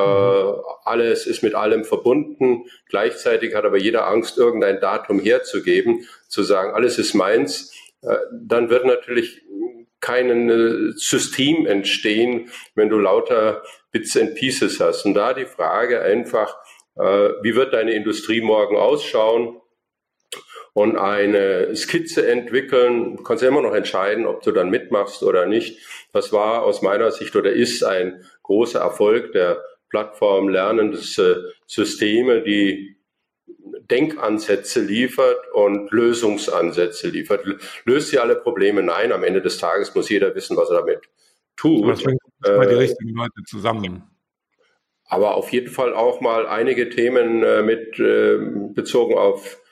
alles 0.84 1.26
ist 1.26 1.42
mit 1.42 1.54
allem 1.54 1.84
verbunden. 1.84 2.66
Gleichzeitig 2.88 3.54
hat 3.54 3.64
aber 3.64 3.78
jeder 3.78 4.06
Angst, 4.06 4.38
irgendein 4.38 4.80
Datum 4.80 5.18
herzugeben, 5.18 6.06
zu 6.28 6.44
sagen, 6.44 6.74
alles 6.74 6.98
ist 6.98 7.14
meins. 7.14 7.72
Äh, 8.02 8.16
dann 8.32 8.70
wird 8.70 8.84
natürlich 8.84 9.42
kein 10.00 10.48
äh, 10.48 10.92
System 10.94 11.66
entstehen, 11.66 12.50
wenn 12.76 12.88
du 12.88 12.98
lauter 12.98 13.64
Bits 13.90 14.16
and 14.16 14.36
Pieces 14.36 14.78
hast. 14.78 15.06
Und 15.06 15.14
da 15.14 15.34
die 15.34 15.46
Frage 15.46 16.02
einfach, 16.02 16.56
wie 16.98 17.54
wird 17.54 17.74
deine 17.74 17.92
Industrie 17.92 18.40
morgen 18.40 18.74
ausschauen? 18.74 19.60
Und 20.76 20.98
eine 20.98 21.74
Skizze 21.74 22.28
entwickeln. 22.28 23.16
Du 23.16 23.22
kannst 23.22 23.42
ja 23.42 23.48
immer 23.48 23.62
noch 23.62 23.74
entscheiden, 23.74 24.26
ob 24.26 24.42
du 24.42 24.52
dann 24.52 24.68
mitmachst 24.68 25.22
oder 25.22 25.46
nicht. 25.46 25.80
Das 26.12 26.34
war 26.34 26.64
aus 26.64 26.82
meiner 26.82 27.10
Sicht 27.12 27.34
oder 27.34 27.50
ist 27.50 27.82
ein 27.82 28.22
großer 28.42 28.80
Erfolg 28.80 29.32
der 29.32 29.64
Plattform 29.88 30.50
lernende 30.50 30.98
Systeme, 30.98 32.42
die 32.42 32.98
Denkansätze 33.90 34.82
liefert 34.82 35.38
und 35.54 35.90
Lösungsansätze 35.92 37.08
liefert. 37.08 37.46
Löst 37.86 38.10
sie 38.10 38.18
alle 38.18 38.36
Probleme? 38.36 38.82
Nein, 38.82 39.12
am 39.12 39.24
Ende 39.24 39.40
des 39.40 39.56
Tages 39.56 39.94
muss 39.94 40.10
jeder 40.10 40.34
wissen, 40.34 40.58
was 40.58 40.68
er 40.68 40.80
damit 40.80 41.00
tut. 41.56 42.04
Bringt 42.04 42.20
äh, 42.44 42.68
die 42.68 42.74
richtigen 42.74 43.14
Leute 43.14 43.42
zusammen? 43.46 44.02
Aber 45.06 45.36
auf 45.36 45.50
jeden 45.52 45.68
Fall 45.68 45.94
auch 45.94 46.20
mal 46.20 46.46
einige 46.46 46.90
Themen 46.90 47.42
äh, 47.42 47.62
mit 47.62 47.98
äh, 47.98 48.36
bezogen 48.74 49.14
auf 49.14 49.54
äh, 49.54 49.65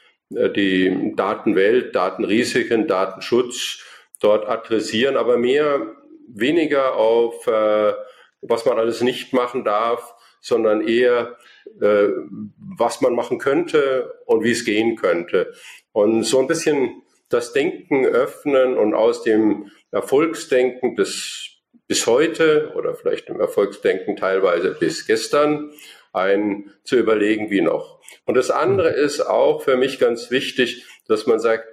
die 0.57 1.13
Datenwelt, 1.17 1.95
Datenrisiken, 1.95 2.87
Datenschutz 2.87 3.85
dort 4.21 4.49
adressieren, 4.49 5.17
aber 5.17 5.37
mehr 5.37 5.95
weniger 6.29 6.97
auf 6.97 7.47
äh, 7.47 7.93
was 8.49 8.65
man 8.67 8.79
alles 8.79 9.01
nicht 9.01 9.33
machen 9.33 9.65
darf, 9.65 10.15
sondern 10.41 10.87
eher, 10.87 11.37
äh, 11.81 12.09
was 12.59 13.01
man 13.01 13.15
machen 13.15 13.39
könnte 13.39 14.15
und 14.27 14.45
wie 14.45 14.51
es 14.51 14.65
gehen 14.65 14.97
könnte. 14.97 15.55
Und 15.93 16.25
so 16.25 16.39
ein 16.39 16.47
bisschen 16.47 17.03
das 17.29 17.53
Denken 17.53 18.05
öffnen 18.05 18.77
und 18.77 18.95
aus 18.95 19.23
dem 19.23 19.71
Erfolgsdenken 19.91 20.97
des 20.97 21.51
bis 21.87 22.07
heute 22.07 22.73
oder 22.77 22.95
vielleicht 22.95 23.29
im 23.29 23.41
Erfolgsdenken 23.41 24.17
teilweise 24.17 24.71
bis 24.71 25.07
gestern 25.07 25.71
ein 26.15 26.71
zu 26.85 26.97
überlegen, 26.97 27.51
wie 27.51 27.61
noch. 27.61 28.01
Und 28.25 28.37
das 28.37 28.51
andere 28.51 28.91
ist 28.91 29.21
auch 29.21 29.63
für 29.63 29.77
mich 29.77 29.99
ganz 29.99 30.31
wichtig, 30.31 30.85
dass 31.07 31.27
man 31.27 31.39
sagt, 31.39 31.67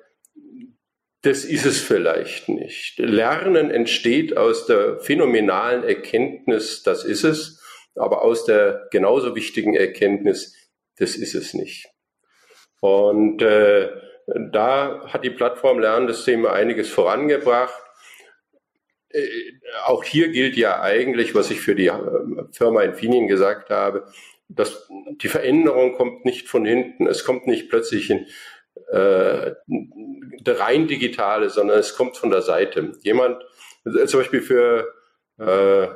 das 1.21 1.45
ist 1.45 1.65
es 1.65 1.79
vielleicht 1.79 2.49
nicht. 2.49 2.97
Lernen 2.97 3.69
entsteht 3.69 4.35
aus 4.37 4.65
der 4.65 4.99
phänomenalen 4.99 5.83
Erkenntnis, 5.83 6.81
das 6.81 7.03
ist 7.03 7.23
es, 7.23 7.61
aber 7.95 8.23
aus 8.23 8.45
der 8.45 8.87
genauso 8.91 9.35
wichtigen 9.35 9.75
Erkenntnis, 9.75 10.55
das 10.97 11.15
ist 11.15 11.35
es 11.35 11.53
nicht. 11.53 11.87
Und 12.79 13.43
äh, 13.43 13.89
da 14.51 15.07
hat 15.07 15.23
die 15.23 15.29
Plattform 15.29 15.79
Lernsysteme 15.79 16.51
einiges 16.51 16.89
vorangebracht. 16.89 17.79
Äh, 19.13 19.53
auch 19.85 20.03
hier 20.03 20.29
gilt 20.29 20.55
ja 20.55 20.81
eigentlich, 20.81 21.35
was 21.35 21.51
ich 21.51 21.59
für 21.59 21.75
die 21.75 21.87
äh, 21.87 21.93
Firma 22.51 22.81
Infineon 22.83 23.27
gesagt 23.27 23.69
habe, 23.69 24.05
dass 24.47 24.87
die 24.89 25.27
Veränderung 25.27 25.93
kommt 25.93 26.25
nicht 26.25 26.49
von 26.49 26.65
hinten, 26.65 27.07
es 27.07 27.23
kommt 27.23 27.47
nicht 27.47 27.69
plötzlich 27.69 28.09
in, 28.09 28.27
äh, 28.91 29.53
rein 30.45 30.87
digitale, 30.87 31.49
sondern 31.49 31.79
es 31.79 31.95
kommt 31.95 32.17
von 32.17 32.31
der 32.31 32.41
Seite. 32.41 32.93
Jemand, 33.01 33.41
äh, 33.85 34.05
zum 34.05 34.19
Beispiel 34.21 34.41
für 34.41 34.93
äh, 35.39 35.87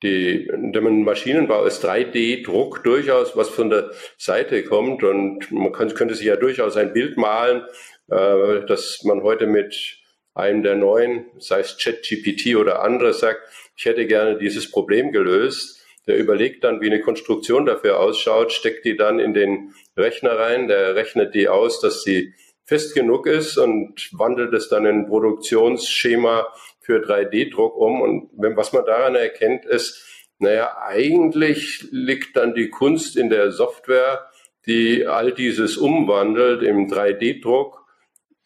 der 0.00 0.80
Maschinenbau 0.82 1.64
ist 1.64 1.84
3D-Druck 1.84 2.84
durchaus, 2.84 3.36
was 3.36 3.48
von 3.48 3.70
der 3.70 3.90
Seite 4.16 4.62
kommt 4.62 5.02
und 5.02 5.50
man 5.50 5.72
könnte 5.72 6.14
sich 6.14 6.26
ja 6.26 6.36
durchaus 6.36 6.76
ein 6.76 6.92
Bild 6.92 7.16
malen, 7.16 7.64
äh, 8.08 8.64
dass 8.66 9.02
man 9.02 9.22
heute 9.22 9.46
mit 9.46 9.98
einem 10.38 10.62
der 10.62 10.76
neuen, 10.76 11.26
sei 11.38 11.60
es 11.60 11.76
ChatGPT 11.78 12.56
oder 12.56 12.82
anderes, 12.82 13.20
sagt, 13.20 13.40
ich 13.76 13.84
hätte 13.84 14.06
gerne 14.06 14.38
dieses 14.38 14.70
Problem 14.70 15.12
gelöst 15.12 15.78
der 16.08 16.16
überlegt 16.16 16.64
dann, 16.64 16.80
wie 16.80 16.86
eine 16.86 17.02
Konstruktion 17.02 17.66
dafür 17.66 18.00
ausschaut, 18.00 18.50
steckt 18.50 18.86
die 18.86 18.96
dann 18.96 19.20
in 19.20 19.34
den 19.34 19.74
Rechner 19.96 20.38
rein, 20.38 20.66
der 20.66 20.94
rechnet 20.94 21.34
die 21.34 21.48
aus, 21.48 21.80
dass 21.80 22.02
sie 22.02 22.32
fest 22.64 22.94
genug 22.94 23.26
ist 23.26 23.58
und 23.58 24.10
wandelt 24.12 24.54
es 24.54 24.70
dann 24.70 24.86
in 24.86 25.06
Produktionsschema 25.06 26.48
für 26.80 27.02
3D-Druck 27.04 27.76
um. 27.76 28.00
Und 28.00 28.30
wenn, 28.38 28.56
was 28.56 28.72
man 28.72 28.86
daran 28.86 29.16
erkennt, 29.16 29.66
ist, 29.66 30.02
naja, 30.38 30.78
eigentlich 30.82 31.86
liegt 31.90 32.36
dann 32.36 32.54
die 32.54 32.70
Kunst 32.70 33.16
in 33.16 33.28
der 33.28 33.52
Software, 33.52 34.30
die 34.64 35.06
all 35.06 35.32
dieses 35.32 35.76
umwandelt 35.76 36.62
im 36.62 36.88
3D-Druck, 36.88 37.84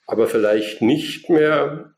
aber 0.06 0.26
vielleicht 0.26 0.82
nicht 0.82 1.28
mehr 1.28 1.94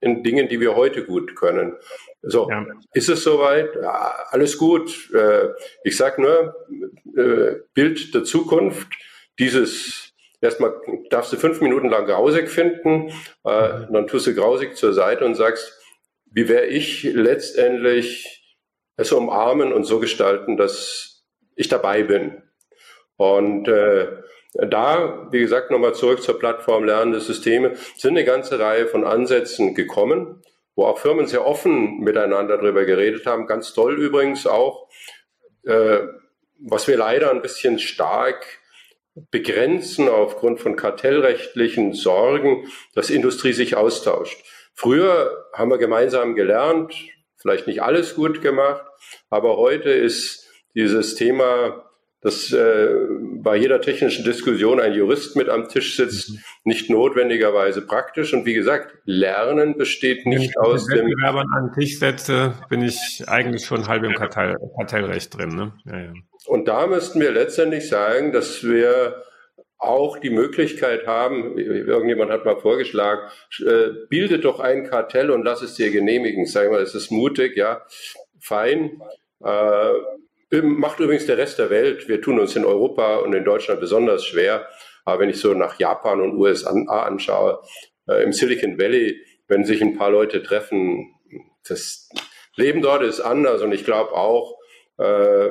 in 0.00 0.22
Dingen, 0.22 0.48
die 0.48 0.60
wir 0.60 0.76
heute 0.76 1.04
gut 1.04 1.36
können. 1.36 1.76
So, 2.22 2.48
ja. 2.50 2.66
ist 2.92 3.08
es 3.08 3.22
soweit? 3.22 3.74
Ja, 3.76 4.14
alles 4.30 4.58
gut. 4.58 5.10
Äh, 5.14 5.50
ich 5.84 5.96
sage 5.96 6.22
nur, 6.22 6.54
äh, 7.16 7.60
Bild 7.74 8.14
der 8.14 8.24
Zukunft, 8.24 8.88
dieses, 9.38 10.12
erstmal 10.40 10.74
darfst 11.10 11.32
du 11.32 11.36
fünf 11.36 11.60
Minuten 11.60 11.88
lang 11.88 12.06
grausig 12.06 12.48
finden, 12.48 13.12
äh, 13.44 13.78
mhm. 13.78 13.92
dann 13.92 14.06
tust 14.06 14.26
du 14.26 14.34
grausig 14.34 14.76
zur 14.76 14.92
Seite 14.92 15.24
und 15.24 15.34
sagst, 15.34 15.78
wie 16.32 16.48
wäre 16.48 16.66
ich 16.66 17.02
letztendlich 17.02 18.40
es 18.96 19.12
umarmen 19.12 19.72
und 19.72 19.84
so 19.84 19.98
gestalten, 19.98 20.56
dass 20.56 21.24
ich 21.56 21.68
dabei 21.68 22.02
bin. 22.02 22.42
Und 23.16 23.66
äh, 23.66 24.08
da, 24.54 25.28
wie 25.30 25.40
gesagt, 25.40 25.70
nochmal 25.70 25.94
zurück 25.94 26.22
zur 26.22 26.38
Plattform 26.38 26.84
Lernende 26.84 27.20
Systeme, 27.20 27.76
sind 27.96 28.16
eine 28.16 28.24
ganze 28.24 28.58
Reihe 28.58 28.86
von 28.86 29.04
Ansätzen 29.04 29.74
gekommen 29.74 30.42
wo 30.80 30.86
auch 30.86 30.98
Firmen 30.98 31.26
sehr 31.26 31.46
offen 31.46 31.98
miteinander 31.98 32.56
darüber 32.56 32.86
geredet 32.86 33.26
haben. 33.26 33.46
Ganz 33.46 33.74
toll 33.74 33.98
übrigens 34.00 34.46
auch, 34.46 34.88
äh, 35.64 35.98
was 36.58 36.88
wir 36.88 36.96
leider 36.96 37.30
ein 37.30 37.42
bisschen 37.42 37.78
stark 37.78 38.46
begrenzen 39.30 40.08
aufgrund 40.08 40.58
von 40.58 40.76
kartellrechtlichen 40.76 41.92
Sorgen, 41.92 42.70
dass 42.94 43.10
Industrie 43.10 43.52
sich 43.52 43.76
austauscht. 43.76 44.42
Früher 44.74 45.48
haben 45.52 45.70
wir 45.70 45.76
gemeinsam 45.76 46.34
gelernt, 46.34 46.94
vielleicht 47.36 47.66
nicht 47.66 47.82
alles 47.82 48.14
gut 48.14 48.40
gemacht, 48.40 48.84
aber 49.28 49.58
heute 49.58 49.90
ist 49.90 50.48
dieses 50.74 51.14
Thema 51.14 51.89
dass 52.22 52.52
äh, 52.52 52.88
bei 53.42 53.56
jeder 53.56 53.80
technischen 53.80 54.24
Diskussion 54.24 54.78
ein 54.78 54.92
Jurist 54.92 55.36
mit 55.36 55.48
am 55.48 55.68
Tisch 55.68 55.96
sitzt, 55.96 56.30
mhm. 56.30 56.38
nicht 56.64 56.90
notwendigerweise 56.90 57.82
praktisch. 57.82 58.34
Und 58.34 58.44
wie 58.44 58.52
gesagt, 58.52 58.94
Lernen 59.04 59.78
besteht 59.78 60.26
nicht 60.26 60.40
Wenn 60.40 60.50
ich 60.50 60.58
aus 60.58 60.86
dem. 60.86 61.06
Wettbewerbern 61.06 61.46
an 61.56 61.66
den 61.66 61.80
Tisch 61.80 61.98
setze, 61.98 62.54
bin 62.68 62.82
ich 62.82 63.24
eigentlich 63.26 63.64
schon 63.64 63.88
halb 63.88 64.04
im 64.04 64.14
Kartell, 64.14 64.56
Kartellrecht 64.76 65.36
drin. 65.36 65.48
Ne? 65.48 65.72
Ja, 65.86 65.98
ja. 65.98 66.12
Und 66.46 66.68
da 66.68 66.86
müssten 66.86 67.20
wir 67.20 67.32
letztendlich 67.32 67.88
sagen, 67.88 68.32
dass 68.32 68.64
wir 68.64 69.22
auch 69.78 70.18
die 70.18 70.30
Möglichkeit 70.30 71.06
haben, 71.06 71.56
irgendjemand 71.56 72.30
hat 72.30 72.44
mal 72.44 72.60
vorgeschlagen, 72.60 73.22
äh, 73.60 73.88
bildet 74.10 74.44
doch 74.44 74.60
ein 74.60 74.84
Kartell 74.84 75.30
und 75.30 75.42
lass 75.42 75.62
es 75.62 75.74
dir 75.74 75.90
genehmigen. 75.90 76.44
Sagen 76.44 76.70
wir, 76.70 76.80
es 76.80 76.94
ist 76.94 77.10
mutig, 77.10 77.56
ja, 77.56 77.80
fein. 78.38 79.00
Äh, 79.42 79.92
Macht 80.50 80.98
übrigens 80.98 81.26
der 81.26 81.38
Rest 81.38 81.58
der 81.58 81.70
Welt. 81.70 82.08
Wir 82.08 82.20
tun 82.20 82.40
uns 82.40 82.56
in 82.56 82.64
Europa 82.64 83.18
und 83.18 83.32
in 83.34 83.44
Deutschland 83.44 83.80
besonders 83.80 84.24
schwer. 84.24 84.68
Aber 85.04 85.20
wenn 85.20 85.30
ich 85.30 85.40
so 85.40 85.54
nach 85.54 85.78
Japan 85.78 86.20
und 86.20 86.36
USA 86.36 86.70
anschaue, 86.70 87.62
äh, 88.08 88.22
im 88.22 88.32
Silicon 88.32 88.78
Valley, 88.78 89.24
wenn 89.48 89.64
sich 89.64 89.80
ein 89.80 89.96
paar 89.96 90.10
Leute 90.10 90.42
treffen, 90.42 91.14
das 91.68 92.08
Leben 92.56 92.82
dort 92.82 93.02
ist 93.02 93.20
anders 93.20 93.62
und 93.62 93.72
ich 93.72 93.84
glaube 93.84 94.12
auch, 94.12 94.58
äh, 94.98 95.50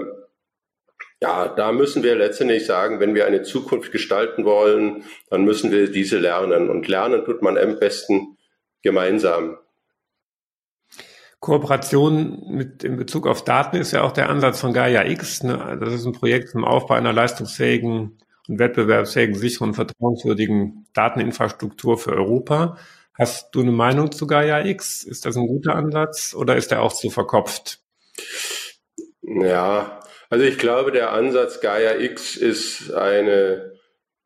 ja, 1.22 1.50
da 1.50 1.72
müssen 1.72 2.04
wir 2.04 2.16
letztendlich 2.16 2.66
sagen, 2.66 3.00
wenn 3.00 3.16
wir 3.16 3.26
eine 3.26 3.44
Zukunft 3.44 3.92
gestalten 3.92 4.46
wollen, 4.46 5.04
dann 5.30 5.44
müssen 5.44 5.72
wir 5.72 5.92
diese 5.92 6.18
lernen. 6.18 6.70
Und 6.70 6.88
lernen 6.88 7.26
tut 7.26 7.42
man 7.42 7.58
am 7.58 7.78
besten 7.78 8.38
gemeinsam. 8.84 9.58
Kooperation 11.40 12.44
mit 12.50 12.84
in 12.84 12.98
Bezug 12.98 13.26
auf 13.26 13.44
Daten 13.44 13.78
ist 13.78 13.92
ja 13.92 14.04
auch 14.04 14.12
der 14.12 14.30
Ansatz 14.30 14.60
von 14.60 14.74
Gaia 14.74 15.06
X. 15.06 15.44
Ne? 15.44 15.78
Das 15.80 15.94
ist 15.94 16.06
ein 16.06 16.14
Projekt 16.14 16.50
zum 16.50 16.66
Aufbau 16.66 16.96
einer 16.96 17.14
leistungsfähigen 17.14 18.18
und 18.48 18.60
wettbewerbsfähigen, 18.60 19.36
sicheren, 19.36 19.74
vertrauenswürdigen 19.74 20.88
Dateninfrastruktur 20.94 21.98
für 21.98 22.12
Europa. 22.12 22.78
Hast 23.14 23.54
du 23.56 23.62
eine 23.62 23.72
Meinung 23.72 24.12
zu 24.12 24.28
Gaia 24.28 24.66
X? 24.66 25.04
Ist 25.04 25.26
das 25.26 25.38
ein 25.38 25.48
guter 25.48 25.76
Ansatz 25.76 26.34
oder 26.34 26.58
ist 26.58 26.72
der 26.72 26.82
auch 26.82 26.94
zu 26.94 27.10
verkopft? 27.10 27.80
Ja, 29.22 30.00
also 30.30 30.46
ich 30.46 30.58
glaube, 30.58 30.92
der 30.92 31.14
Ansatz 31.14 31.62
Gaia 31.62 32.00
X 32.00 32.36
ist 32.36 32.94
eine 32.94 33.74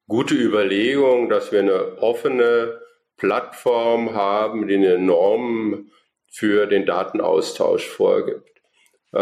gute 0.07 0.36
Überlegung, 0.36 1.30
dass 1.30 1.51
wir 1.51 1.59
eine 1.59 1.97
offene 1.99 2.80
Plattform 3.18 4.14
haben, 4.14 4.68
die 4.68 4.76
eine 4.76 4.97
Norm 4.97 5.89
für 6.34 6.66
den 6.66 6.86
Datenaustausch 6.86 7.88
vorgibt. 7.88 8.50
Äh, 9.14 9.20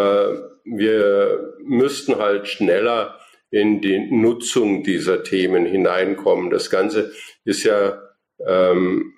wir 0.63 1.55
müssten 1.59 2.15
halt 2.17 2.47
schneller 2.47 3.19
in 3.49 3.81
die 3.81 3.99
Nutzung 3.99 4.83
dieser 4.83 5.23
Themen 5.23 5.65
hineinkommen. 5.65 6.49
Das 6.49 6.69
Ganze 6.69 7.11
ist 7.43 7.63
ja, 7.63 8.01
ähm, 8.47 9.13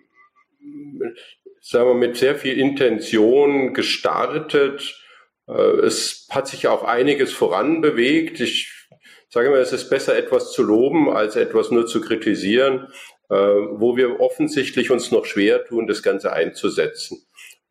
sagen 1.62 1.90
wir, 1.90 1.94
mit 1.94 2.18
sehr 2.18 2.36
viel 2.36 2.58
Intention 2.58 3.76
gestartet. 3.76 5.00
Äh, 5.48 5.52
es 5.52 6.28
hat 6.32 6.48
sich 6.48 6.68
auch 6.68 6.84
einiges 6.84 7.32
voranbewegt. 7.32 8.40
Ich 8.40 8.88
sage 9.30 9.52
mal, 9.52 9.60
es 9.60 9.72
ist 9.72 9.92
besser, 9.92 10.18
etwas 10.18 10.52
zu 10.52 10.64
loben, 10.64 11.12
als 11.12 11.36
etwas 11.36 11.70
nur 11.70 11.86
zu 11.86 12.02
kritisieren, 12.02 12.88
äh, 13.30 13.36
wo 13.36 13.96
wir 13.96 14.20
offensichtlich 14.20 14.90
uns 14.90 15.12
noch 15.12 15.26
schwer 15.26 15.64
tun, 15.64 15.86
das 15.86 16.02
Ganze 16.02 16.34
einzusetzen. 16.34 17.24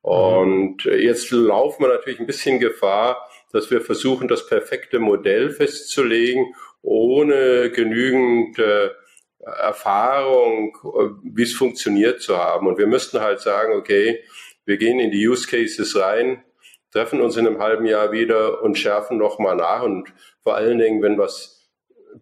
Und 0.02 0.84
jetzt 0.84 1.30
laufen 1.30 1.84
wir 1.84 1.88
natürlich 1.88 2.18
ein 2.18 2.26
bisschen 2.26 2.58
Gefahr, 2.58 3.28
dass 3.52 3.70
wir 3.70 3.80
versuchen, 3.80 4.28
das 4.28 4.46
perfekte 4.46 4.98
Modell 4.98 5.50
festzulegen, 5.50 6.54
ohne 6.82 7.70
genügend 7.70 8.58
äh, 8.58 8.90
Erfahrung, 9.38 10.76
äh, 10.84 11.10
wie 11.22 11.42
es 11.42 11.54
funktioniert 11.54 12.20
zu 12.20 12.36
haben. 12.36 12.66
Und 12.66 12.78
wir 12.78 12.88
müssten 12.88 13.20
halt 13.20 13.40
sagen, 13.40 13.74
okay, 13.74 14.24
wir 14.64 14.76
gehen 14.76 14.98
in 14.98 15.12
die 15.12 15.26
Use 15.26 15.46
Cases 15.48 15.96
rein, 15.96 16.42
treffen 16.90 17.20
uns 17.20 17.36
in 17.36 17.46
einem 17.46 17.60
halben 17.60 17.86
Jahr 17.86 18.10
wieder 18.10 18.62
und 18.62 18.78
schärfen 18.78 19.18
nochmal 19.18 19.56
nach. 19.56 19.82
Und 19.82 20.12
vor 20.42 20.56
allen 20.56 20.78
Dingen, 20.78 21.02
wenn 21.02 21.18
was 21.18 21.70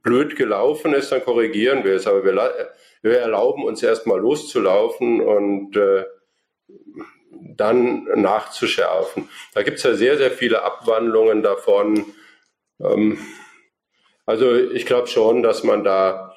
blöd 0.02 0.36
gelaufen 0.36 0.94
ist, 0.94 1.12
dann 1.12 1.24
korrigieren 1.24 1.84
wir 1.84 1.94
es. 1.94 2.06
Aber 2.06 2.24
wir, 2.24 2.70
wir 3.02 3.18
erlauben 3.18 3.64
uns 3.64 3.82
erstmal 3.82 4.20
loszulaufen 4.20 5.20
und 5.20 5.76
äh, 5.76 6.04
dann 7.56 8.04
nachzuschärfen. 8.14 9.28
Da 9.54 9.62
gibt 9.62 9.78
es 9.78 9.82
ja 9.84 9.94
sehr, 9.94 10.16
sehr 10.16 10.30
viele 10.30 10.62
Abwandlungen 10.62 11.42
davon. 11.42 12.06
Ähm, 12.82 13.18
also 14.26 14.54
ich 14.54 14.86
glaube 14.86 15.08
schon, 15.08 15.42
dass 15.42 15.64
man 15.64 15.84
da 15.84 16.34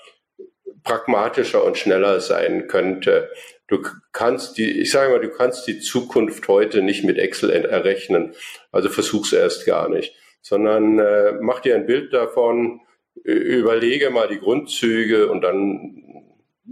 pragmatischer 0.83 1.63
und 1.63 1.77
schneller 1.77 2.19
sein 2.19 2.67
könnte. 2.67 3.29
Du 3.67 3.81
kannst 4.11 4.57
die, 4.57 4.81
ich 4.81 4.91
sage 4.91 5.11
mal, 5.11 5.21
du 5.21 5.29
kannst 5.29 5.67
die 5.67 5.79
Zukunft 5.79 6.47
heute 6.47 6.81
nicht 6.81 7.03
mit 7.03 7.17
Excel 7.17 7.51
errechnen. 7.51 8.33
Also 8.71 8.89
versuch's 8.89 9.31
erst 9.31 9.65
gar 9.65 9.89
nicht, 9.89 10.13
sondern 10.41 10.99
äh, 10.99 11.33
mach 11.39 11.61
dir 11.61 11.75
ein 11.75 11.85
Bild 11.85 12.13
davon, 12.13 12.81
überlege 13.23 14.09
mal 14.09 14.27
die 14.27 14.39
Grundzüge 14.39 15.29
und 15.29 15.41
dann 15.41 16.03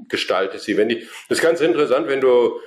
gestalte 0.10 0.60
sie. 0.60 0.78
Wenn 0.78 0.90
die, 0.90 1.08
das 1.30 1.38
ist 1.40 1.44
ganz 1.44 1.62
interessant, 1.62 2.08
wenn 2.08 2.22
du 2.22 2.60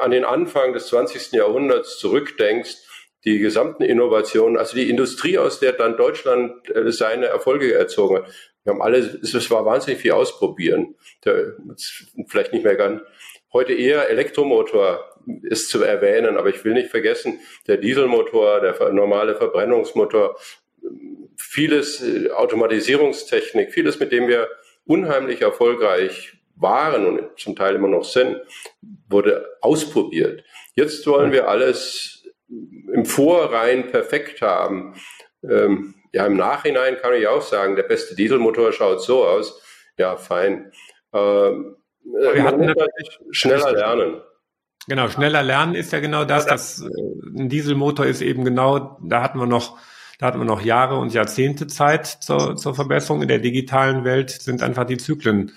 an 0.00 0.10
den 0.10 0.24
Anfang 0.24 0.72
des 0.72 0.88
20. 0.88 1.32
Jahrhunderts 1.32 1.98
zurückdenkst, 1.98 2.76
die 3.24 3.38
gesamten 3.38 3.82
Innovationen, 3.82 4.58
also 4.58 4.76
die 4.76 4.90
Industrie, 4.90 5.38
aus 5.38 5.58
der 5.58 5.72
dann 5.72 5.96
Deutschland 5.96 6.68
äh, 6.70 6.92
seine 6.92 7.26
Erfolge 7.26 7.74
erzogen 7.74 8.18
hat. 8.18 8.26
Wir 8.64 8.72
haben 8.72 8.82
alle, 8.82 8.98
es 8.98 9.50
war 9.50 9.64
wahnsinnig 9.64 10.00
viel 10.00 10.12
ausprobieren. 10.12 10.94
Der, 11.24 11.54
vielleicht 12.26 12.52
nicht 12.52 12.64
mehr 12.64 12.76
ganz. 12.76 13.02
Heute 13.52 13.72
eher 13.72 14.10
Elektromotor 14.10 15.04
ist 15.42 15.70
zu 15.70 15.82
erwähnen, 15.82 16.36
aber 16.36 16.48
ich 16.48 16.64
will 16.64 16.74
nicht 16.74 16.90
vergessen, 16.90 17.40
der 17.66 17.76
Dieselmotor, 17.78 18.60
der 18.60 18.92
normale 18.92 19.36
Verbrennungsmotor, 19.36 20.36
vieles 21.36 22.02
äh, 22.02 22.30
Automatisierungstechnik, 22.30 23.72
vieles, 23.72 23.98
mit 24.00 24.12
dem 24.12 24.28
wir 24.28 24.48
unheimlich 24.84 25.40
erfolgreich 25.40 26.33
waren 26.56 27.06
und 27.06 27.38
zum 27.38 27.56
Teil 27.56 27.74
immer 27.74 27.88
noch 27.88 28.04
sind, 28.04 28.40
wurde 29.08 29.46
ausprobiert. 29.60 30.44
Jetzt 30.74 31.06
wollen 31.06 31.32
wir 31.32 31.48
alles 31.48 32.24
im 32.48 33.04
Vorrein 33.04 33.90
perfekt 33.90 34.42
haben. 34.42 34.94
Ähm, 35.42 35.94
ja, 36.12 36.26
im 36.26 36.36
Nachhinein 36.36 36.96
kann 36.96 37.14
ich 37.14 37.26
auch 37.26 37.42
sagen, 37.42 37.76
der 37.76 37.82
beste 37.82 38.14
Dieselmotor 38.14 38.72
schaut 38.72 39.02
so 39.02 39.26
aus. 39.26 39.60
Ja, 39.98 40.16
fein. 40.16 40.72
Ähm, 41.12 41.76
wir 42.04 42.44
hatten 42.44 42.66
natürlich 42.66 43.18
schneller 43.30 43.72
lernen. 43.72 44.20
Genau, 44.86 45.08
schneller 45.08 45.42
lernen 45.42 45.74
ist 45.74 45.92
ja 45.92 46.00
genau 46.00 46.24
das. 46.24 46.46
dass 46.46 46.82
äh, 46.82 46.84
ein 47.36 47.48
Dieselmotor 47.48 48.06
ist 48.06 48.20
eben 48.20 48.44
genau, 48.44 48.98
da 49.02 49.22
hatten 49.22 49.38
wir 49.38 49.46
noch, 49.46 49.78
da 50.18 50.26
hatten 50.26 50.38
wir 50.38 50.44
noch 50.44 50.60
Jahre 50.60 50.98
und 50.98 51.14
Jahrzehnte 51.14 51.66
Zeit 51.66 52.06
zur, 52.06 52.56
zur 52.56 52.74
Verbesserung. 52.74 53.22
In 53.22 53.28
der 53.28 53.38
digitalen 53.38 54.04
Welt 54.04 54.30
sind 54.30 54.62
einfach 54.62 54.84
die 54.84 54.98
Zyklen 54.98 55.52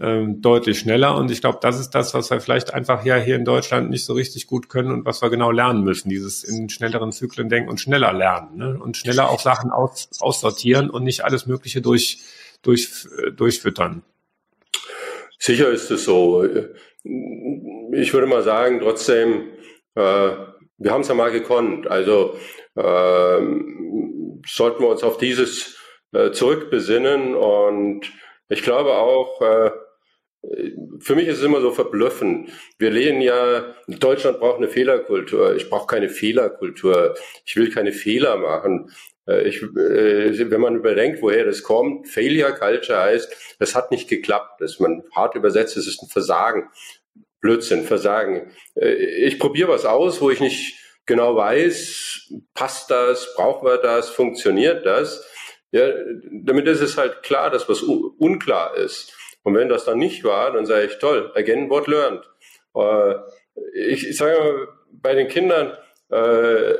ähm, 0.00 0.40
deutlich 0.40 0.78
schneller. 0.78 1.14
Und 1.14 1.30
ich 1.30 1.40
glaube, 1.40 1.58
das 1.60 1.78
ist 1.78 1.90
das, 1.90 2.14
was 2.14 2.30
wir 2.30 2.40
vielleicht 2.40 2.72
einfach 2.72 3.04
ja 3.04 3.16
hier 3.16 3.36
in 3.36 3.44
Deutschland 3.44 3.90
nicht 3.90 4.04
so 4.04 4.14
richtig 4.14 4.46
gut 4.46 4.68
können 4.68 4.90
und 4.90 5.04
was 5.04 5.20
wir 5.20 5.28
genau 5.28 5.50
lernen 5.50 5.84
müssen. 5.84 6.08
Dieses 6.08 6.42
in 6.42 6.70
schnelleren 6.70 7.12
Zyklen 7.12 7.48
denken 7.48 7.68
und 7.68 7.80
schneller 7.80 8.12
lernen 8.12 8.56
ne? 8.56 8.78
und 8.80 8.96
schneller 8.96 9.28
auch 9.28 9.40
Sachen 9.40 9.70
aus, 9.70 10.08
aussortieren 10.20 10.88
und 10.88 11.04
nicht 11.04 11.24
alles 11.24 11.46
Mögliche 11.46 11.82
durch, 11.82 12.22
durch, 12.62 13.06
äh, 13.18 13.30
durchfüttern. 13.30 14.02
Sicher 15.38 15.68
ist 15.68 15.90
es 15.90 16.04
so. 16.04 16.44
Ich 17.92 18.12
würde 18.12 18.26
mal 18.26 18.42
sagen, 18.42 18.80
trotzdem, 18.80 19.48
äh, 19.94 20.30
wir 20.78 20.90
haben 20.90 21.02
es 21.02 21.08
ja 21.08 21.14
mal 21.14 21.30
gekonnt. 21.30 21.88
Also 21.88 22.36
äh, 22.74 23.40
sollten 24.46 24.82
wir 24.82 24.88
uns 24.88 25.02
auf 25.02 25.18
dieses 25.18 25.76
äh, 26.12 26.30
zurückbesinnen 26.30 27.34
und 27.34 28.10
ich 28.48 28.62
glaube 28.62 28.94
auch, 28.94 29.40
äh, 29.42 29.70
für 31.00 31.14
mich 31.14 31.28
ist 31.28 31.38
es 31.38 31.44
immer 31.44 31.60
so 31.60 31.70
verblüffend. 31.70 32.50
Wir 32.78 32.90
lehnen 32.90 33.20
ja, 33.20 33.74
Deutschland 33.88 34.40
braucht 34.40 34.56
eine 34.56 34.68
Fehlerkultur. 34.68 35.54
Ich 35.54 35.68
brauche 35.68 35.86
keine 35.86 36.08
Fehlerkultur. 36.08 37.14
Ich 37.44 37.56
will 37.56 37.70
keine 37.70 37.92
Fehler 37.92 38.38
machen. 38.38 38.90
Äh, 39.26 39.48
ich, 39.48 39.62
äh, 39.62 40.50
wenn 40.50 40.60
man 40.60 40.76
überdenkt, 40.76 41.22
woher 41.22 41.44
das 41.44 41.62
kommt, 41.62 42.08
Failure 42.08 42.54
Culture 42.54 43.00
heißt, 43.00 43.56
es 43.58 43.74
hat 43.74 43.90
nicht 43.90 44.08
geklappt. 44.08 44.60
Das 44.60 44.80
man 44.80 45.04
hart 45.14 45.34
übersetzt, 45.34 45.76
es 45.76 45.86
ist 45.86 46.02
ein 46.02 46.08
Versagen. 46.08 46.68
Blödsinn, 47.40 47.84
Versagen. 47.84 48.52
Äh, 48.74 48.94
ich 48.94 49.38
probiere 49.38 49.68
was 49.68 49.84
aus, 49.84 50.20
wo 50.20 50.30
ich 50.30 50.40
nicht 50.40 50.78
genau 51.06 51.36
weiß, 51.36 52.32
passt 52.54 52.90
das, 52.90 53.34
brauchen 53.34 53.66
wir 53.66 53.78
das, 53.78 54.10
funktioniert 54.10 54.86
das. 54.86 55.26
Ja, 55.72 55.88
damit 56.30 56.66
ist 56.66 56.80
es 56.80 56.96
halt 56.96 57.22
klar, 57.22 57.50
dass 57.50 57.68
was 57.68 57.82
unklar 57.82 58.76
ist. 58.76 59.16
Und 59.42 59.54
wenn 59.54 59.68
das 59.68 59.84
dann 59.84 59.98
nicht 59.98 60.24
war, 60.24 60.52
dann 60.52 60.66
sage 60.66 60.86
ich, 60.86 60.98
toll, 60.98 61.32
again 61.34 61.70
what 61.70 61.86
learned. 61.86 62.22
Äh, 62.74 63.14
ich, 63.74 64.08
ich 64.08 64.16
sage 64.16 64.38
mal, 64.38 64.68
bei 64.92 65.14
den 65.14 65.28
Kindern 65.28 65.76
äh, 66.10 66.74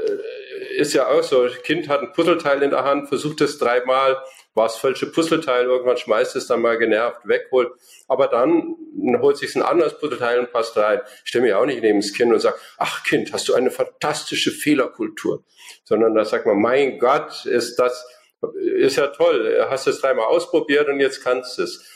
ist 0.76 0.92
ja 0.92 1.08
auch 1.08 1.22
so, 1.22 1.46
Kind 1.62 1.88
hat 1.88 2.00
ein 2.00 2.12
Puzzleteil 2.12 2.62
in 2.62 2.70
der 2.70 2.84
Hand, 2.84 3.08
versucht 3.08 3.40
es 3.40 3.58
dreimal, 3.58 4.18
war 4.54 4.66
das 4.66 4.76
falsche 4.76 5.06
Puzzleteil, 5.06 5.64
irgendwann 5.64 5.96
schmeißt 5.96 6.36
es 6.36 6.46
dann 6.46 6.60
mal 6.60 6.78
genervt 6.78 7.26
weg, 7.26 7.48
holt, 7.52 7.70
aber 8.08 8.26
dann 8.26 8.76
holt 9.20 9.36
sich 9.36 9.54
ein 9.54 9.62
anderes 9.62 9.98
Puzzleteil 9.98 10.40
und 10.40 10.52
passt 10.52 10.76
rein. 10.76 11.00
Ich 11.22 11.30
stelle 11.30 11.44
mich 11.44 11.54
auch 11.54 11.66
nicht 11.66 11.82
neben 11.82 12.00
das 12.00 12.12
Kind 12.12 12.32
und 12.32 12.40
sage, 12.40 12.58
ach 12.78 13.04
Kind, 13.04 13.32
hast 13.32 13.48
du 13.48 13.54
eine 13.54 13.70
fantastische 13.70 14.50
Fehlerkultur, 14.50 15.44
sondern 15.84 16.14
da 16.14 16.24
sagt 16.24 16.46
man, 16.46 16.60
mein 16.60 16.98
Gott, 16.98 17.46
ist 17.46 17.76
das, 17.76 18.06
ist 18.54 18.96
ja 18.96 19.08
toll, 19.08 19.64
hast 19.68 19.86
es 19.86 20.00
dreimal 20.00 20.26
ausprobiert 20.26 20.88
und 20.88 21.00
jetzt 21.00 21.22
kannst 21.22 21.58
du 21.58 21.62
es. 21.62 21.86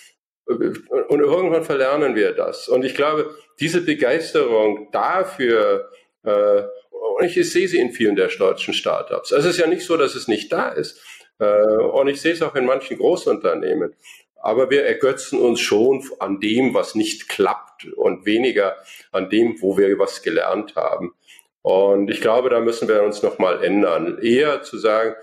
Und 0.47 1.20
irgendwann 1.20 1.64
verlernen 1.64 2.14
wir 2.14 2.32
das. 2.32 2.68
Und 2.68 2.84
ich 2.84 2.95
glaube, 2.95 3.34
diese 3.61 3.80
Begeisterung 3.80 4.88
dafür, 4.92 5.90
äh, 6.22 6.62
und 6.90 7.24
ich 7.24 7.34
sehe 7.51 7.68
sie 7.68 7.78
in 7.78 7.92
vielen 7.92 8.16
der 8.16 8.28
deutschen 8.28 8.74
Startups. 8.74 9.32
Also 9.32 9.49
es 9.49 9.55
ist 9.55 9.61
ja 9.61 9.66
nicht 9.66 9.86
so, 9.86 9.97
dass 9.97 10.14
es 10.14 10.28
nicht 10.28 10.53
da 10.53 10.68
ist. 10.68 11.01
Äh, 11.38 11.47
und 11.47 12.09
ich 12.09 12.20
sehe 12.20 12.32
es 12.32 12.42
auch 12.42 12.55
in 12.55 12.66
manchen 12.66 12.99
Großunternehmen. 12.99 13.95
Aber 14.36 14.68
wir 14.68 14.84
ergötzen 14.84 15.38
uns 15.38 15.61
schon 15.61 16.05
an 16.18 16.40
dem, 16.40 16.74
was 16.74 16.95
nicht 16.95 17.28
klappt 17.28 17.86
und 17.86 18.26
weniger 18.26 18.76
an 19.11 19.30
dem, 19.30 19.61
wo 19.62 19.78
wir 19.78 19.99
was 19.99 20.22
gelernt 20.22 20.76
haben. 20.76 21.14
Und 21.62 22.11
ich 22.11 22.20
glaube, 22.20 22.51
da 22.51 22.61
müssen 22.61 22.88
wir 22.88 23.03
uns 23.03 23.22
nochmal 23.22 23.64
ändern. 23.64 24.18
Eher 24.20 24.61
zu 24.62 24.76
sagen, 24.76 25.14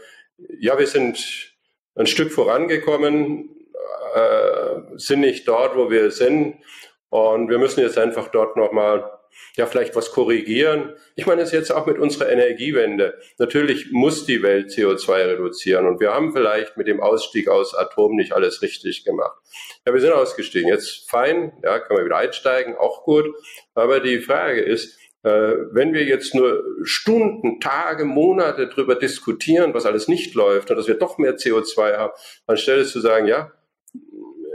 ja, 0.60 0.80
wir 0.80 0.88
sind 0.88 1.54
ein 1.96 2.08
Stück 2.08 2.32
vorangekommen, 2.32 3.50
äh, 4.14 4.98
sind 4.98 5.22
nicht 5.22 5.48
dort, 5.48 5.76
wo 5.76 5.90
wir 5.90 6.12
sind. 6.12 6.58
Und 7.10 7.50
wir 7.50 7.58
müssen 7.58 7.82
jetzt 7.82 7.98
einfach 7.98 8.30
dort 8.30 8.56
nochmal 8.56 9.10
ja 9.56 9.66
vielleicht 9.66 9.96
was 9.96 10.12
korrigieren. 10.12 10.94
Ich 11.16 11.26
meine 11.26 11.42
es 11.42 11.52
jetzt 11.52 11.72
auch 11.72 11.86
mit 11.86 11.98
unserer 11.98 12.30
Energiewende. 12.30 13.20
Natürlich 13.38 13.92
muss 13.92 14.26
die 14.26 14.44
Welt 14.44 14.70
CO2 14.70 15.28
reduzieren 15.28 15.88
und 15.88 16.00
wir 16.00 16.14
haben 16.14 16.34
vielleicht 16.34 16.78
mit 16.78 16.88
dem 16.88 17.02
Ausstieg 17.02 17.48
aus 17.48 17.76
Atom 17.76 18.16
nicht 18.16 18.34
alles 18.34 18.62
richtig 18.62 19.04
gemacht. 19.04 19.38
Ja, 19.86 19.94
wir 19.94 20.02
sind 20.02 20.14
ausgestiegen. 20.14 20.70
Jetzt 20.70 21.10
fein, 21.10 21.54
ja, 21.64 21.80
kann 21.80 21.96
man 21.96 22.06
wieder 22.06 22.18
einsteigen, 22.18 22.76
auch 22.76 23.04
gut. 23.04 23.26
Aber 23.74 24.00
die 24.00 24.20
Frage 24.20 24.62
ist, 24.62 24.98
äh, 25.24 25.30
wenn 25.72 25.94
wir 25.94 26.04
jetzt 26.04 26.34
nur 26.34 26.64
Stunden, 26.84 27.60
Tage, 27.60 28.06
Monate 28.06 28.68
darüber 28.68 28.96
diskutieren, 28.96 29.74
was 29.74 29.86
alles 29.86 30.08
nicht 30.08 30.34
läuft 30.34 30.72
und 30.72 30.78
dass 30.78 30.88
wir 30.88 30.96
doch 30.96 31.18
mehr 31.18 31.36
CO2 31.36 31.98
haben, 31.98 32.14
anstelle 32.48 32.86
zu 32.86 33.00
sagen, 33.00 33.28
ja, 33.28 33.52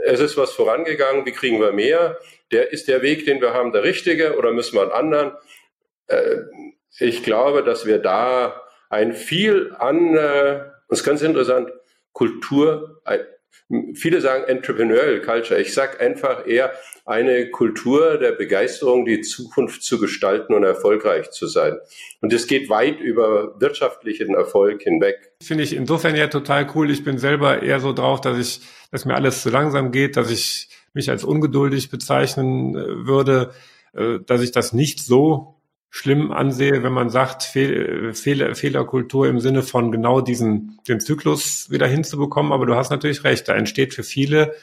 es 0.07 0.19
ist 0.19 0.37
was 0.37 0.53
vorangegangen, 0.53 1.25
wie 1.25 1.31
kriegen 1.31 1.59
wir 1.59 1.73
mehr? 1.73 2.17
Der, 2.51 2.71
ist 2.71 2.87
der 2.87 3.01
Weg, 3.01 3.25
den 3.25 3.41
wir 3.41 3.53
haben, 3.53 3.73
der 3.73 3.83
richtige 3.83 4.37
oder 4.37 4.51
müssen 4.51 4.75
wir 4.75 4.83
einen 4.83 4.91
anderen? 4.91 5.31
Äh, 6.07 6.37
ich 6.99 7.23
glaube, 7.23 7.63
dass 7.63 7.85
wir 7.85 7.99
da 7.99 8.61
ein 8.89 9.13
viel 9.13 9.75
an, 9.77 10.15
äh, 10.15 10.63
das 10.87 10.99
ist 10.99 11.05
ganz 11.05 11.21
interessant, 11.21 11.69
Kultur, 12.13 13.01
viele 13.93 14.21
sagen 14.21 14.45
Entrepreneurial 14.45 15.21
Culture. 15.21 15.59
Ich 15.59 15.73
sage 15.73 15.99
einfach 15.99 16.47
eher 16.47 16.71
eine 17.05 17.49
Kultur 17.49 18.17
der 18.17 18.31
Begeisterung, 18.31 19.05
die 19.05 19.21
Zukunft 19.21 19.83
zu 19.83 19.99
gestalten 19.99 20.53
und 20.53 20.63
erfolgreich 20.63 21.31
zu 21.31 21.47
sein. 21.47 21.77
Und 22.21 22.31
es 22.33 22.47
geht 22.47 22.69
weit 22.69 22.99
über 22.99 23.59
wirtschaftlichen 23.59 24.35
Erfolg 24.35 24.81
hinweg. 24.83 25.31
Finde 25.41 25.63
ich 25.63 25.75
insofern 25.75 26.15
ja 26.15 26.27
total 26.27 26.67
cool. 26.75 26.89
Ich 26.91 27.03
bin 27.03 27.17
selber 27.17 27.61
eher 27.61 27.79
so 27.79 27.93
drauf, 27.93 28.21
dass 28.21 28.37
ich, 28.37 28.61
dass 28.91 29.05
mir 29.05 29.15
alles 29.15 29.41
zu 29.41 29.49
langsam 29.49 29.91
geht, 29.91 30.15
dass 30.15 30.31
ich 30.31 30.69
mich 30.93 31.09
als 31.09 31.23
ungeduldig 31.23 31.89
bezeichnen 31.89 32.75
äh, 32.75 33.05
würde, 33.05 33.51
äh, 33.93 34.19
dass 34.25 34.41
ich 34.41 34.51
das 34.51 34.73
nicht 34.73 34.99
so 34.99 35.56
schlimm 35.89 36.31
ansehe, 36.31 36.83
wenn 36.83 36.93
man 36.93 37.09
sagt, 37.09 37.43
Fehl, 37.43 38.13
Fehler, 38.13 38.55
Fehlerkultur 38.55 39.27
im 39.27 39.39
Sinne 39.39 39.63
von 39.63 39.91
genau 39.91 40.21
diesen, 40.21 40.79
den 40.87 40.99
Zyklus 40.99 41.71
wieder 41.71 41.87
hinzubekommen. 41.87 42.51
Aber 42.51 42.65
du 42.65 42.75
hast 42.75 42.89
natürlich 42.89 43.23
recht, 43.23 43.47
da 43.47 43.55
entsteht 43.55 43.93
für 43.93 44.03
viele 44.03 44.53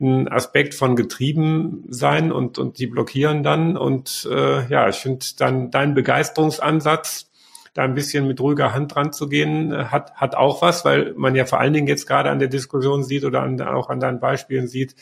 ein 0.00 0.28
Aspekt 0.28 0.74
von 0.74 0.94
getrieben 0.94 1.84
sein 1.88 2.30
und, 2.30 2.58
und 2.58 2.78
die 2.78 2.86
blockieren 2.86 3.42
dann. 3.42 3.76
Und 3.76 4.28
äh, 4.30 4.68
ja, 4.68 4.88
ich 4.88 4.96
finde 4.96 5.24
dann 5.38 5.70
dein 5.70 5.94
Begeisterungsansatz, 5.94 7.30
da 7.74 7.82
ein 7.82 7.94
bisschen 7.94 8.26
mit 8.26 8.40
ruhiger 8.40 8.74
Hand 8.74 8.94
dran 8.94 9.12
zu 9.12 9.28
gehen, 9.28 9.90
hat, 9.90 10.14
hat 10.14 10.34
auch 10.34 10.62
was, 10.62 10.84
weil 10.84 11.14
man 11.16 11.34
ja 11.34 11.44
vor 11.46 11.60
allen 11.60 11.72
Dingen 11.72 11.86
jetzt 11.86 12.06
gerade 12.06 12.30
an 12.30 12.38
der 12.38 12.48
Diskussion 12.48 13.02
sieht 13.02 13.24
oder 13.24 13.42
an, 13.42 13.60
auch 13.60 13.88
an 13.88 14.00
deinen 14.00 14.20
Beispielen 14.20 14.68
sieht, 14.68 14.94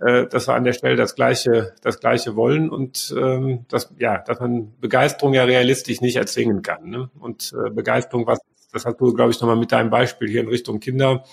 äh, 0.00 0.26
dass 0.26 0.48
wir 0.48 0.54
an 0.54 0.64
der 0.64 0.72
Stelle 0.72 0.96
das 0.96 1.14
Gleiche, 1.14 1.74
das 1.82 2.00
Gleiche 2.00 2.36
wollen 2.36 2.70
und 2.70 3.14
ähm, 3.16 3.66
dass, 3.68 3.92
ja, 3.98 4.18
dass 4.18 4.40
man 4.40 4.74
Begeisterung 4.80 5.34
ja 5.34 5.44
realistisch 5.44 6.00
nicht 6.00 6.16
erzwingen 6.16 6.62
kann. 6.62 6.88
Ne? 6.88 7.10
Und 7.18 7.52
äh, 7.52 7.70
Begeisterung, 7.70 8.26
was, 8.26 8.40
das 8.72 8.86
hast 8.86 9.00
du, 9.00 9.12
glaube 9.12 9.30
ich, 9.30 9.40
nochmal 9.40 9.56
mit 9.56 9.72
deinem 9.72 9.90
Beispiel 9.90 10.28
hier 10.28 10.40
in 10.40 10.48
Richtung 10.48 10.80
Kinder 10.80 11.24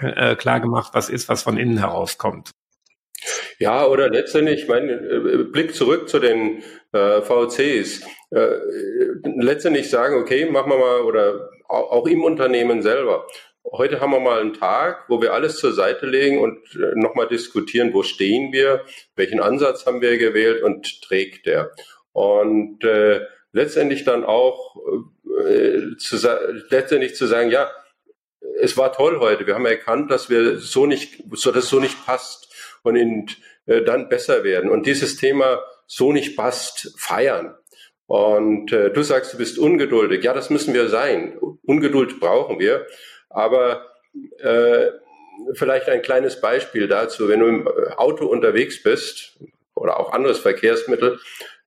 äh, 0.00 0.36
klar 0.36 0.60
gemacht, 0.60 0.92
was 0.94 1.08
ist, 1.08 1.28
was 1.28 1.42
von 1.42 1.56
innen 1.56 1.78
herauskommt. 1.78 2.50
Ja, 3.58 3.84
oder 3.86 4.08
letztendlich, 4.08 4.62
ich 4.62 4.68
meine, 4.68 4.92
äh, 4.92 5.44
Blick 5.44 5.74
zurück 5.74 6.08
zu 6.08 6.20
den 6.20 6.62
äh, 6.92 7.20
VCs. 7.20 8.02
Äh, 8.30 8.48
letztendlich 9.24 9.90
sagen, 9.90 10.20
okay, 10.20 10.46
machen 10.46 10.70
wir 10.70 10.78
mal, 10.78 11.00
oder 11.00 11.50
auch 11.68 12.06
im 12.06 12.22
Unternehmen 12.22 12.80
selber, 12.80 13.26
Heute 13.64 14.00
haben 14.00 14.12
wir 14.12 14.20
mal 14.20 14.40
einen 14.40 14.54
Tag, 14.54 15.04
wo 15.08 15.20
wir 15.20 15.34
alles 15.34 15.56
zur 15.56 15.72
Seite 15.72 16.06
legen 16.06 16.40
und 16.40 16.58
äh, 16.74 16.94
nochmal 16.94 17.28
diskutieren, 17.28 17.92
wo 17.92 18.02
stehen 18.02 18.52
wir, 18.52 18.84
welchen 19.14 19.40
Ansatz 19.40 19.84
haben 19.86 20.00
wir 20.00 20.16
gewählt 20.16 20.62
und 20.62 21.02
trägt 21.02 21.46
der. 21.46 21.72
Und 22.12 22.82
äh, 22.84 23.20
letztendlich 23.52 24.04
dann 24.04 24.24
auch 24.24 24.76
äh, 25.46 25.96
zu, 25.98 26.16
letztendlich 26.70 27.14
zu 27.14 27.26
sagen, 27.26 27.50
ja, 27.50 27.70
es 28.60 28.76
war 28.76 28.92
toll 28.92 29.20
heute. 29.20 29.46
Wir 29.46 29.54
haben 29.54 29.66
erkannt, 29.66 30.10
dass 30.10 30.30
wir 30.30 30.58
so 30.58 30.86
nicht, 30.86 31.22
so 31.32 31.52
dass 31.52 31.68
so 31.68 31.80
nicht 31.80 32.04
passt 32.06 32.48
und 32.82 32.96
in, 32.96 33.26
äh, 33.66 33.82
dann 33.82 34.08
besser 34.08 34.44
werden. 34.44 34.70
Und 34.70 34.86
dieses 34.86 35.16
Thema 35.16 35.62
so 35.86 36.12
nicht 36.12 36.36
passt, 36.36 36.94
feiern. 36.98 37.54
Und 38.06 38.72
äh, 38.72 38.90
du 38.90 39.02
sagst, 39.02 39.34
du 39.34 39.38
bist 39.38 39.58
ungeduldig. 39.58 40.24
Ja, 40.24 40.32
das 40.32 40.50
müssen 40.50 40.72
wir 40.74 40.88
sein. 40.88 41.38
Ungeduld 41.62 42.20
brauchen 42.20 42.58
wir. 42.58 42.86
Aber 43.30 43.86
äh, 44.38 44.90
vielleicht 45.54 45.88
ein 45.88 46.02
kleines 46.02 46.40
Beispiel 46.40 46.88
dazu. 46.88 47.28
Wenn 47.28 47.40
du 47.40 47.46
im 47.46 47.68
Auto 47.96 48.26
unterwegs 48.26 48.82
bist 48.82 49.38
oder 49.74 50.00
auch 50.00 50.12
anderes 50.12 50.38
Verkehrsmittel, 50.38 51.20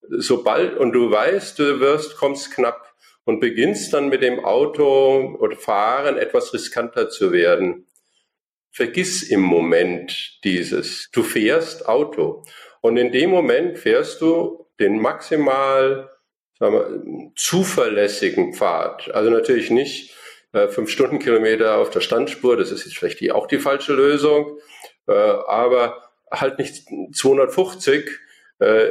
sobald 0.09 0.77
und 0.77 0.91
du 0.93 1.11
weißt, 1.11 1.57
du 1.59 1.79
wirst, 1.79 2.17
kommst 2.17 2.53
knapp 2.53 2.93
und 3.25 3.39
beginnst 3.39 3.93
dann 3.93 4.09
mit 4.09 4.21
dem 4.21 4.43
Auto 4.43 5.35
oder 5.39 5.55
Fahren 5.55 6.17
etwas 6.17 6.53
riskanter 6.53 7.09
zu 7.09 7.31
werden. 7.31 7.87
Vergiss 8.71 9.23
im 9.23 9.41
Moment 9.41 10.39
dieses. 10.43 11.09
Du 11.11 11.23
fährst 11.23 11.87
Auto. 11.87 12.43
Und 12.81 12.97
in 12.97 13.11
dem 13.11 13.29
Moment 13.29 13.77
fährst 13.77 14.21
du 14.21 14.65
den 14.79 14.99
maximal 14.99 16.09
wir, 16.59 17.01
zuverlässigen 17.35 18.53
Pfad. 18.53 19.11
Also 19.11 19.29
natürlich 19.29 19.69
nicht 19.69 20.15
äh, 20.53 20.67
fünf 20.67 20.89
Stundenkilometer 20.89 21.77
auf 21.77 21.89
der 21.89 22.01
Standspur. 22.01 22.57
Das 22.57 22.71
ist 22.71 22.85
jetzt 22.85 22.97
vielleicht 22.97 23.19
die, 23.19 23.31
auch 23.31 23.47
die 23.47 23.59
falsche 23.59 23.93
Lösung, 23.93 24.59
äh, 25.07 25.13
aber 25.13 26.11
halt 26.31 26.59
nicht 26.59 26.85
250. 27.13 28.09
Äh, 28.59 28.89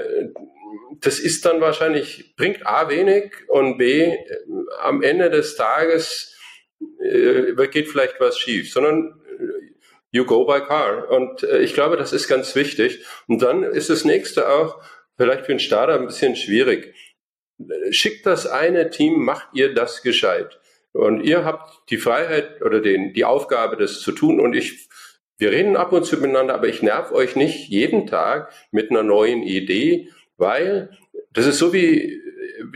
das 1.01 1.19
ist 1.19 1.45
dann 1.45 1.61
wahrscheinlich, 1.61 2.35
bringt 2.37 2.67
A 2.67 2.89
wenig 2.89 3.33
und 3.49 3.79
B, 3.79 4.05
äh, 4.05 4.17
am 4.81 5.03
Ende 5.03 5.31
des 5.31 5.57
Tages 5.57 6.37
äh, 7.03 7.69
geht 7.69 7.89
vielleicht 7.89 8.21
was 8.21 8.39
schief, 8.39 8.73
sondern 8.73 9.21
äh, 9.39 9.75
you 10.11 10.25
go 10.25 10.45
by 10.45 10.61
car. 10.61 11.11
Und 11.11 11.43
ich 11.43 11.75
glaube, 11.75 11.97
das 11.97 12.13
ist 12.13 12.29
ganz 12.29 12.55
wichtig. 12.57 13.05
Und 13.29 13.43
dann 13.43 13.63
ist 13.63 13.91
das 13.91 14.05
nächste 14.05 14.49
auch 14.49 14.83
vielleicht 15.17 15.47
für 15.47 15.53
einen 15.53 15.61
Starter 15.61 15.95
ein 15.95 16.07
bisschen 16.07 16.37
schwierig. 16.37 16.95
Schickt 17.91 18.27
das 18.27 18.47
eine 18.47 18.91
Team, 18.91 19.23
macht 19.23 19.49
ihr 19.53 19.75
das 19.75 20.03
gescheit. 20.03 20.60
Und 20.93 21.23
ihr 21.23 21.45
habt 21.45 21.91
die 21.91 21.99
Freiheit 21.99 22.63
oder 22.63 22.81
den, 22.81 23.13
die 23.13 23.25
Aufgabe, 23.25 23.77
das 23.77 24.01
zu 24.01 24.13
tun. 24.13 24.41
Und 24.41 24.55
ich, 24.55 24.89
wir 25.39 25.53
reden 25.53 25.77
ab 25.77 25.93
und 25.93 26.05
zu 26.05 26.17
miteinander, 26.17 26.55
aber 26.55 26.69
ich 26.69 26.83
nerv 26.83 27.13
euch 27.13 27.37
nicht 27.37 27.69
jeden 27.69 28.07
Tag 28.07 28.53
mit 28.73 28.91
einer 28.91 29.03
neuen 29.03 29.43
Idee, 29.43 30.09
weil 30.37 30.91
das 31.33 31.47
ist 31.47 31.59
so 31.59 31.73
wie 31.73 32.21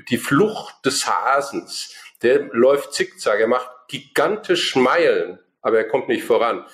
die 0.09 0.19
Flucht 0.19 0.85
des 0.85 1.07
Hasens. 1.07 1.95
Der 2.23 2.49
läuft 2.53 2.95
zickzack, 2.95 3.41
er 3.41 3.49
macht 3.49 3.69
gigantisch 3.89 4.77
Meilen, 4.77 5.39
aber 5.61 5.79
er 5.79 5.89
kommt 5.89 6.09
nicht 6.09 6.25
voran. 6.25 6.65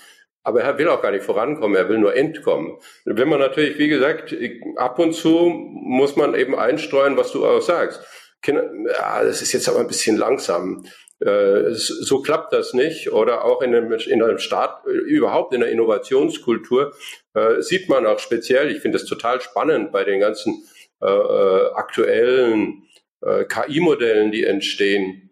Aber 0.43 0.63
er 0.63 0.79
will 0.79 0.89
auch 0.89 1.03
gar 1.03 1.11
nicht 1.11 1.25
vorankommen, 1.25 1.77
er 1.77 1.89
will 1.89 1.99
nur 1.99 2.17
entkommen. 2.17 2.79
Wenn 3.05 3.29
man 3.29 3.41
natürlich, 3.41 3.79
wie 3.79 3.89
gesagt, 3.89 4.35
ab 4.77 4.99
und 4.99 5.13
zu 5.13 5.49
muss 5.49 6.17
man 6.17 6.35
eben 6.35 6.59
einstreuen, 6.59 7.17
was 7.17 7.33
du 7.33 7.47
auch 7.47 7.61
sagst. 7.61 8.01
Kinder, 8.41 8.71
ja, 8.87 9.23
das 9.23 9.43
ist 9.43 9.53
jetzt 9.53 9.69
aber 9.69 9.81
ein 9.81 9.87
bisschen 9.87 10.17
langsam. 10.17 10.85
Äh, 11.21 11.73
so 11.73 12.23
klappt 12.23 12.53
das 12.53 12.73
nicht. 12.73 13.13
Oder 13.13 13.45
auch 13.45 13.63
in 13.63 13.75
einem, 13.75 13.93
in 13.93 14.23
einem 14.23 14.39
Staat, 14.39 14.85
überhaupt 14.87 15.55
in 15.55 15.61
der 15.61 15.71
Innovationskultur, 15.71 16.95
äh, 17.35 17.61
sieht 17.61 17.89
man 17.89 18.07
auch 18.07 18.19
speziell, 18.19 18.71
ich 18.71 18.81
finde 18.81 18.97
es 18.97 19.05
total 19.05 19.41
spannend 19.41 19.93
bei 19.93 20.05
den 20.05 20.21
ganzen 20.21 20.65
äh, 21.03 21.07
äh 21.07 21.73
aktuellen 21.75 22.85
äh, 23.23 23.45
KI-Modellen, 23.45 24.33
die 24.33 24.45
entstehen. 24.45 25.31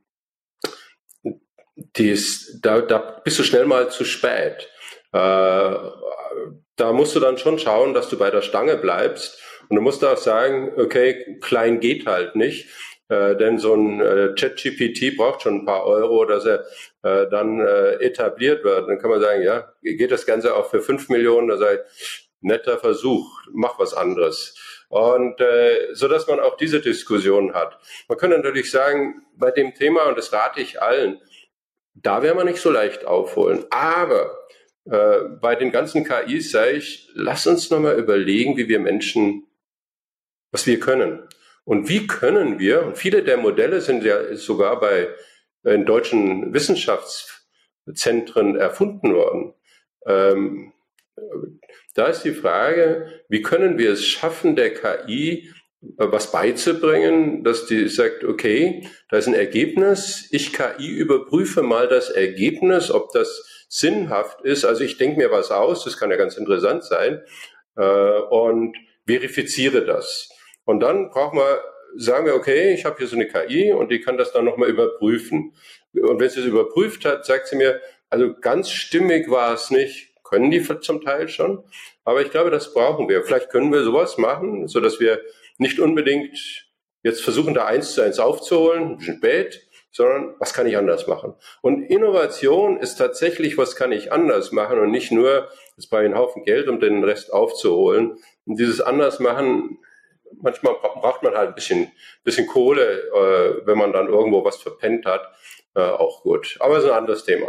Dies, 1.97 2.59
da, 2.61 2.81
da 2.81 2.99
bist 3.25 3.39
du 3.39 3.45
schnell 3.45 3.67
mal 3.67 3.91
zu 3.91 4.05
spät. 4.05 4.69
Äh, 5.13 5.75
da 6.77 6.93
musst 6.93 7.17
du 7.17 7.21
dann 7.21 7.39
schon 7.39 7.59
schauen, 7.59 7.95
dass 7.95 8.09
du 8.09 8.19
bei 8.19 8.31
der 8.31 8.43
Stange 8.43 8.77
bleibst. 8.77 9.41
Und 9.69 9.77
du 9.77 9.83
musst 9.83 10.05
auch 10.05 10.17
sagen, 10.17 10.73
okay, 10.77 11.39
klein 11.41 11.81
geht 11.81 12.07
halt 12.07 12.37
nicht. 12.37 12.69
Äh, 13.09 13.37
denn 13.37 13.59
so 13.59 13.75
ein 13.75 14.01
äh, 14.01 14.35
ChatGPT 14.39 15.17
braucht 15.17 15.43
schon 15.43 15.61
ein 15.61 15.65
paar 15.65 15.85
Euro, 15.87 16.25
dass 16.27 16.45
er 16.45 16.65
äh, 17.03 17.29
dann 17.31 17.61
äh, 17.61 17.95
etabliert 17.95 18.65
wird. 18.65 18.89
Dann 18.89 18.99
kann 18.99 19.11
man 19.11 19.21
sagen, 19.21 19.43
ja, 19.43 19.73
geht 19.83 20.11
das 20.11 20.27
Ganze 20.27 20.55
auch 20.55 20.69
für 20.71 20.81
fünf 20.83 21.09
Millionen? 21.09 21.49
Da 21.49 21.57
sei 21.57 21.81
netter 22.41 22.79
Versuch, 22.79 23.27
mach 23.53 23.79
was 23.79 23.95
anderes. 23.95 24.57
Und 24.89 25.41
äh, 25.41 25.95
so 25.95 26.09
dass 26.09 26.27
man 26.27 26.41
auch 26.41 26.57
diese 26.57 26.81
Diskussion 26.81 27.55
hat. 27.55 27.79
Man 28.09 28.19
könnte 28.19 28.37
natürlich 28.37 28.71
sagen, 28.71 29.23
bei 29.37 29.51
dem 29.51 29.75
Thema, 29.75 30.05
und 30.05 30.17
das 30.17 30.33
rate 30.33 30.61
ich 30.61 30.81
allen, 30.81 31.21
da 31.95 32.23
werden 32.23 32.39
wir 32.39 32.45
nicht 32.45 32.61
so 32.61 32.71
leicht 32.71 33.05
aufholen. 33.05 33.65
Aber 33.71 34.39
äh, 34.85 35.21
bei 35.41 35.57
den 35.57 35.73
ganzen 35.73 36.05
KIs 36.05 36.51
sage 36.51 36.73
ich, 36.73 37.11
lass 37.15 37.47
uns 37.47 37.71
nochmal 37.71 37.99
überlegen, 37.99 38.57
wie 38.57 38.69
wir 38.69 38.81
Menschen, 38.81 39.47
was 40.51 40.67
wir 40.67 40.81
können. 40.81 41.29
Und 41.69 41.91
wie 41.91 42.07
können 42.07 42.59
wir, 42.59 42.87
und 42.87 42.97
viele 42.97 43.23
der 43.23 43.37
Modelle 43.37 43.83
sind 43.83 44.03
ja 44.03 44.35
sogar 44.37 44.81
bei 44.81 45.09
in 45.65 45.85
deutschen 45.85 46.55
Wissenschaftszentren 46.55 48.57
erfunden 48.57 49.13
worden. 49.13 49.53
Ähm, 50.07 50.73
da 51.95 52.07
ist 52.07 52.23
die 52.23 52.33
Frage, 52.33 53.23
wie 53.29 53.43
können 53.43 53.77
wir 53.77 53.93
es 53.93 54.07
schaffen, 54.07 54.57
der 54.57 54.73
KI 54.73 55.53
was 55.99 56.33
beizubringen, 56.33 57.45
dass 57.45 57.67
die 57.67 57.87
sagt, 57.89 58.25
okay, 58.25 58.89
da 59.11 59.19
ist 59.19 59.29
ein 59.29 59.35
Ergebnis, 59.35 60.27
ich 60.31 60.55
KI 60.55 60.89
überprüfe 60.89 61.61
mal 61.61 61.87
das 61.87 62.09
Ergebnis, 62.09 62.91
ob 62.91 63.13
das 63.13 63.67
sinnhaft 63.69 64.41
ist. 64.41 64.65
Also 64.65 64.85
ich 64.85 64.97
denke 64.97 65.19
mir 65.19 65.31
was 65.31 65.51
aus, 65.51 65.85
das 65.85 65.99
kann 65.99 66.11
ja 66.11 66.17
ganz 66.17 66.39
interessant 66.39 66.85
sein, 66.85 67.21
äh, 67.77 68.21
und 68.31 68.75
verifiziere 69.07 69.85
das. 69.85 70.31
Und 70.69 70.81
dann 70.81 71.09
braucht 71.09 71.33
man, 71.33 71.47
sagen 71.97 72.27
wir, 72.27 72.35
okay, 72.35 72.75
ich 72.75 72.85
habe 72.85 72.99
hier 72.99 73.07
so 73.07 73.17
eine 73.17 73.27
KI 73.27 73.73
und 73.73 73.91
die 73.91 74.03
kann 74.03 74.19
das 74.19 74.33
dann 74.33 74.45
nochmal 74.45 74.69
überprüfen. 74.69 75.55
Und 75.95 76.21
wenn 76.21 76.29
sie 76.29 76.41
es 76.41 76.47
überprüft 76.47 77.07
hat, 77.07 77.25
sagt 77.25 77.49
sie 77.49 77.57
mir, 77.57 77.81
also 78.11 78.35
ganz 78.39 78.71
stimmig 78.71 79.31
war 79.31 79.55
es 79.55 79.71
nicht, 79.71 80.13
können 80.25 80.51
die 80.51 80.63
zum 80.81 81.01
Teil 81.01 81.31
schon. 81.31 81.65
Aber 82.05 82.21
ich 82.21 82.31
glaube, 82.31 82.51
das 82.51 82.75
brauchen 82.75 83.09
wir. 83.09 83.25
Vielleicht 83.25 83.49
können 83.49 83.73
wir 83.73 83.83
sowas 83.83 84.19
machen, 84.19 84.69
so 84.69 84.81
dass 84.81 85.01
wir 85.01 85.23
nicht 85.57 85.81
unbedingt 85.81 86.69
jetzt 87.03 87.23
versuchen, 87.23 87.55
da 87.55 87.65
eins 87.65 87.95
zu 87.95 88.03
eins 88.03 88.19
aufzuholen, 88.19 88.91
ein 88.91 88.99
bisschen 88.99 89.17
spät, 89.17 89.67
sondern 89.91 90.35
was 90.39 90.53
kann 90.53 90.67
ich 90.67 90.77
anders 90.77 91.07
machen? 91.07 91.33
Und 91.63 91.85
Innovation 91.85 92.77
ist 92.77 92.97
tatsächlich, 92.97 93.57
was 93.57 93.75
kann 93.75 93.91
ich 93.91 94.13
anders 94.13 94.53
machen 94.53 94.79
und 94.81 94.91
nicht 94.91 95.13
nur, 95.13 95.49
es 95.79 95.89
brauche 95.89 96.03
einen 96.03 96.15
Haufen 96.15 96.45
Geld, 96.45 96.69
um 96.69 96.79
den 96.79 97.05
Rest 97.05 97.33
aufzuholen. 97.33 98.19
Und 98.45 98.59
dieses 98.61 98.83
anders 98.83 99.19
machen 99.19 99.79
manchmal 100.41 100.75
braucht 100.75 101.23
man 101.23 101.35
halt 101.35 101.49
ein 101.49 101.55
bisschen, 101.55 101.93
bisschen 102.25 102.47
Kohle, 102.47 102.83
äh, 102.83 103.67
wenn 103.67 103.79
man 103.79 103.93
dann 103.93 104.09
irgendwo 104.09 104.45
was 104.45 104.57
verpennt 104.57 105.07
hat, 105.07 105.23
äh, 105.75 105.81
auch 105.81 106.23
gut. 106.23 106.57
Aber 106.61 106.77
es 106.77 106.85
ist 106.85 106.91
ein 106.91 106.99
anderes 106.99 107.25
Thema. 107.25 107.49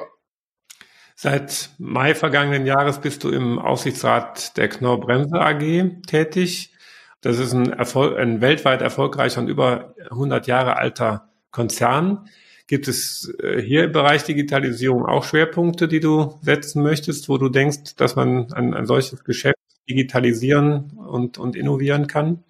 Seit 1.15 1.71
Mai 1.80 2.15
vergangenen 2.15 2.65
Jahres 2.65 3.01
bist 3.01 3.23
du 3.25 3.30
im 3.30 3.59
Aufsichtsrat 3.59 4.55
der 4.55 4.69
Knorr 4.69 5.01
Bremse 5.01 5.38
AG 5.38 6.01
tätig. 6.07 6.73
Das 7.21 7.39
ist 7.39 7.51
ein, 7.51 7.73
Erfolg, 7.73 8.17
ein 8.17 8.39
weltweit 8.39 8.82
erfolgreicher 8.82 9.41
und 9.41 9.49
über 9.49 9.95
100 10.09 10.47
Jahre 10.47 10.77
alter 10.77 11.30
Konzern. 11.51 12.30
Gibt 12.67 12.88
es 12.88 13.34
äh, 13.41 13.61
hier 13.61 13.86
im 13.86 13.91
Bereich 13.91 14.23
Digitalisierung 14.23 15.05
auch 15.05 15.25
Schwerpunkte, 15.25 15.88
die 15.88 15.99
du 15.99 16.39
setzen 16.41 16.84
möchtest, 16.84 17.27
wo 17.27 17.38
du 17.38 17.49
denkst, 17.49 17.95
dass 17.97 18.15
man 18.15 18.53
ein, 18.53 18.73
ein 18.73 18.86
solches 18.86 19.23
Geschäft 19.23 19.57
digitalisieren 19.89 20.91
und, 20.91 21.38
und 21.38 21.55
innovieren 21.55 22.07
kann? 22.07 22.43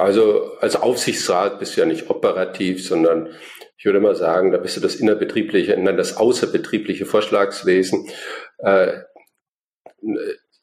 Also 0.00 0.56
als 0.60 0.76
Aufsichtsrat 0.76 1.58
bist 1.58 1.76
du 1.76 1.82
ja 1.82 1.86
nicht 1.86 2.08
operativ, 2.08 2.86
sondern 2.86 3.28
ich 3.76 3.84
würde 3.84 4.00
mal 4.00 4.14
sagen, 4.14 4.50
da 4.50 4.58
bist 4.58 4.76
du 4.76 4.80
das 4.80 4.96
innerbetriebliche, 4.96 5.76
nein, 5.76 5.96
das 5.96 6.16
außerbetriebliche 6.16 7.04
Vorschlagswesen. 7.04 8.08
Äh, 8.58 9.00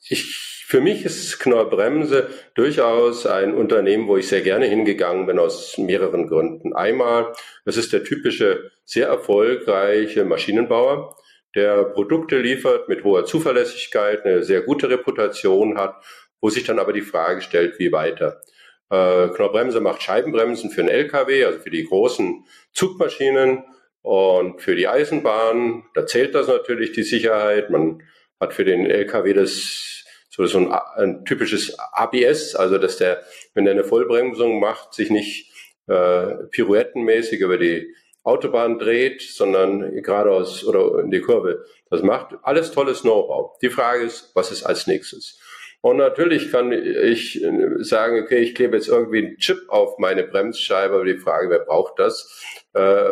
ich, 0.10 0.64
für 0.66 0.82
mich 0.82 1.06
ist 1.06 1.40
Knorr 1.40 1.70
Bremse 1.70 2.30
durchaus 2.56 3.28
ein 3.28 3.54
Unternehmen, 3.54 4.08
wo 4.08 4.18
ich 4.18 4.28
sehr 4.28 4.42
gerne 4.42 4.66
hingegangen 4.66 5.28
bin 5.28 5.38
aus 5.38 5.78
mehreren 5.78 6.28
Gründen. 6.28 6.74
Einmal, 6.74 7.34
es 7.66 7.78
ist 7.78 7.94
der 7.94 8.04
typische, 8.04 8.72
sehr 8.86 9.08
erfolgreiche 9.08 10.26
Maschinenbauer, 10.26 11.16
der 11.56 11.84
Produkte 11.86 12.40
liefert 12.40 12.90
mit 12.90 13.04
hoher 13.04 13.26
Zuverlässigkeit, 13.26 14.26
eine 14.26 14.44
sehr 14.44 14.62
gute 14.62 14.90
Reputation 14.90 15.78
hat, 15.78 16.04
wo 16.42 16.50
sich 16.50 16.64
dann 16.64 16.80
aber 16.80 16.94
die 16.94 17.02
Frage 17.02 17.42
stellt, 17.42 17.78
wie 17.80 17.92
weiter. 17.92 18.42
Äh, 18.90 19.30
Knorrbremse 19.30 19.82
macht 19.82 20.02
Scheibenbremsen 20.02 20.70
für 20.70 20.82
den 20.82 20.90
LKW, 20.90 21.46
also 21.46 21.60
für 21.60 21.70
die 21.70 21.84
großen 21.84 22.46
Zugmaschinen 22.72 23.64
und 24.02 24.62
für 24.62 24.76
die 24.76 24.88
Eisenbahn. 24.88 25.84
Da 25.94 26.06
zählt 26.06 26.36
das 26.36 26.48
natürlich 26.48 26.94
die 26.94 27.04
Sicherheit. 27.04 27.70
Man 27.70 28.04
hat 28.40 28.54
für 28.54 28.64
den 28.64 28.86
LKW 28.86 29.34
das 29.34 30.06
so, 30.30 30.46
so 30.46 30.60
ein, 30.60 30.72
ein 30.72 31.26
typisches 31.26 31.78
ABS, 31.78 32.56
also 32.56 32.78
dass 32.78 32.98
der, 32.98 33.24
wenn 33.54 33.66
er 33.66 33.74
eine 33.74 33.84
Vollbremsung 33.84 34.60
macht, 34.60 34.94
sich 34.94 35.10
nicht 35.10 35.52
äh, 35.88 36.36
pirouettenmäßig 36.52 37.42
über 37.42 37.58
die 37.58 37.94
Autobahn 38.24 38.78
dreht, 38.78 39.22
sondern 39.22 40.02
geradeaus 40.02 40.66
oder 40.66 41.00
in 41.00 41.12
die 41.12 41.22
Kurve 41.22 41.66
das 41.90 42.04
macht. 42.04 42.36
Alles 42.44 42.72
tolles 42.72 43.02
Know-how. 43.02 43.58
Die 43.60 43.70
Frage 43.70 44.04
ist, 44.04 44.32
was 44.36 44.52
ist 44.52 44.64
als 44.64 44.86
nächstes? 44.86 45.40
Und 45.82 45.98
natürlich 45.98 46.52
kann 46.52 46.72
ich 46.72 47.46
sagen, 47.80 48.22
okay, 48.22 48.40
ich 48.40 48.56
klebe 48.56 48.76
jetzt 48.76 48.88
irgendwie 48.88 49.26
einen 49.26 49.38
Chip 49.38 49.70
auf 49.70 50.00
meine 50.00 50.24
Bremsscheibe, 50.24 50.96
aber 50.96 51.06
die 51.06 51.18
Frage, 51.18 51.50
wer 51.50 51.60
braucht 51.60 52.00
das? 52.00 52.44
Äh, 52.74 53.12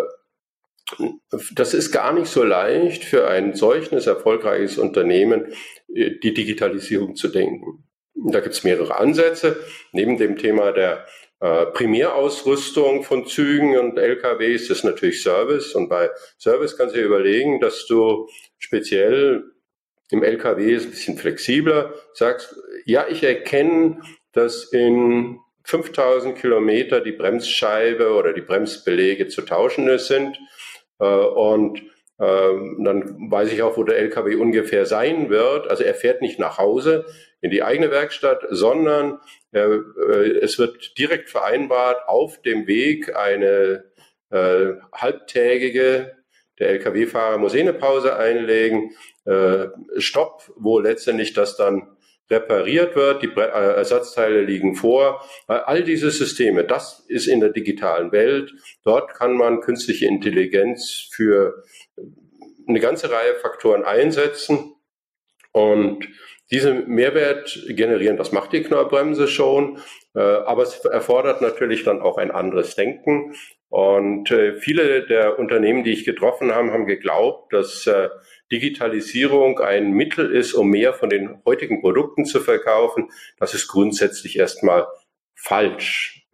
das 1.55 1.73
ist 1.73 1.91
gar 1.91 2.13
nicht 2.13 2.27
so 2.27 2.43
leicht 2.43 3.03
für 3.03 3.27
ein 3.27 3.55
solches 3.55 4.07
erfolgreiches 4.07 4.77
Unternehmen, 4.77 5.53
die 5.87 6.33
Digitalisierung 6.33 7.15
zu 7.15 7.27
denken. 7.29 7.83
Da 8.13 8.39
gibt 8.39 8.55
es 8.55 8.63
mehrere 8.63 8.97
Ansätze. 8.97 9.57
Neben 9.91 10.17
dem 10.17 10.37
Thema 10.37 10.71
der 10.71 11.05
äh, 11.41 11.65
Primärausrüstung 11.67 13.03
von 13.03 13.25
Zügen 13.25 13.77
und 13.77 13.97
LKWs 13.97 14.69
ist 14.69 14.83
natürlich 14.83 15.21
Service. 15.21 15.75
Und 15.75 15.89
bei 15.89 16.09
Service 16.39 16.77
kannst 16.77 16.95
du 16.95 16.99
dir 16.99 17.05
überlegen, 17.05 17.59
dass 17.59 17.85
du 17.87 18.27
speziell 18.57 19.43
im 20.11 20.23
LKW 20.23 20.71
ist 20.71 20.85
ein 20.85 20.91
bisschen 20.91 21.17
flexibler, 21.17 21.93
sagst, 22.13 22.55
ja, 22.85 23.07
ich 23.09 23.23
erkenne, 23.23 24.01
dass 24.33 24.65
in 24.65 25.39
5000 25.63 26.37
Kilometer 26.37 27.01
die 27.01 27.11
Bremsscheibe 27.11 28.13
oder 28.13 28.33
die 28.33 28.41
Bremsbelege 28.41 29.27
zu 29.27 29.41
tauschen 29.41 29.97
sind. 29.97 30.37
Äh, 30.99 31.05
und 31.05 31.81
ähm, 32.19 32.81
dann 32.83 33.31
weiß 33.31 33.51
ich 33.51 33.61
auch, 33.63 33.75
wo 33.75 33.83
der 33.83 33.97
LKW 33.97 34.35
ungefähr 34.35 34.85
sein 34.85 35.29
wird. 35.29 35.69
Also 35.69 35.83
er 35.83 35.95
fährt 35.95 36.21
nicht 36.21 36.39
nach 36.39 36.57
Hause 36.57 37.05
in 37.41 37.51
die 37.51 37.63
eigene 37.63 37.91
Werkstatt, 37.91 38.45
sondern 38.49 39.19
äh, 39.51 39.67
es 40.41 40.57
wird 40.59 40.97
direkt 40.97 41.29
vereinbart 41.29 42.07
auf 42.07 42.41
dem 42.41 42.67
Weg 42.67 43.15
eine 43.15 43.85
äh, 44.29 44.73
halbtägige 44.93 46.15
der 46.59 46.69
Lkw-Fahrer 46.69 47.37
muss 47.37 47.55
eh 47.55 47.61
eine 47.61 47.73
Pause 47.73 48.15
einlegen, 48.17 48.91
äh, 49.25 49.67
Stopp, 49.97 50.51
wo 50.55 50.79
letztendlich 50.79 51.33
das 51.33 51.57
dann 51.57 51.95
repariert 52.29 52.95
wird, 52.95 53.21
die 53.21 53.29
äh, 53.35 53.41
Ersatzteile 53.41 54.41
liegen 54.41 54.75
vor. 54.75 55.23
All 55.47 55.83
diese 55.83 56.09
Systeme, 56.11 56.63
das 56.63 57.05
ist 57.07 57.27
in 57.27 57.39
der 57.39 57.49
digitalen 57.49 58.11
Welt. 58.11 58.53
Dort 58.83 59.13
kann 59.13 59.35
man 59.35 59.61
künstliche 59.61 60.07
Intelligenz 60.07 61.09
für 61.11 61.63
eine 62.67 62.79
ganze 62.79 63.11
Reihe 63.11 63.35
Faktoren 63.35 63.83
einsetzen 63.83 64.73
und 65.51 66.07
diese 66.51 66.73
Mehrwert 66.73 67.63
generieren. 67.69 68.17
Das 68.17 68.31
macht 68.31 68.53
die 68.53 68.63
Knorrbremse 68.63 69.27
schon, 69.27 69.79
äh, 70.15 70.19
aber 70.19 70.63
es 70.63 70.83
erfordert 70.85 71.41
natürlich 71.41 71.83
dann 71.83 72.01
auch 72.01 72.17
ein 72.17 72.31
anderes 72.31 72.75
Denken. 72.75 73.33
Und 73.75 74.31
äh, 74.31 74.55
viele 74.55 75.05
der 75.05 75.37
Unternehmen, 75.37 75.83
die 75.83 75.91
ich 75.91 76.05
getroffen 76.05 76.55
habe, 76.55 76.71
haben 76.71 76.85
geglaubt, 76.85 77.51
dass 77.51 77.85
äh, 77.87 78.07
Digitalisierung 78.49 79.59
ein 79.59 79.91
Mittel 79.91 80.33
ist, 80.33 80.53
um 80.53 80.69
mehr 80.69 80.93
von 80.93 81.09
den 81.09 81.41
heutigen 81.43 81.81
Produkten 81.81 82.23
zu 82.23 82.39
verkaufen. 82.39 83.09
Das 83.37 83.53
ist 83.53 83.67
grundsätzlich 83.67 84.39
erstmal 84.39 84.87
falsch. 85.35 86.25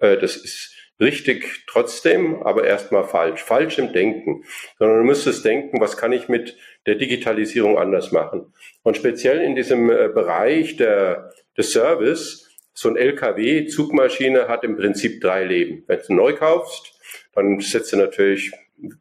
Äh, 0.00 0.16
das 0.16 0.36
ist 0.36 0.74
richtig 0.98 1.66
trotzdem, 1.66 2.42
aber 2.42 2.64
erstmal 2.64 3.04
falsch. 3.04 3.42
Falsch 3.42 3.76
im 3.76 3.92
Denken. 3.92 4.44
Sondern 4.78 5.00
du 5.00 5.04
müsstest 5.04 5.44
denken, 5.44 5.78
was 5.82 5.98
kann 5.98 6.12
ich 6.12 6.30
mit 6.30 6.56
der 6.86 6.94
Digitalisierung 6.94 7.76
anders 7.76 8.10
machen? 8.10 8.54
Und 8.82 8.96
speziell 8.96 9.42
in 9.42 9.54
diesem 9.54 9.90
äh, 9.90 10.08
Bereich 10.08 10.78
der, 10.78 11.30
des 11.58 11.74
Service, 11.74 12.45
so 12.76 12.90
ein 12.90 12.96
LKW, 12.96 13.66
Zugmaschine 13.66 14.48
hat 14.48 14.62
im 14.62 14.76
Prinzip 14.76 15.22
drei 15.22 15.44
Leben. 15.44 15.84
Wenn 15.86 16.00
du 16.06 16.14
neu 16.14 16.34
kaufst, 16.34 16.92
dann 17.32 17.58
setzt 17.60 17.92
du 17.92 17.96
natürlich, 17.96 18.52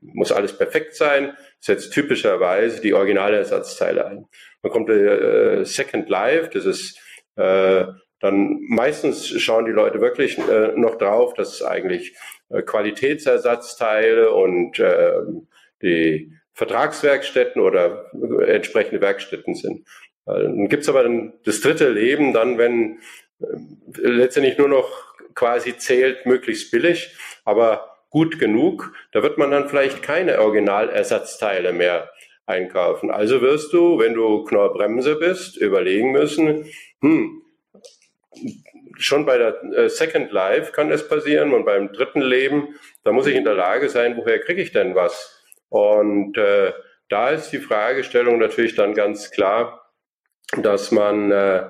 muss 0.02 0.32
alles 0.32 0.58
perfekt 0.58 0.96
sein, 0.96 1.36
setzt 1.60 1.92
typischerweise 1.92 2.80
die 2.80 2.94
Originalersatzteile 2.94 4.08
ein. 4.08 4.26
Dann 4.64 4.72
kommt 4.72 4.88
der 4.88 5.22
äh, 5.60 5.66
Second 5.66 6.10
Life, 6.10 6.50
das 6.54 6.66
ist 6.66 6.98
äh, 7.36 7.86
dann 8.22 8.62
meistens 8.70 9.28
schauen 9.42 9.66
die 9.66 9.72
Leute 9.72 10.00
wirklich 10.00 10.38
äh, 10.38 10.72
noch 10.76 10.98
drauf, 10.98 11.34
dass 11.34 11.62
eigentlich 11.62 12.16
äh, 12.50 12.62
Qualitätsersatzteile 12.62 14.32
und 14.32 14.80
äh, 14.80 15.20
die 15.82 16.32
Vertragswerkstätten 16.54 17.62
oder 17.62 18.10
äh, 18.14 18.54
entsprechende 18.56 19.02
Werkstätten 19.02 19.54
sind. 19.54 19.86
Äh, 20.26 20.44
dann 20.44 20.70
gibt's 20.70 20.88
aber 20.88 21.04
dann 21.04 21.34
das 21.44 21.60
dritte 21.60 21.90
Leben, 21.90 22.32
dann 22.32 22.58
wenn 22.58 23.00
letztendlich 23.98 24.58
nur 24.58 24.70
noch 24.70 25.16
quasi 25.34 25.78
zählt, 25.78 26.26
möglichst 26.26 26.72
billig, 26.72 27.16
aber 27.44 27.98
gut 28.10 28.40
genug, 28.40 28.94
da 29.12 29.24
wird 29.24 29.38
man 29.38 29.52
dann 29.52 29.68
vielleicht 29.68 30.02
keine 30.02 30.40
Originalersatzteile 30.40 31.74
mehr 31.74 32.10
einkaufen. 32.46 33.12
Also 33.12 33.42
wirst 33.42 33.74
du, 33.74 34.00
wenn 34.00 34.14
du 34.14 34.44
Knorrbremse 34.46 35.16
bist, 35.16 35.58
überlegen 35.58 36.12
müssen, 36.12 36.66
hm, 37.02 37.42
schon 38.98 39.26
bei 39.26 39.38
der 39.38 39.64
äh, 39.74 39.90
Second 39.90 40.32
Life 40.32 40.72
kann 40.72 40.92
es 40.92 41.08
passieren 41.08 41.54
und 41.54 41.66
beim 41.66 41.92
dritten 41.92 42.22
Leben, 42.22 42.76
da 43.04 43.12
muss 43.12 43.28
ich 43.28 43.36
in 43.36 43.44
der 43.44 43.56
Lage 43.56 43.90
sein, 43.90 44.16
woher 44.18 44.40
kriege 44.40 44.62
ich 44.62 44.72
denn 44.72 44.96
was? 44.96 45.44
Und 45.70 46.38
äh, 46.38 46.72
da 47.10 47.30
ist 47.30 47.52
die 47.52 47.60
Fragestellung 47.60 48.40
natürlich 48.40 48.76
dann 48.76 48.94
ganz 48.94 49.32
klar, 49.32 49.92
dass 50.58 50.92
man, 50.92 51.32
äh, 51.32 51.66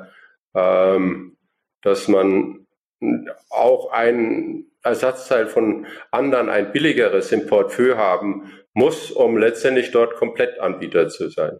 ähm, 0.53 1.34
dass 1.85 2.07
man 2.07 2.65
auch 3.49 3.91
ein 3.91 4.65
Ersatzteil 4.83 5.47
von 5.47 5.85
anderen, 6.11 6.49
ein 6.49 6.71
billigeres 6.71 7.31
im 7.31 7.45
Portfolio 7.45 7.97
haben 7.97 8.51
muss, 8.73 9.11
um 9.11 9.37
letztendlich 9.37 9.91
dort 9.91 10.15
Komplettanbieter 10.15 11.07
zu 11.09 11.29
sein. 11.29 11.59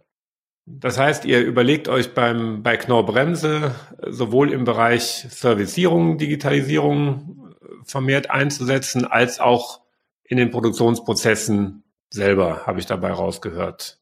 Das 0.66 0.98
heißt, 0.98 1.24
ihr 1.24 1.42
überlegt 1.42 1.88
euch 1.88 2.12
beim, 2.12 2.64
bei 2.64 2.76
Knorr 2.76 3.06
Bremse 3.06 3.74
sowohl 4.04 4.52
im 4.52 4.64
Bereich 4.64 5.26
Servicierung, 5.30 6.18
Digitalisierung 6.18 7.54
vermehrt 7.84 8.30
einzusetzen, 8.30 9.04
als 9.04 9.38
auch 9.38 9.80
in 10.24 10.38
den 10.38 10.50
Produktionsprozessen 10.50 11.84
selber, 12.10 12.66
habe 12.66 12.80
ich 12.80 12.86
dabei 12.86 13.12
rausgehört. 13.12 14.00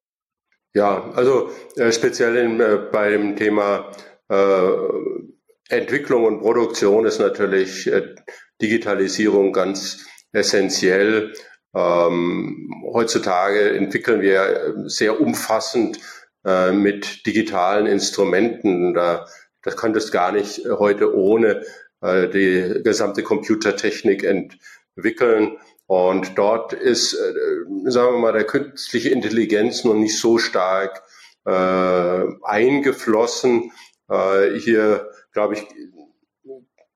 Ja, 0.73 1.11
also 1.11 1.51
äh, 1.77 1.93
speziell 1.93 2.37
in, 2.37 2.61
äh, 2.61 2.79
beim 2.91 3.37
Thema 3.37 3.91
äh, 4.31 4.67
Entwicklung 5.69 6.25
und 6.25 6.41
Produktion 6.41 7.07
ist 7.07 7.19
natürlich 7.19 7.87
äh, 7.87 8.15
Digitalisierung 8.61 9.53
ganz 9.53 10.07
essentiell. 10.33 11.33
Ähm, 11.75 12.71
heutzutage 12.93 13.71
entwickeln 13.77 14.21
wir 14.21 14.75
sehr 14.87 15.21
umfassend 15.21 15.99
äh, 16.45 16.73
mit 16.73 17.27
digitalen 17.27 17.87
Instrumenten. 17.87 18.95
Da, 18.95 19.27
das 19.63 19.77
könntest 19.77 20.13
gar 20.13 20.33
nicht 20.33 20.65
heute 20.69 21.15
ohne 21.17 21.63
äh, 22.01 22.29
die 22.29 22.83
gesamte 22.83 23.23
Computertechnik 23.23 24.25
entwickeln. 24.25 25.59
Und 25.87 26.39
dort 26.39 26.73
ist, 26.73 27.15
äh, 27.15 27.91
sagen 27.91 28.15
wir 28.15 28.19
mal, 28.19 28.33
der 28.33 28.45
künstliche 28.45 29.11
Intelligenz 29.11 29.85
noch 29.85 29.95
nicht 29.95 30.19
so 30.19 30.39
stark 30.39 31.03
äh, 31.47 32.23
eingeflossen. 32.43 33.73
Äh, 34.09 34.59
hier, 34.59 35.11
glaube 35.35 35.55
ich, 35.55 35.67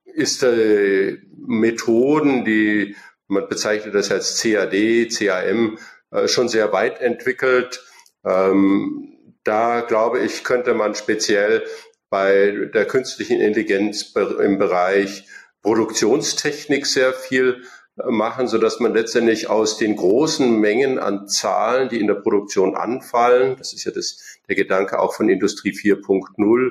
ist 0.04 0.42
äh, 0.42 1.18
Methoden, 1.36 2.44
die 2.44 2.96
man 3.26 3.48
bezeichnet 3.48 3.94
das 3.94 4.10
als 4.10 4.40
CAD, 4.40 5.10
CAM, 5.10 5.78
äh, 6.10 6.28
schon 6.28 6.48
sehr 6.48 6.72
weit 6.72 7.00
entwickelt. 7.00 7.84
Ähm, 8.24 9.34
da 9.44 9.82
glaube 9.82 10.20
ich, 10.20 10.44
könnte 10.44 10.74
man 10.74 10.94
speziell 10.94 11.64
bei 12.10 12.70
der 12.72 12.86
künstlichen 12.86 13.40
Intelligenz 13.40 14.14
im 14.14 14.58
Bereich 14.58 15.26
Produktionstechnik 15.62 16.86
sehr 16.86 17.12
viel 17.12 17.62
äh, 17.98 18.10
machen, 18.10 18.48
so 18.48 18.58
dass 18.58 18.80
man 18.80 18.94
letztendlich 18.94 19.50
aus 19.50 19.76
den 19.76 19.96
großen 19.96 20.58
Mengen 20.58 20.98
an 20.98 21.28
Zahlen, 21.28 21.90
die 21.90 22.00
in 22.00 22.06
der 22.06 22.14
Produktion 22.14 22.76
anfallen, 22.76 23.56
das 23.58 23.74
ist 23.74 23.84
ja 23.84 23.92
das, 23.92 24.38
der 24.48 24.56
Gedanke 24.56 24.98
auch 24.98 25.14
von 25.14 25.28
Industrie 25.28 25.72
4.0, 25.72 26.70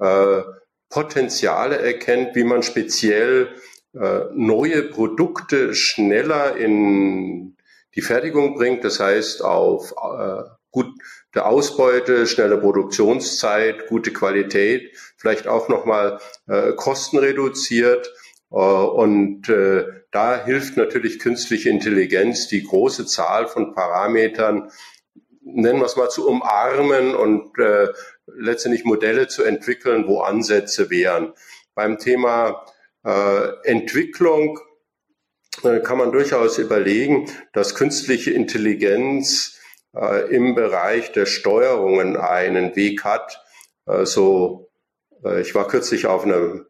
äh, 0.00 0.61
Potenziale 0.92 1.78
erkennt, 1.78 2.36
wie 2.36 2.44
man 2.44 2.62
speziell 2.62 3.48
äh, 3.94 4.20
neue 4.34 4.82
Produkte 4.82 5.74
schneller 5.74 6.56
in 6.56 7.56
die 7.94 8.02
Fertigung 8.02 8.54
bringt, 8.54 8.84
das 8.84 9.00
heißt 9.00 9.42
auf 9.42 9.92
äh, 9.92 10.42
gute 10.70 11.44
Ausbeute, 11.44 12.26
schnelle 12.26 12.58
Produktionszeit, 12.58 13.86
gute 13.88 14.12
Qualität, 14.12 14.96
vielleicht 15.16 15.46
auch 15.46 15.68
nochmal 15.68 16.18
äh, 16.46 16.72
Kosten 16.72 17.18
reduziert. 17.18 18.12
Äh, 18.50 18.56
und 18.56 19.48
äh, 19.48 19.84
da 20.10 20.44
hilft 20.44 20.76
natürlich 20.76 21.18
künstliche 21.18 21.70
Intelligenz, 21.70 22.48
die 22.48 22.62
große 22.62 23.06
Zahl 23.06 23.46
von 23.46 23.74
Parametern, 23.74 24.70
nennen 25.42 25.80
wir 25.80 25.86
es 25.86 25.96
mal, 25.96 26.10
zu 26.10 26.28
umarmen 26.28 27.14
und 27.14 27.58
äh, 27.58 27.88
letztendlich 28.26 28.84
Modelle 28.84 29.28
zu 29.28 29.42
entwickeln, 29.42 30.06
wo 30.06 30.20
Ansätze 30.20 30.90
wären. 30.90 31.32
Beim 31.74 31.98
Thema 31.98 32.66
äh, 33.04 33.48
Entwicklung 33.64 34.60
äh, 35.64 35.80
kann 35.80 35.98
man 35.98 36.12
durchaus 36.12 36.58
überlegen, 36.58 37.30
dass 37.52 37.74
künstliche 37.74 38.30
Intelligenz 38.30 39.58
äh, 39.94 40.34
im 40.34 40.54
Bereich 40.54 41.12
der 41.12 41.26
Steuerungen 41.26 42.16
einen 42.16 42.76
Weg 42.76 43.04
hat. 43.04 43.44
Äh, 43.86 44.06
so, 44.06 44.70
äh, 45.24 45.40
ich 45.40 45.54
war 45.54 45.68
kürzlich 45.68 46.06
auf 46.06 46.24
einem 46.24 46.66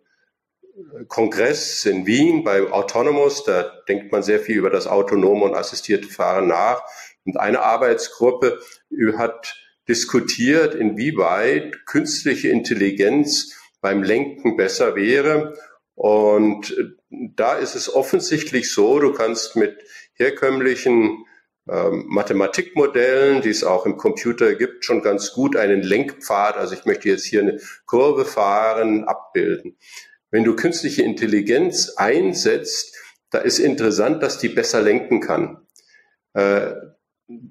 Kongress 1.09 1.85
in 1.85 2.07
Wien 2.07 2.45
bei 2.45 2.71
Autonomous, 2.73 3.45
da 3.45 3.63
denkt 3.89 4.11
man 4.11 4.23
sehr 4.23 4.41
viel 4.41 4.57
über 4.57 4.71
das 4.71 4.87
autonome 4.87 5.45
und 5.45 5.55
assistierte 5.55 6.09
Fahren 6.09 6.49
nach. 6.49 6.83
Und 7.25 7.39
eine 7.39 7.61
Arbeitsgruppe 7.61 8.59
hat 9.19 9.55
diskutiert, 9.89 10.75
inwieweit 10.75 11.87
künstliche 11.87 12.49
Intelligenz 12.49 13.57
beim 13.81 14.03
Lenken 14.03 14.57
besser 14.57 14.97
wäre. 14.97 15.57
Und 15.95 16.75
da 17.11 17.55
ist 17.57 17.75
es 17.75 17.93
offensichtlich 17.93 18.73
so, 18.73 18.99
du 18.99 19.13
kannst 19.13 19.57
mit 19.57 19.77
herkömmlichen 20.15 21.25
ähm, 21.69 22.07
Mathematikmodellen, 22.09 23.43
die 23.43 23.51
es 23.51 23.65
auch 23.65 23.87
im 23.87 23.97
Computer 23.97 24.55
gibt, 24.55 24.85
schon 24.85 25.03
ganz 25.03 25.33
gut 25.33 25.57
einen 25.57 25.83
Lenkpfad, 25.83 26.57
also 26.57 26.75
ich 26.75 26.85
möchte 26.87 27.09
jetzt 27.09 27.25
hier 27.25 27.41
eine 27.41 27.61
Kurve 27.87 28.25
fahren, 28.25 29.05
abbilden. 29.05 29.77
Wenn 30.31 30.45
du 30.45 30.57
künstliche 30.57 31.03
Intelligenz 31.03 31.91
einsetzt, 31.97 32.97
da 33.31 33.39
ist 33.39 33.59
interessant, 33.59 34.23
dass 34.23 34.39
die 34.39 34.49
besser 34.49 34.81
lenken 34.81 35.21
kann. 35.21 35.67
Äh, 36.35 36.73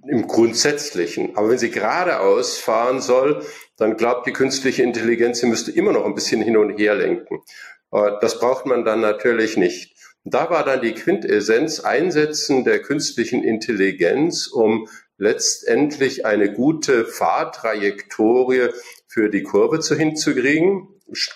Im 0.08 0.28
Grundsätzlichen. 0.28 1.36
Aber 1.36 1.50
wenn 1.50 1.58
sie 1.58 1.72
geradeaus 1.72 2.58
fahren 2.58 3.02
soll, 3.02 3.44
dann 3.78 3.98
glaubt 3.98 4.28
die 4.28 4.34
künstliche 4.34 4.84
Intelligenz, 4.84 5.40
sie 5.40 5.48
müsste 5.48 5.72
immer 5.72 5.92
noch 5.92 6.06
ein 6.06 6.16
bisschen 6.16 6.42
hin 6.42 6.58
und 6.58 6.78
her 6.78 6.96
lenken. 6.96 7.40
Das 7.90 8.40
braucht 8.40 8.66
man 8.66 8.86
dann 8.86 9.02
natürlich 9.02 9.58
nicht. 9.58 9.96
Da 10.24 10.50
war 10.50 10.64
dann 10.64 10.82
die 10.82 10.94
Quintessenz 10.94 11.80
Einsetzen 11.80 12.64
der 12.64 12.82
künstlichen 12.82 13.44
Intelligenz, 13.44 14.48
um 14.48 14.88
letztendlich 15.18 16.26
eine 16.26 16.54
gute 16.54 17.06
Fahrtrajektorie 17.06 18.70
für 19.08 19.30
die 19.30 19.44
Kurve 19.44 19.80
zu 19.80 19.96
hinzukriegen, 19.96 20.88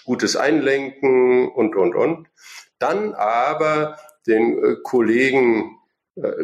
gutes 0.05 0.35
Einlenken 0.35 1.49
und, 1.49 1.75
und, 1.75 1.95
und. 1.95 2.27
Dann 2.79 3.13
aber 3.13 3.97
den 4.27 4.57
äh, 4.57 4.75
Kollegen 4.83 5.74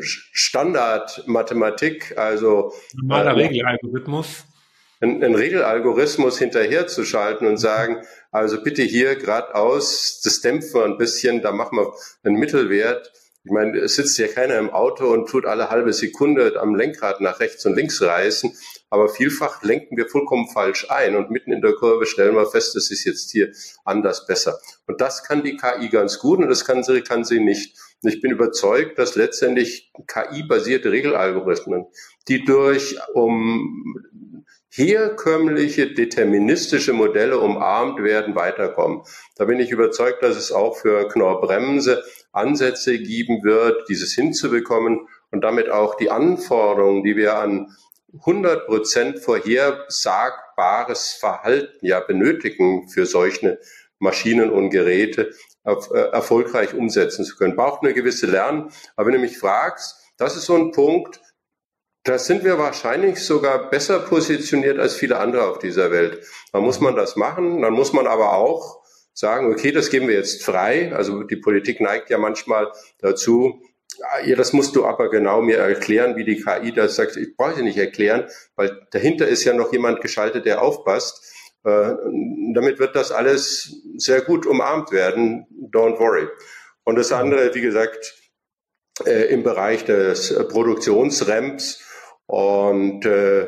Standardmathematik, 0.01 2.17
also 2.17 2.73
normaler 2.93 3.31
äh, 3.31 3.45
Regelalgorithmus, 3.45 4.45
einen 4.99 5.35
Regelalgorithmus 5.35 6.37
hinterherzuschalten 6.37 7.47
und 7.47 7.57
sagen, 7.57 8.03
also 8.31 8.61
bitte 8.61 8.83
hier 8.83 9.15
geradeaus, 9.15 10.21
das 10.23 10.41
dämpfen 10.41 10.75
wir 10.75 10.85
ein 10.85 10.97
bisschen, 10.97 11.41
da 11.41 11.51
machen 11.51 11.77
wir 11.77 11.91
einen 12.23 12.35
Mittelwert. 12.35 13.11
Ich 13.43 13.51
meine, 13.51 13.79
es 13.79 13.95
sitzt 13.95 14.19
ja 14.19 14.27
keiner 14.27 14.59
im 14.59 14.69
Auto 14.69 15.11
und 15.11 15.27
tut 15.27 15.47
alle 15.47 15.71
halbe 15.71 15.93
Sekunde 15.93 16.61
am 16.61 16.75
Lenkrad 16.75 17.21
nach 17.21 17.39
rechts 17.39 17.65
und 17.65 17.75
links 17.75 17.99
reißen. 17.99 18.55
Aber 18.91 19.09
vielfach 19.09 19.63
lenken 19.63 19.97
wir 19.97 20.07
vollkommen 20.07 20.47
falsch 20.49 20.91
ein 20.91 21.15
und 21.15 21.31
mitten 21.31 21.51
in 21.51 21.61
der 21.61 21.73
Kurve 21.73 22.05
stellen 22.05 22.35
wir 22.35 22.45
fest, 22.45 22.75
das 22.75 22.91
ist 22.91 23.03
jetzt 23.05 23.31
hier 23.31 23.51
anders 23.83 24.27
besser. 24.27 24.59
Und 24.85 25.01
das 25.01 25.23
kann 25.23 25.43
die 25.43 25.57
KI 25.57 25.89
ganz 25.89 26.19
gut 26.19 26.37
und 26.37 26.49
das 26.49 26.65
kann 26.65 26.83
sie, 26.83 27.01
kann 27.01 27.23
sie 27.23 27.39
nicht. 27.39 27.75
Ich 28.03 28.21
bin 28.21 28.31
überzeugt, 28.31 28.97
dass 28.97 29.15
letztendlich 29.15 29.91
KI-basierte 30.07 30.91
Regelalgorithmen, 30.91 31.85
die 32.27 32.43
durch 32.43 32.97
um 33.13 34.43
herkömmliche 34.71 35.93
deterministische 35.93 36.93
Modelle 36.93 37.39
umarmt 37.39 38.01
werden, 38.01 38.35
weiterkommen. 38.35 39.01
Da 39.35 39.45
bin 39.45 39.59
ich 39.59 39.69
überzeugt, 39.69 40.23
dass 40.23 40.37
es 40.37 40.51
auch 40.51 40.77
für 40.77 41.07
Knorr-Bremse 41.09 42.03
Ansätze 42.31 42.97
geben 42.97 43.43
wird, 43.43 43.89
dieses 43.89 44.13
hinzubekommen 44.13 45.07
und 45.31 45.43
damit 45.43 45.69
auch 45.69 45.95
die 45.95 46.09
Anforderungen, 46.09 47.03
die 47.03 47.17
wir 47.17 47.37
an 47.37 47.75
100 48.19 48.65
Prozent 48.65 49.19
vorhersagbares 49.19 51.11
Verhalten 51.11 51.85
ja 51.85 51.99
benötigen 51.99 52.89
für 52.89 53.05
solche 53.05 53.59
Maschinen 53.99 54.49
und 54.49 54.69
Geräte, 54.69 55.31
erfolgreich 55.63 56.73
umsetzen 56.73 57.25
zu 57.25 57.35
können. 57.35 57.55
Braucht 57.55 57.83
eine 57.83 57.93
gewisse 57.93 58.27
Lernen. 58.27 58.71
Aber 58.95 59.07
wenn 59.07 59.15
du 59.15 59.19
mich 59.19 59.37
fragst, 59.37 59.97
das 60.17 60.35
ist 60.35 60.45
so 60.45 60.55
ein 60.55 60.71
Punkt, 60.71 61.21
da 62.03 62.17
sind 62.17 62.43
wir 62.43 62.57
wahrscheinlich 62.57 63.23
sogar 63.23 63.69
besser 63.69 63.99
positioniert 63.99 64.79
als 64.79 64.95
viele 64.95 65.17
andere 65.17 65.47
auf 65.47 65.59
dieser 65.59 65.91
Welt. 65.91 66.25
Dann 66.51 66.63
muss 66.63 66.79
man 66.79 66.95
das 66.95 67.15
machen, 67.15 67.61
dann 67.61 67.73
muss 67.73 67.93
man 67.93 68.07
aber 68.07 68.33
auch 68.33 68.81
sagen, 69.13 69.51
okay, 69.51 69.71
das 69.71 69.89
geben 69.89 70.07
wir 70.07 70.15
jetzt 70.15 70.43
frei. 70.43 70.93
Also 70.95 71.23
die 71.23 71.35
Politik 71.35 71.79
neigt 71.79 72.09
ja 72.09 72.17
manchmal 72.17 72.71
dazu, 72.99 73.61
ja, 74.25 74.35
das 74.35 74.53
musst 74.53 74.75
du 74.75 74.85
aber 74.85 75.09
genau 75.09 75.41
mir 75.41 75.57
erklären, 75.57 76.15
wie 76.15 76.23
die 76.23 76.41
KI 76.41 76.71
das 76.73 76.95
sagt. 76.95 77.17
Ich 77.17 77.35
brauche 77.35 77.55
sie 77.55 77.63
nicht 77.63 77.77
erklären, 77.77 78.27
weil 78.55 78.87
dahinter 78.91 79.27
ist 79.27 79.43
ja 79.43 79.53
noch 79.53 79.71
jemand 79.71 80.01
geschaltet, 80.01 80.45
der 80.45 80.61
aufpasst. 80.61 81.21
Äh, 81.63 81.93
damit 82.53 82.79
wird 82.79 82.95
das 82.95 83.11
alles 83.11 83.81
sehr 83.97 84.21
gut 84.21 84.45
umarmt 84.45 84.91
werden. 84.91 85.47
Don't 85.71 85.99
worry. 85.99 86.27
Und 86.83 86.95
das 86.95 87.11
andere, 87.11 87.53
wie 87.53 87.61
gesagt, 87.61 88.15
äh, 89.05 89.33
im 89.33 89.43
Bereich 89.43 89.85
des 89.85 90.35
Produktionsramps 90.49 91.83
und 92.25 93.05
äh, 93.05 93.47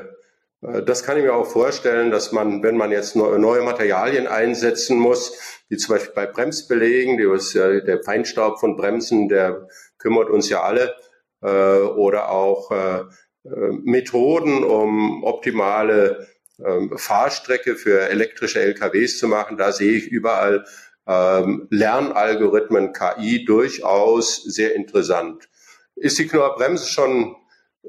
das 0.86 1.04
kann 1.04 1.18
ich 1.18 1.24
mir 1.24 1.34
auch 1.34 1.46
vorstellen, 1.46 2.10
dass 2.10 2.32
man, 2.32 2.64
wenn 2.64 2.78
man 2.78 2.92
jetzt 2.92 3.18
neue 3.18 3.62
Materialien 3.64 4.28
einsetzen 4.28 4.98
muss, 4.98 5.62
wie 5.68 5.76
zum 5.76 5.96
Beispiel 5.96 6.14
bei 6.14 6.26
Bremsbelägen, 6.26 7.20
ja 7.54 7.80
der 7.82 8.02
Feinstaub 8.04 8.60
von 8.60 8.78
Bremsen, 8.78 9.28
der 9.28 9.68
kümmert 9.98 10.30
uns 10.30 10.50
ja 10.50 10.62
alle, 10.62 10.96
äh, 11.42 11.82
oder 11.82 12.30
auch 12.30 12.72
äh, 12.72 13.00
äh 13.46 13.72
Methoden, 13.84 14.64
um 14.64 15.24
optimale 15.26 16.28
äh, 16.60 16.98
Fahrstrecke 16.98 17.76
für 17.76 18.10
elektrische 18.10 18.62
LKWs 18.62 19.18
zu 19.18 19.28
machen. 19.28 19.58
Da 19.58 19.72
sehe 19.72 19.94
ich 19.94 20.08
überall 20.08 20.66
ähm, 21.08 21.68
Lernalgorithmen, 21.70 22.94
KI 22.94 23.46
durchaus 23.46 24.44
sehr 24.44 24.76
interessant. 24.76 25.50
Ist 25.96 26.18
die 26.20 26.28
Knorrbremse 26.28 26.90
schon 26.90 27.36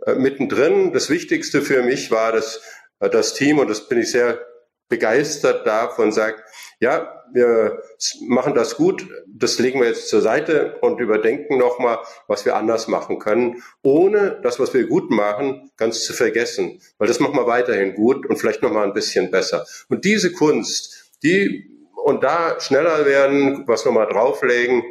äh, 0.07 0.15
mittendrin. 0.15 0.93
Das 0.93 1.11
Wichtigste 1.11 1.63
für 1.63 1.83
mich 1.83 2.11
war, 2.11 2.33
dass 2.33 2.61
äh, 3.01 3.09
das 3.09 3.35
Team, 3.35 3.59
und 3.59 3.69
das 3.69 3.89
bin 3.89 3.99
ich 3.99 4.11
sehr 4.11 4.45
begeistert 4.89 5.67
davon, 5.67 6.13
sagt, 6.13 6.43
ja, 6.81 7.25
wir 7.33 7.83
machen 8.29 8.55
das 8.55 8.77
gut, 8.77 9.07
das 9.27 9.59
legen 9.59 9.81
wir 9.81 9.89
jetzt 9.89 10.09
zur 10.09 10.21
Seite 10.21 10.79
und 10.81 11.01
überdenken 11.01 11.59
nochmal, 11.59 11.99
was 12.29 12.45
wir 12.45 12.57
anders 12.57 12.87
machen 12.87 13.19
können, 13.19 13.63
ohne 13.83 14.41
das, 14.43 14.61
was 14.61 14.73
wir 14.75 14.87
gut 14.87 15.11
machen, 15.11 15.71
ganz 15.77 16.05
zu 16.05 16.13
vergessen. 16.13 16.81
Weil 16.99 17.09
das 17.09 17.21
machen 17.21 17.37
wir 17.37 17.47
weiterhin 17.47 17.95
gut 17.95 18.27
und 18.27 18.37
vielleicht 18.37 18.63
nochmal 18.63 18.87
ein 18.87 18.93
bisschen 18.93 19.31
besser. 19.31 19.67
Und 19.89 20.05
diese 20.05 20.33
Kunst, 20.33 21.11
die 21.23 21.71
und 22.05 22.23
da 22.23 22.61
schneller 22.61 23.07
werden, 23.07 23.67
was 23.67 23.85
nochmal 23.85 24.07
drauflegen, 24.07 24.85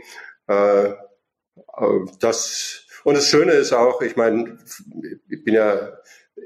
äh, 0.47 0.87
äh 0.87 0.95
das 2.19 2.83
und 3.03 3.15
das 3.15 3.27
Schöne 3.27 3.51
ist 3.53 3.73
auch, 3.73 4.01
ich 4.01 4.15
meine, 4.15 4.57
ich 5.29 5.43
bin 5.43 5.53
ja, 5.55 5.97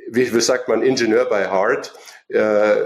wie, 0.10 0.34
wie 0.34 0.42
sagt 0.42 0.68
man, 0.68 0.82
Ingenieur 0.82 1.26
bei 1.26 1.50
Heart, 1.50 1.94
äh, 2.30 2.82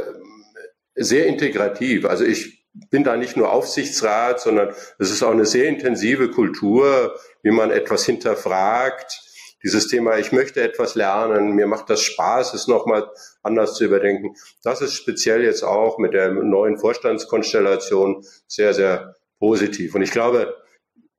sehr 0.96 1.26
integrativ. 1.28 2.06
Also 2.06 2.24
ich 2.26 2.66
bin 2.90 3.04
da 3.04 3.18
nicht 3.18 3.38
nur 3.38 3.52
Aufsichtsrat, 3.52 4.40
sondern 4.40 4.74
es 4.98 5.12
ist 5.12 5.24
auch 5.24 5.32
eine 5.32 5.46
sehr 5.46 5.68
intensive 5.68 6.32
Kultur, 6.32 7.20
wie 7.44 7.52
man 7.52 7.72
etwas 7.72 8.06
hinterfragt. 8.06 9.28
Dieses 9.64 9.88
Thema, 9.88 10.18
ich 10.18 10.32
möchte 10.32 10.62
etwas 10.62 10.96
lernen, 10.96 11.52
mir 11.54 11.68
macht 11.68 11.90
das 11.90 12.02
Spaß, 12.02 12.54
es 12.54 12.68
nochmal 12.68 13.12
anders 13.44 13.76
zu 13.76 13.86
überdenken. 13.86 14.36
Das 14.64 14.82
ist 14.82 14.96
speziell 14.96 15.44
jetzt 15.44 15.64
auch 15.64 16.00
mit 16.00 16.14
der 16.14 16.32
neuen 16.32 16.78
Vorstandskonstellation 16.78 18.26
sehr, 18.48 18.74
sehr 18.74 19.16
positiv. 19.40 19.94
Und 19.94 20.02
ich 20.02 20.12
glaube, 20.12 20.56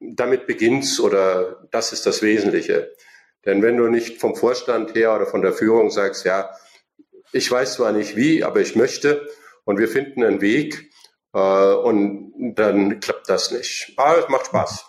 damit 0.00 0.46
beginnt's 0.46 0.98
oder 0.98 1.68
das 1.70 1.92
ist 1.92 2.06
das 2.06 2.22
Wesentliche. 2.22 2.92
Denn 3.44 3.62
wenn 3.62 3.76
du 3.76 3.88
nicht 3.88 4.20
vom 4.20 4.34
Vorstand 4.34 4.94
her 4.94 5.14
oder 5.14 5.26
von 5.26 5.42
der 5.42 5.52
Führung 5.52 5.90
sagst, 5.90 6.24
ja, 6.24 6.50
ich 7.32 7.50
weiß 7.50 7.74
zwar 7.74 7.92
nicht 7.92 8.16
wie, 8.16 8.42
aber 8.42 8.60
ich 8.60 8.76
möchte 8.76 9.28
und 9.64 9.78
wir 9.78 9.88
finden 9.88 10.24
einen 10.24 10.40
Weg 10.40 10.90
äh, 11.32 11.38
und 11.38 12.32
dann 12.54 13.00
klappt 13.00 13.28
das 13.28 13.50
nicht. 13.50 13.92
Aber 13.96 14.18
es 14.18 14.28
macht 14.28 14.46
Spaß. 14.46 14.86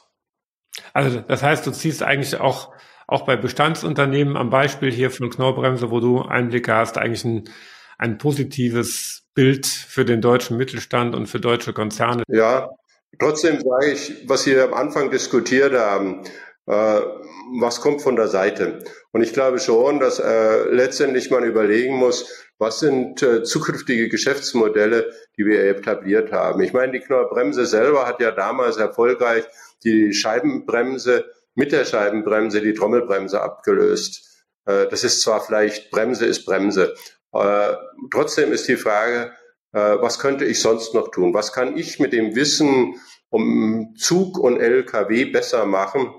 Also 0.94 1.22
das 1.22 1.44
heißt, 1.44 1.66
du 1.66 1.72
ziehst 1.72 2.04
eigentlich 2.04 2.40
auch 2.40 2.74
auch 3.06 3.26
bei 3.26 3.36
Bestandsunternehmen 3.36 4.38
am 4.38 4.50
Beispiel 4.50 4.90
hier 4.90 5.12
von 5.12 5.30
Knorrbremse, 5.30 5.92
wo 5.92 6.00
du 6.00 6.22
Einblicke 6.22 6.74
hast, 6.74 6.98
eigentlich 6.98 7.26
ein, 7.26 7.50
ein 7.98 8.18
positives 8.18 9.28
Bild 9.34 9.66
für 9.66 10.06
den 10.06 10.22
deutschen 10.22 10.56
Mittelstand 10.56 11.14
und 11.14 11.28
für 11.28 11.42
deutsche 11.42 11.74
Konzerne. 11.74 12.24
Ja, 12.30 12.70
Trotzdem 13.20 13.60
sage 13.62 13.92
ich, 13.92 14.28
was 14.28 14.46
wir 14.46 14.64
am 14.64 14.74
Anfang 14.74 15.12
diskutiert 15.12 15.74
haben, 15.74 16.24
äh, 16.66 17.02
was 17.60 17.82
kommt 17.82 18.02
von 18.02 18.16
der 18.16 18.28
Seite? 18.28 18.84
Und 19.12 19.22
ich 19.22 19.34
glaube 19.34 19.60
schon, 19.60 20.00
dass 20.00 20.20
äh, 20.20 20.64
letztendlich 20.70 21.30
man 21.30 21.44
überlegen 21.44 21.96
muss, 21.96 22.48
was 22.64 22.80
sind 22.80 23.22
äh, 23.22 23.44
zukünftige 23.44 24.08
Geschäftsmodelle, 24.08 25.14
die 25.38 25.46
wir 25.46 25.66
etabliert 25.66 26.32
haben. 26.32 26.64
Ich 26.64 26.72
meine, 26.72 26.94
die 26.94 27.02
Knorrbremse 27.02 27.66
selber 27.66 28.08
hat 28.08 28.22
ja 28.22 28.32
damals 28.32 28.78
erfolgreich 28.78 29.44
die 29.84 30.14
Scheibenbremse 30.14 31.26
mit 31.56 31.74
der 31.74 31.84
Scheibenbremse 31.84 32.62
die 32.62 32.74
Trommelbremse 32.74 33.42
abgelöst. 33.42 34.46
Äh, 34.66 34.88
das 34.88 35.04
ist 35.04 35.22
zwar 35.22 35.42
vielleicht 35.42 35.92
Bremse 35.92 36.26
ist 36.26 36.46
Bremse. 36.46 36.96
Äh, 37.34 37.74
trotzdem 38.12 38.54
ist 38.54 38.70
die 38.70 38.78
Frage, 38.78 39.34
äh, 39.74 39.98
was 40.00 40.18
könnte 40.20 40.46
ich 40.46 40.62
sonst 40.62 40.94
noch 40.94 41.12
tun? 41.12 41.34
Was 41.34 41.52
kann 41.52 41.76
ich 41.78 42.00
mit 42.00 42.14
dem 42.14 42.34
Wissen 42.34 42.96
um 43.30 43.94
Zug 43.98 44.40
und 44.40 44.58
LKW 44.58 45.26
besser 45.26 45.66
machen? 45.66 46.14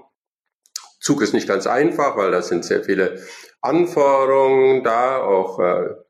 Zug 1.00 1.22
ist 1.22 1.32
nicht 1.32 1.48
ganz 1.48 1.66
einfach, 1.66 2.18
weil 2.18 2.30
da 2.30 2.42
sind 2.42 2.66
sehr 2.66 2.84
viele 2.84 3.22
Anforderungen 3.62 4.84
da, 4.84 5.22
auch 5.22 5.58
äh, 5.58 6.03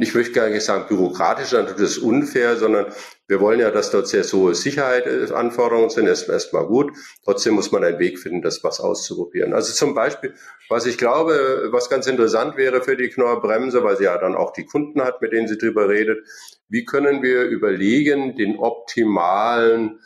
ich 0.00 0.14
möchte 0.14 0.32
gar 0.32 0.48
nicht 0.48 0.64
sagen 0.64 0.86
bürokratisch, 0.88 1.50
das 1.50 1.80
ist 1.80 1.98
unfair, 1.98 2.56
sondern 2.56 2.86
wir 3.28 3.40
wollen 3.40 3.60
ja, 3.60 3.70
dass 3.70 3.90
dort 3.90 4.08
sehr 4.08 4.24
hohe 4.24 4.54
Sicherheitsanforderungen 4.54 5.90
sind. 5.90 6.06
Das 6.06 6.22
ist 6.22 6.28
erstmal 6.28 6.66
gut. 6.66 6.92
Trotzdem 7.24 7.54
muss 7.54 7.70
man 7.70 7.84
einen 7.84 7.98
Weg 7.98 8.18
finden, 8.18 8.42
das 8.42 8.64
was 8.64 8.80
auszuprobieren. 8.80 9.54
Also 9.54 9.72
zum 9.72 9.94
Beispiel, 9.94 10.34
was 10.68 10.86
ich 10.86 10.98
glaube, 10.98 11.68
was 11.70 11.88
ganz 11.88 12.06
interessant 12.06 12.56
wäre 12.56 12.82
für 12.82 12.96
die 12.96 13.08
Knorrbremse, 13.08 13.84
weil 13.84 13.96
sie 13.96 14.04
ja 14.04 14.18
dann 14.18 14.34
auch 14.34 14.52
die 14.52 14.66
Kunden 14.66 15.02
hat, 15.02 15.22
mit 15.22 15.32
denen 15.32 15.48
sie 15.48 15.58
drüber 15.58 15.88
redet. 15.88 16.26
Wie 16.68 16.84
können 16.84 17.22
wir 17.22 17.44
überlegen, 17.44 18.36
den 18.36 18.58
optimalen 18.58 20.00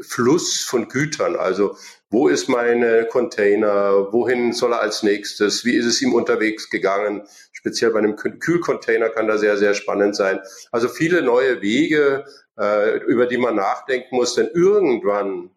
Fluss 0.00 0.60
von 0.62 0.88
Gütern. 0.88 1.36
Also 1.36 1.76
wo 2.10 2.28
ist 2.28 2.48
meine 2.48 3.06
Container? 3.06 4.12
Wohin 4.12 4.52
soll 4.52 4.72
er 4.72 4.80
als 4.80 5.02
nächstes? 5.02 5.64
Wie 5.64 5.76
ist 5.76 5.86
es 5.86 6.02
ihm 6.02 6.14
unterwegs 6.14 6.70
gegangen? 6.70 7.22
Speziell 7.52 7.90
bei 7.90 8.00
einem 8.00 8.16
Kühlcontainer 8.16 9.08
kann 9.08 9.28
da 9.28 9.38
sehr, 9.38 9.56
sehr 9.56 9.74
spannend 9.74 10.16
sein. 10.16 10.40
Also 10.70 10.88
viele 10.88 11.22
neue 11.22 11.62
Wege, 11.62 12.24
äh, 12.58 12.98
über 13.04 13.26
die 13.26 13.38
man 13.38 13.56
nachdenken 13.56 14.16
muss, 14.16 14.34
denn 14.34 14.48
irgendwann 14.52 15.50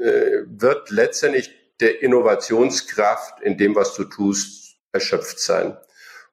äh, 0.00 0.42
wird 0.46 0.90
letztendlich 0.90 1.50
der 1.80 2.02
Innovationskraft 2.02 3.40
in 3.42 3.58
dem, 3.58 3.74
was 3.74 3.94
du 3.94 4.04
tust, 4.04 4.76
erschöpft 4.92 5.40
sein. 5.40 5.76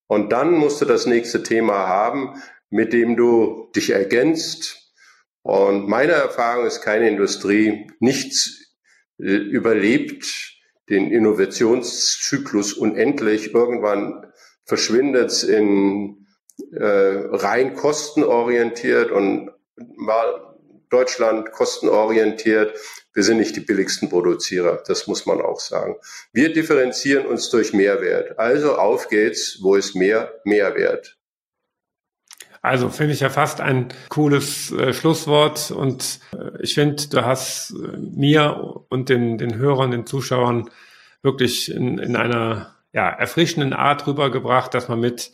Und 0.08 0.32
dann 0.32 0.51
musst 0.51 0.82
du 0.82 0.86
das 0.86 1.06
nächste 1.06 1.43
Thema 1.43 1.88
haben, 1.88 2.41
mit 2.70 2.93
dem 2.93 3.16
du 3.16 3.70
dich 3.76 3.91
ergänzt, 3.91 4.82
und 5.43 5.87
meine 5.89 6.13
Erfahrung 6.13 6.65
ist, 6.65 6.81
keine 6.81 7.09
Industrie, 7.09 7.91
nichts 7.99 8.73
äh, 9.19 9.25
überlebt 9.25 10.25
den 10.89 11.11
Innovationszyklus 11.11 12.73
unendlich. 12.73 13.53
Irgendwann 13.53 14.25
verschwindet 14.65 15.31
es 15.31 15.43
in 15.43 16.27
äh, 16.71 16.85
rein 16.85 17.75
kostenorientiert 17.75 19.11
und 19.11 19.51
mal 19.97 20.55
Deutschland 20.89 21.51
kostenorientiert. 21.51 22.77
Wir 23.13 23.23
sind 23.23 23.37
nicht 23.37 23.55
die 23.55 23.61
billigsten 23.61 24.09
Produzierer, 24.09 24.81
das 24.87 25.07
muss 25.07 25.25
man 25.25 25.41
auch 25.41 25.59
sagen. 25.59 25.95
Wir 26.31 26.53
differenzieren 26.53 27.25
uns 27.25 27.49
durch 27.49 27.73
Mehrwert. 27.73 28.39
Also 28.39 28.75
auf 28.77 29.09
geht's, 29.09 29.59
wo 29.61 29.75
ist 29.75 29.95
mehr 29.95 30.39
Mehrwert? 30.45 31.17
Also 32.64 32.88
finde 32.88 33.14
ich 33.14 33.20
ja 33.20 33.30
fast 33.30 33.59
ein 33.59 33.89
cooles 34.07 34.72
äh, 34.72 34.93
Schlusswort 34.93 35.70
und 35.70 36.22
äh, 36.32 36.64
ich 36.64 36.76
finde, 36.76 37.09
du 37.09 37.26
hast 37.26 37.72
äh, 37.72 37.97
mir 37.97 38.86
und 38.88 39.09
den, 39.09 39.38
den 39.38 39.55
Hörern, 39.55 39.91
den 39.91 40.05
Zuschauern 40.05 40.70
wirklich 41.22 41.70
in, 41.70 41.97
in 41.97 42.16
einer 42.16 42.74
ja, 42.93 43.09
erfrischenden 43.09 43.74
Art 43.74 44.07
rübergebracht, 44.07 44.74
dass 44.74 44.88
man 44.88 45.01
mit 45.01 45.32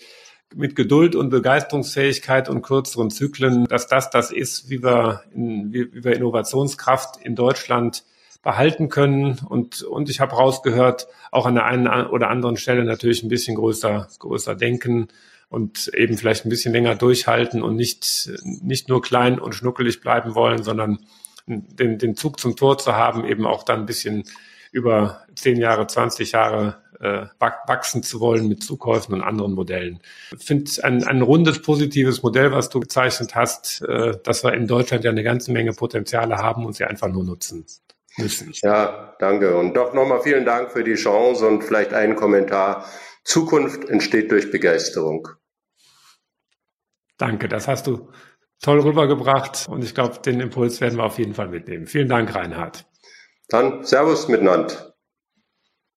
mit 0.56 0.76
Geduld 0.76 1.16
und 1.16 1.30
Begeisterungsfähigkeit 1.30 2.50
und 2.50 2.64
kürzeren 2.64 3.12
Zyklen, 3.12 3.66
dass 3.66 3.86
das 3.86 4.10
das 4.10 4.32
ist, 4.32 4.72
wie 4.72 4.82
wir, 4.82 5.22
in, 5.32 5.72
wie, 5.72 5.94
wie 5.94 6.04
wir 6.04 6.16
Innovationskraft 6.16 7.18
in 7.24 7.36
Deutschland 7.36 8.04
behalten 8.42 8.90
können. 8.90 9.38
Und, 9.48 9.84
und 9.84 10.10
ich 10.10 10.20
habe 10.20 10.36
rausgehört, 10.36 11.08
auch 11.30 11.46
an 11.46 11.54
der 11.54 11.66
einen 11.66 11.86
oder 12.08 12.32
anderen 12.32 12.58
Stelle 12.58 12.84
natürlich 12.84 13.22
ein 13.22 13.30
bisschen 13.30 13.56
größer, 13.58 14.08
größer 14.18 14.56
denken 14.56 15.10
und 15.50 15.92
eben 15.96 16.18
vielleicht 16.18 16.46
ein 16.46 16.50
bisschen 16.50 16.74
länger 16.74 16.96
durchhalten 16.96 17.62
und 17.62 17.76
nicht, 17.76 18.32
nicht 18.44 18.88
nur 18.88 19.02
klein 19.02 19.40
und 19.40 19.54
schnuckelig 19.54 20.02
bleiben 20.02 20.36
wollen, 20.36 20.64
sondern 20.64 21.00
den, 21.48 21.98
den 21.98 22.16
Zug 22.16 22.40
zum 22.40 22.56
Tor 22.56 22.78
zu 22.78 22.96
haben, 22.96 23.26
eben 23.26 23.46
auch 23.46 23.64
dann 23.64 23.82
ein 23.82 23.86
bisschen 23.86 24.24
über 24.72 25.26
zehn 25.36 25.58
Jahre, 25.58 25.88
20 25.88 26.34
Jahre 26.34 26.78
äh, 27.00 27.26
wachsen 27.40 28.04
zu 28.04 28.20
wollen 28.20 28.48
mit 28.48 28.64
Zukäufen 28.64 29.16
und 29.16 29.24
anderen 29.24 29.54
Modellen. 29.54 30.00
Ich 30.38 30.44
finde 30.44 30.70
ein, 30.84 31.04
ein 31.04 31.22
rundes, 31.22 31.62
positives 31.62 32.22
Modell, 32.22 32.52
was 32.52 32.70
du 32.70 32.80
gezeichnet 32.80 33.36
hast, 33.36 33.82
äh, 33.82 34.18
dass 34.24 34.44
wir 34.44 34.54
in 34.54 34.68
Deutschland 34.68 35.04
ja 35.04 35.12
eine 35.12 35.24
ganze 35.24 35.52
Menge 35.52 35.74
Potenziale 35.74 36.38
haben 36.38 36.66
und 36.66 36.76
sie 36.76 36.84
einfach 36.84 37.08
nur 37.08 37.24
nutzen 37.24 37.66
müssen. 38.18 38.52
Ja, 38.62 39.16
danke. 39.20 39.56
Und 39.56 39.76
doch 39.76 39.94
nochmal 39.94 40.22
vielen 40.22 40.46
Dank 40.46 40.72
für 40.72 40.84
die 40.84 40.96
Chance 40.96 41.48
und 41.48 41.64
vielleicht 41.64 41.94
einen 41.94 42.16
Kommentar. 42.16 42.86
Zukunft 43.24 43.90
entsteht 43.90 44.32
durch 44.32 44.52
Begeisterung. 44.52 45.30
Danke, 47.20 47.48
das 47.50 47.68
hast 47.68 47.86
du 47.86 48.10
toll 48.62 48.80
rübergebracht 48.80 49.68
und 49.70 49.84
ich 49.84 49.94
glaube, 49.94 50.20
den 50.20 50.40
Impuls 50.40 50.82
werden 50.82 50.98
wir 50.98 51.04
auf 51.04 51.20
jeden 51.20 51.34
Fall 51.34 51.50
mitnehmen. 51.50 51.86
Vielen 51.86 52.10
Dank, 52.10 52.34
Reinhard. 52.34 52.86
Dann 53.50 53.84
Servus 53.84 54.28
miteinander. 54.28 54.89